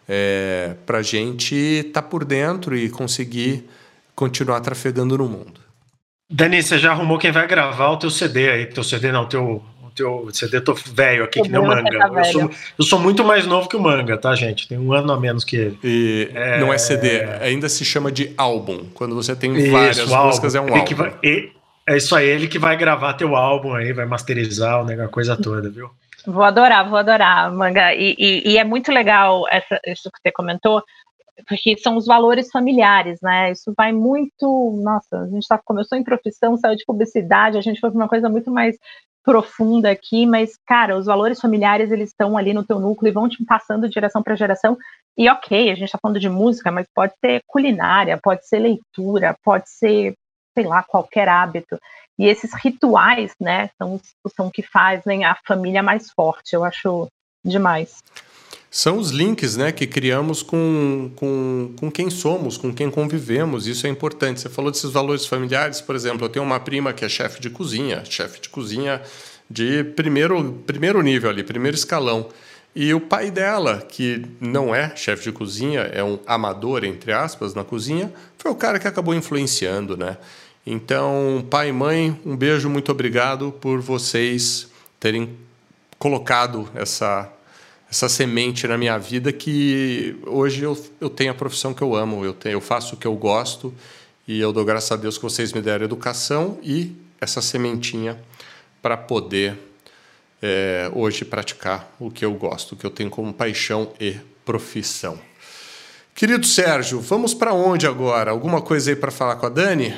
é, 0.07 0.75
para 0.85 0.99
a 0.99 1.01
gente 1.01 1.55
estar 1.55 2.01
tá 2.01 2.07
por 2.07 2.23
dentro 2.25 2.75
e 2.75 2.89
conseguir 2.89 3.67
continuar 4.13 4.61
trafegando 4.61 5.17
no 5.17 5.27
mundo. 5.27 5.65
Dani, 6.31 6.61
você 6.61 6.79
já 6.79 6.91
arrumou 6.91 7.19
quem 7.19 7.31
vai 7.31 7.47
gravar 7.47 7.89
o 7.89 7.97
teu 7.97 8.09
CD 8.09 8.49
aí, 8.49 8.65
teu 8.65 8.83
CD 8.83 9.11
não, 9.11 9.27
teu 9.27 9.63
teu 9.95 10.29
CD, 10.33 10.59
tô 10.61 10.73
velho 10.73 11.23
aqui, 11.23 11.41
que 11.41 11.49
nem 11.49 11.59
o 11.59 11.65
manga. 11.65 11.97
Tá 11.97 12.11
eu, 12.13 12.25
sou, 12.25 12.51
eu, 12.79 12.85
sou, 12.85 12.99
muito 12.99 13.23
mais 13.23 13.47
novo 13.47 13.69
que 13.69 13.75
o 13.75 13.81
manga, 13.81 14.17
tá, 14.17 14.35
gente? 14.35 14.67
Tem 14.67 14.77
um 14.77 14.93
ano 14.93 15.13
a 15.13 15.19
menos 15.19 15.43
que 15.43 15.55
ele. 15.55 15.79
E 15.83 16.29
é... 16.33 16.59
não 16.59 16.73
é 16.73 16.77
CD, 16.77 17.23
ainda 17.41 17.69
se 17.69 17.85
chama 17.85 18.11
de 18.11 18.33
álbum. 18.37 18.85
Quando 18.93 19.15
você 19.15 19.35
tem 19.35 19.55
isso, 19.55 19.71
várias 19.71 20.05
músicas, 20.05 20.55
é 20.55 20.61
um 20.61 20.67
ele 20.67 20.79
álbum. 20.79 20.95
Vai, 20.95 21.13
é 21.87 21.97
isso 21.97 22.15
aí, 22.15 22.27
ele 22.27 22.47
que 22.47 22.59
vai 22.59 22.75
gravar 22.75 23.13
teu 23.13 23.35
álbum 23.35 23.73
aí, 23.73 23.93
vai 23.93 24.05
masterizar 24.05 24.83
o 24.83 25.01
a 25.01 25.07
coisa 25.07 25.37
toda, 25.37 25.69
viu? 25.69 25.89
Vou 26.25 26.43
adorar, 26.43 26.89
vou 26.89 26.97
adorar, 26.97 27.51
Manga. 27.51 27.93
E, 27.93 28.15
e, 28.17 28.53
e 28.53 28.57
é 28.57 28.63
muito 28.63 28.91
legal 28.91 29.45
essa, 29.51 29.79
isso 29.85 30.09
que 30.11 30.19
você 30.19 30.31
comentou, 30.31 30.83
porque 31.47 31.77
são 31.77 31.97
os 31.97 32.05
valores 32.05 32.49
familiares, 32.49 33.19
né? 33.21 33.51
Isso 33.51 33.73
vai 33.75 33.91
muito. 33.91 34.79
Nossa, 34.83 35.21
a 35.21 35.27
gente 35.27 35.47
tá, 35.47 35.59
começou 35.63 35.97
em 35.97 36.03
profissão, 36.03 36.57
saiu 36.57 36.75
de 36.75 36.85
publicidade, 36.85 37.57
a 37.57 37.61
gente 37.61 37.79
foi 37.79 37.89
para 37.89 37.97
uma 37.97 38.07
coisa 38.07 38.29
muito 38.29 38.51
mais 38.51 38.77
profunda 39.23 39.89
aqui, 39.89 40.25
mas, 40.27 40.55
cara, 40.67 40.95
os 40.95 41.07
valores 41.07 41.41
familiares, 41.41 41.91
eles 41.91 42.09
estão 42.09 42.37
ali 42.37 42.53
no 42.53 42.63
teu 42.63 42.79
núcleo 42.79 43.09
e 43.09 43.13
vão 43.13 43.27
te 43.27 43.43
passando 43.43 43.87
de 43.87 43.93
geração 43.93 44.21
para 44.21 44.35
geração. 44.35 44.77
E 45.17 45.27
ok, 45.27 45.71
a 45.71 45.75
gente 45.75 45.85
está 45.85 45.97
falando 45.99 46.19
de 46.19 46.29
música, 46.29 46.71
mas 46.71 46.87
pode 46.93 47.13
ser 47.19 47.41
culinária, 47.47 48.19
pode 48.21 48.47
ser 48.47 48.59
leitura, 48.59 49.35
pode 49.43 49.67
ser, 49.67 50.13
sei 50.55 50.67
lá, 50.67 50.83
qualquer 50.83 51.27
hábito. 51.27 51.79
E 52.19 52.27
esses 52.27 52.53
rituais, 52.53 53.33
né, 53.41 53.69
são, 53.77 53.99
são 54.35 54.49
que 54.49 54.61
fazem 54.61 55.25
a 55.25 55.35
família 55.45 55.81
mais 55.81 56.11
forte. 56.11 56.53
Eu 56.53 56.63
acho 56.63 57.07
demais. 57.43 58.03
São 58.75 58.97
os 58.97 59.11
links 59.11 59.55
né, 59.55 59.71
que 59.71 59.87
criamos 59.87 60.43
com, 60.43 61.09
com, 61.15 61.71
com 61.79 61.89
quem 61.89 62.09
somos, 62.09 62.57
com 62.57 62.73
quem 62.73 62.91
convivemos. 62.91 63.67
Isso 63.67 63.87
é 63.87 63.89
importante. 63.89 64.41
Você 64.41 64.49
falou 64.49 64.69
desses 64.69 64.91
valores 64.91 65.25
familiares, 65.25 65.79
por 65.79 65.95
exemplo. 65.95 66.25
Eu 66.25 66.29
tenho 66.29 66.43
uma 66.43 66.59
prima 66.59 66.91
que 66.91 67.05
é 67.05 67.07
chefe 67.07 67.39
de 67.39 67.49
cozinha, 67.49 68.03
chefe 68.03 68.41
de 68.41 68.49
cozinha 68.49 69.01
de 69.49 69.81
primeiro, 69.95 70.61
primeiro 70.67 71.01
nível 71.01 71.29
ali, 71.29 71.41
primeiro 71.41 71.77
escalão. 71.77 72.27
E 72.75 72.93
o 72.93 72.99
pai 72.99 73.31
dela, 73.31 73.77
que 73.77 74.25
não 74.41 74.75
é 74.75 74.93
chefe 74.93 75.23
de 75.23 75.31
cozinha, 75.31 75.79
é 75.93 76.03
um 76.03 76.19
amador, 76.27 76.83
entre 76.83 77.13
aspas, 77.13 77.53
na 77.53 77.63
cozinha, 77.63 78.11
foi 78.37 78.51
o 78.51 78.55
cara 78.55 78.77
que 78.77 78.89
acabou 78.89 79.15
influenciando, 79.15 79.95
né? 79.95 80.17
Então, 80.67 81.47
pai 81.49 81.69
e 81.69 81.71
mãe, 81.71 82.19
um 82.25 82.35
beijo, 82.35 82.69
muito 82.69 82.91
obrigado 82.91 83.53
por 83.53 83.79
vocês 83.79 84.67
terem 84.99 85.29
colocado 85.97 86.69
essa 86.75 87.31
essa 87.95 88.09
semente 88.09 88.67
na 88.67 88.77
minha 88.77 88.97
vida 88.97 89.31
que 89.31 90.17
hoje 90.25 90.63
eu, 90.63 90.77
eu 90.99 91.09
tenho 91.09 91.31
a 91.31 91.33
profissão 91.33 91.73
que 91.73 91.81
eu 91.81 91.95
amo, 91.95 92.25
eu, 92.25 92.33
tenho, 92.33 92.51
eu 92.55 92.61
faço 92.61 92.95
o 92.95 92.97
que 92.97 93.07
eu 93.07 93.15
gosto 93.15 93.73
e 94.27 94.37
eu 94.37 94.51
dou 94.51 94.65
graças 94.65 94.91
a 94.91 94.97
Deus 94.97 95.17
que 95.17 95.23
vocês 95.23 95.53
me 95.53 95.61
deram 95.61 95.85
educação 95.85 96.59
e 96.61 96.93
essa 97.21 97.41
sementinha 97.41 98.19
para 98.81 98.97
poder 98.97 99.57
é, 100.41 100.91
hoje 100.93 101.23
praticar 101.23 101.89
o 101.97 102.11
que 102.11 102.25
eu 102.25 102.33
gosto, 102.33 102.73
o 102.73 102.75
que 102.75 102.85
eu 102.85 102.91
tenho 102.91 103.09
como 103.09 103.33
paixão 103.33 103.93
e 103.97 104.17
profissão. 104.43 105.17
Querido 106.13 106.45
Sérgio, 106.45 106.99
vamos 106.99 107.33
para 107.33 107.53
onde 107.53 107.87
agora? 107.87 108.29
Alguma 108.29 108.61
coisa 108.61 108.91
aí 108.91 108.95
para 108.97 109.09
falar 109.09 109.37
com 109.37 109.45
a 109.45 109.49
Dani? 109.49 109.95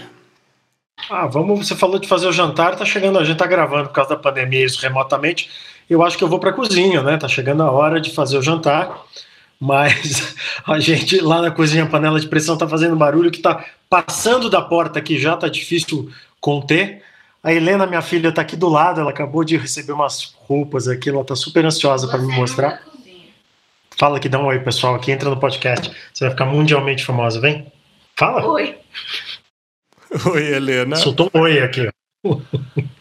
Ah, 1.09 1.25
vamos. 1.25 1.67
Você 1.67 1.75
falou 1.75 1.97
de 1.97 2.07
fazer 2.07 2.27
o 2.27 2.31
jantar, 2.31 2.75
tá 2.75 2.85
chegando, 2.85 3.17
a 3.17 3.23
gente 3.23 3.37
tá 3.37 3.47
gravando 3.47 3.87
por 3.87 3.95
causa 3.95 4.11
da 4.11 4.17
pandemia 4.17 4.63
isso 4.63 4.79
remotamente 4.79 5.49
eu 5.89 6.03
acho 6.03 6.17
que 6.17 6.23
eu 6.23 6.27
vou 6.27 6.39
para 6.39 6.49
a 6.49 6.53
cozinha, 6.53 7.01
né? 7.01 7.17
Tá 7.17 7.27
chegando 7.27 7.63
a 7.63 7.71
hora 7.71 7.99
de 8.01 8.11
fazer 8.11 8.37
o 8.37 8.41
jantar, 8.41 9.03
mas 9.59 10.35
a 10.67 10.79
gente 10.79 11.19
lá 11.19 11.41
na 11.41 11.51
cozinha, 11.51 11.83
a 11.83 11.87
panela 11.87 12.19
de 12.19 12.27
pressão 12.27 12.57
tá 12.57 12.67
fazendo 12.67 12.95
barulho 12.95 13.31
que 13.31 13.39
tá 13.39 13.65
passando 13.89 14.49
da 14.49 14.61
porta 14.61 14.99
aqui 14.99 15.17
já, 15.17 15.35
tá 15.37 15.47
difícil 15.47 16.11
conter. 16.39 17.03
A 17.43 17.53
Helena, 17.53 17.85
minha 17.85 18.01
filha, 18.01 18.31
tá 18.31 18.41
aqui 18.41 18.55
do 18.55 18.67
lado, 18.67 18.99
ela 18.99 19.11
acabou 19.11 19.43
de 19.43 19.55
receber 19.55 19.93
umas 19.93 20.35
roupas 20.47 20.87
aqui, 20.87 21.09
ela 21.09 21.23
tá 21.23 21.35
super 21.35 21.65
ansiosa 21.65 22.07
para 22.07 22.19
me 22.19 22.35
mostrar. 22.35 22.81
Fala 23.97 24.17
aqui, 24.17 24.27
dá 24.27 24.39
um 24.39 24.45
oi, 24.45 24.59
pessoal, 24.59 24.95
aqui 24.95 25.11
entra 25.11 25.29
no 25.29 25.39
podcast. 25.39 25.91
Você 26.13 26.25
vai 26.25 26.31
ficar 26.31 26.45
mundialmente 26.45 27.05
famosa, 27.05 27.39
vem. 27.39 27.65
Fala. 28.15 28.45
Oi. 28.45 28.75
Oi, 30.25 30.53
Helena. 30.53 30.95
Soltou 30.95 31.31
um 31.33 31.39
oi 31.39 31.59
aqui, 31.59 31.89
ó. 32.25 32.37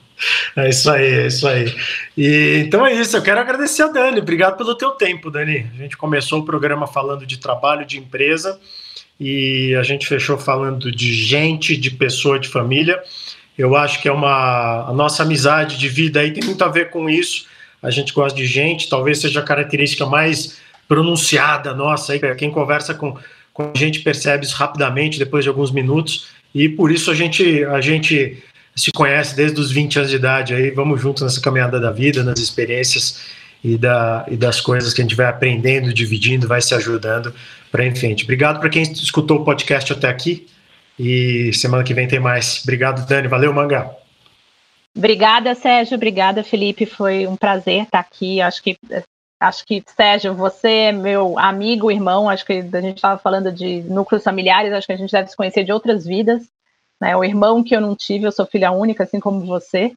É 0.56 0.68
isso 0.68 0.90
aí, 0.90 1.06
é 1.06 1.26
isso 1.26 1.46
aí. 1.46 1.74
E, 2.16 2.62
então 2.66 2.86
é 2.86 2.94
isso, 2.94 3.16
eu 3.16 3.22
quero 3.22 3.40
agradecer 3.40 3.82
a 3.82 3.88
Dani. 3.88 4.20
Obrigado 4.20 4.56
pelo 4.56 4.74
teu 4.74 4.92
tempo, 4.92 5.30
Dani. 5.30 5.70
A 5.74 5.76
gente 5.76 5.96
começou 5.96 6.40
o 6.40 6.44
programa 6.44 6.86
falando 6.86 7.26
de 7.26 7.38
trabalho, 7.38 7.84
de 7.84 7.98
empresa, 7.98 8.58
e 9.20 9.74
a 9.74 9.82
gente 9.82 10.06
fechou 10.06 10.38
falando 10.38 10.90
de 10.90 11.12
gente, 11.12 11.76
de 11.76 11.90
pessoa, 11.90 12.38
de 12.38 12.48
família. 12.48 13.02
Eu 13.56 13.76
acho 13.76 14.00
que 14.00 14.08
é 14.08 14.12
uma. 14.12 14.88
A 14.88 14.92
nossa 14.92 15.22
amizade 15.22 15.78
de 15.78 15.88
vida 15.88 16.20
aí 16.20 16.32
tem 16.32 16.44
muito 16.44 16.62
a 16.62 16.68
ver 16.68 16.90
com 16.90 17.08
isso. 17.08 17.46
A 17.82 17.90
gente 17.90 18.12
gosta 18.12 18.36
de 18.36 18.46
gente, 18.46 18.88
talvez 18.88 19.20
seja 19.20 19.40
a 19.40 19.42
característica 19.42 20.04
mais 20.04 20.58
pronunciada 20.88 21.74
nossa. 21.74 22.12
Aí, 22.12 22.34
quem 22.36 22.50
conversa 22.50 22.94
com, 22.94 23.16
com 23.52 23.72
a 23.74 23.78
gente 23.78 24.00
percebe 24.00 24.44
isso 24.44 24.56
rapidamente, 24.56 25.18
depois 25.18 25.44
de 25.44 25.48
alguns 25.48 25.70
minutos. 25.70 26.28
E 26.54 26.68
por 26.68 26.90
isso 26.90 27.10
a 27.10 27.14
gente, 27.14 27.64
a 27.64 27.80
gente 27.80 28.42
se 28.76 28.92
conhece 28.92 29.34
desde 29.34 29.58
os 29.58 29.72
20 29.72 29.98
anos 29.98 30.10
de 30.10 30.16
idade, 30.16 30.54
aí 30.54 30.70
vamos 30.70 31.00
juntos 31.00 31.22
nessa 31.22 31.40
caminhada 31.40 31.80
da 31.80 31.90
vida, 31.90 32.22
nas 32.22 32.38
experiências 32.38 33.22
e, 33.64 33.78
da, 33.78 34.26
e 34.28 34.36
das 34.36 34.60
coisas 34.60 34.92
que 34.92 35.00
a 35.00 35.04
gente 35.04 35.16
vai 35.16 35.26
aprendendo, 35.26 35.94
dividindo, 35.94 36.46
vai 36.46 36.60
se 36.60 36.74
ajudando 36.74 37.34
para 37.72 37.86
em 37.86 37.94
frente. 37.94 38.24
Obrigado 38.24 38.60
para 38.60 38.68
quem 38.68 38.82
escutou 38.82 39.38
o 39.38 39.44
podcast 39.44 39.92
até 39.92 40.08
aqui 40.08 40.46
e 40.98 41.50
semana 41.54 41.82
que 41.82 41.94
vem 41.94 42.06
tem 42.06 42.20
mais. 42.20 42.60
Obrigado, 42.62 43.06
Dani. 43.06 43.28
Valeu, 43.28 43.52
Manga. 43.52 43.90
Obrigada, 44.94 45.54
Sérgio. 45.54 45.96
Obrigada, 45.96 46.44
Felipe. 46.44 46.84
Foi 46.84 47.26
um 47.26 47.36
prazer 47.36 47.84
estar 47.84 48.00
aqui. 48.00 48.40
Acho 48.40 48.62
que 48.62 48.78
acho 49.40 49.66
que 49.66 49.82
Sérgio, 49.94 50.34
você 50.34 50.68
é 50.68 50.92
meu 50.92 51.38
amigo, 51.38 51.90
irmão. 51.90 52.28
Acho 52.28 52.44
que 52.44 52.52
a 52.52 52.80
gente 52.80 52.96
estava 52.96 53.18
falando 53.18 53.50
de 53.50 53.82
núcleos 53.82 54.22
familiares. 54.22 54.72
Acho 54.72 54.86
que 54.86 54.92
a 54.92 54.96
gente 54.96 55.12
deve 55.12 55.28
se 55.28 55.36
conhecer 55.36 55.64
de 55.64 55.72
outras 55.72 56.06
vidas 56.06 56.42
né? 57.00 57.16
O 57.16 57.24
irmão 57.24 57.62
que 57.62 57.74
eu 57.74 57.80
não 57.80 57.94
tive, 57.94 58.26
eu 58.26 58.32
sou 58.32 58.46
filha 58.46 58.70
única, 58.70 59.04
assim 59.04 59.20
como 59.20 59.44
você, 59.46 59.92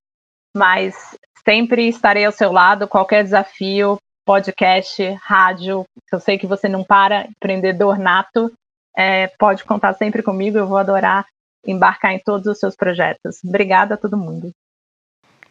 mas 0.55 1.17
sempre 1.45 1.87
estarei 1.87 2.25
ao 2.25 2.31
seu 2.31 2.51
lado, 2.51 2.87
qualquer 2.87 3.23
desafio, 3.23 3.97
podcast, 4.25 5.01
rádio, 5.21 5.85
eu 6.11 6.19
sei 6.19 6.37
que 6.37 6.47
você 6.47 6.67
não 6.67 6.83
para, 6.83 7.27
empreendedor 7.27 7.97
nato, 7.97 8.51
é, 8.95 9.27
pode 9.39 9.63
contar 9.63 9.93
sempre 9.93 10.21
comigo, 10.21 10.57
eu 10.57 10.67
vou 10.67 10.77
adorar 10.77 11.25
embarcar 11.65 12.13
em 12.13 12.19
todos 12.19 12.47
os 12.47 12.59
seus 12.59 12.75
projetos. 12.75 13.39
Obrigada 13.43 13.95
a 13.95 13.97
todo 13.97 14.17
mundo. 14.17 14.51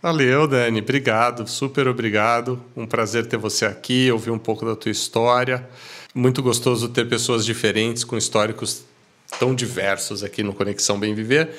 Valeu, 0.00 0.46
Dani. 0.46 0.80
Obrigado, 0.80 1.46
super 1.48 1.88
obrigado. 1.88 2.62
Um 2.76 2.86
prazer 2.86 3.26
ter 3.26 3.36
você 3.36 3.66
aqui, 3.66 4.10
ouvir 4.10 4.30
um 4.30 4.38
pouco 4.38 4.64
da 4.64 4.76
tua 4.76 4.92
história. 4.92 5.68
Muito 6.14 6.42
gostoso 6.42 6.88
ter 6.88 7.08
pessoas 7.08 7.44
diferentes 7.44 8.04
com 8.04 8.16
históricos 8.16 8.84
tão 9.38 9.54
diversos 9.54 10.22
aqui 10.22 10.42
no 10.42 10.54
Conexão 10.54 10.98
Bem 10.98 11.14
Viver. 11.14 11.50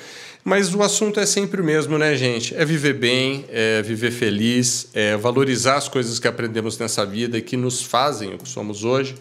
Mas 0.42 0.74
o 0.74 0.82
assunto 0.82 1.20
é 1.20 1.26
sempre 1.26 1.60
o 1.60 1.64
mesmo, 1.64 1.98
né, 1.98 2.16
gente? 2.16 2.54
É 2.54 2.64
viver 2.64 2.94
bem, 2.94 3.44
é 3.50 3.82
viver 3.82 4.10
feliz, 4.10 4.88
é 4.94 5.16
valorizar 5.16 5.76
as 5.76 5.86
coisas 5.86 6.18
que 6.18 6.26
aprendemos 6.26 6.78
nessa 6.78 7.04
vida 7.04 7.36
e 7.36 7.42
que 7.42 7.56
nos 7.56 7.82
fazem 7.82 8.34
o 8.34 8.38
que 8.38 8.48
somos 8.48 8.82
hoje. 8.82 9.14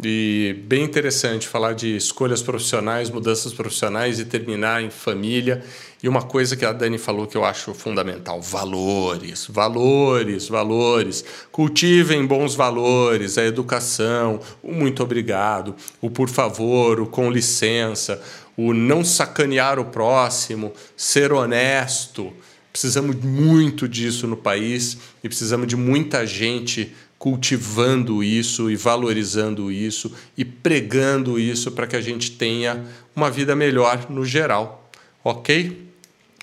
E 0.00 0.54
bem 0.68 0.84
interessante 0.84 1.48
falar 1.48 1.72
de 1.72 1.96
escolhas 1.96 2.40
profissionais, 2.40 3.10
mudanças 3.10 3.52
profissionais 3.52 4.20
e 4.20 4.24
terminar 4.24 4.80
em 4.80 4.90
família. 4.90 5.64
E 6.00 6.08
uma 6.08 6.22
coisa 6.22 6.56
que 6.56 6.64
a 6.64 6.72
Dani 6.72 6.98
falou 6.98 7.26
que 7.26 7.36
eu 7.36 7.44
acho 7.44 7.74
fundamental: 7.74 8.40
valores, 8.40 9.48
valores, 9.48 10.46
valores. 10.46 11.24
Cultivem 11.50 12.24
bons 12.24 12.54
valores, 12.54 13.38
a 13.38 13.44
educação, 13.44 14.38
o 14.62 14.72
muito 14.72 15.02
obrigado, 15.02 15.74
o 16.00 16.08
por 16.08 16.28
favor, 16.28 17.00
o 17.00 17.06
com 17.06 17.28
licença, 17.28 18.22
o 18.56 18.72
não 18.72 19.04
sacanear 19.04 19.80
o 19.80 19.86
próximo, 19.86 20.72
ser 20.96 21.32
honesto. 21.32 22.32
Precisamos 22.70 23.16
muito 23.16 23.88
disso 23.88 24.28
no 24.28 24.36
país 24.36 24.96
e 25.24 25.28
precisamos 25.28 25.66
de 25.66 25.74
muita 25.74 26.24
gente 26.24 26.94
cultivando 27.18 28.22
isso 28.22 28.70
e 28.70 28.76
valorizando 28.76 29.72
isso 29.72 30.12
e 30.36 30.44
pregando 30.44 31.38
isso 31.38 31.72
para 31.72 31.86
que 31.86 31.96
a 31.96 32.00
gente 32.00 32.32
tenha 32.32 32.84
uma 33.14 33.30
vida 33.30 33.56
melhor 33.56 34.06
no 34.08 34.24
geral. 34.24 34.88
Ok? 35.24 35.88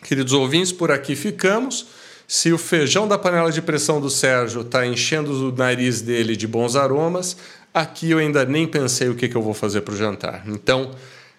Queridos 0.03 0.33
ouvintes, 0.33 0.71
por 0.71 0.91
aqui 0.91 1.15
ficamos. 1.15 1.87
Se 2.27 2.51
o 2.51 2.57
feijão 2.57 3.07
da 3.07 3.17
panela 3.17 3.51
de 3.51 3.61
pressão 3.61 4.01
do 4.01 4.09
Sérgio 4.09 4.61
está 4.61 4.85
enchendo 4.85 5.49
o 5.49 5.55
nariz 5.55 6.01
dele 6.01 6.35
de 6.35 6.47
bons 6.47 6.75
aromas, 6.75 7.37
aqui 7.73 8.11
eu 8.11 8.17
ainda 8.17 8.43
nem 8.45 8.67
pensei 8.67 9.07
o 9.07 9.15
que, 9.15 9.29
que 9.29 9.35
eu 9.35 9.41
vou 9.41 9.53
fazer 9.53 9.81
para 9.81 9.93
o 9.93 9.97
jantar. 9.97 10.43
Então, 10.47 10.91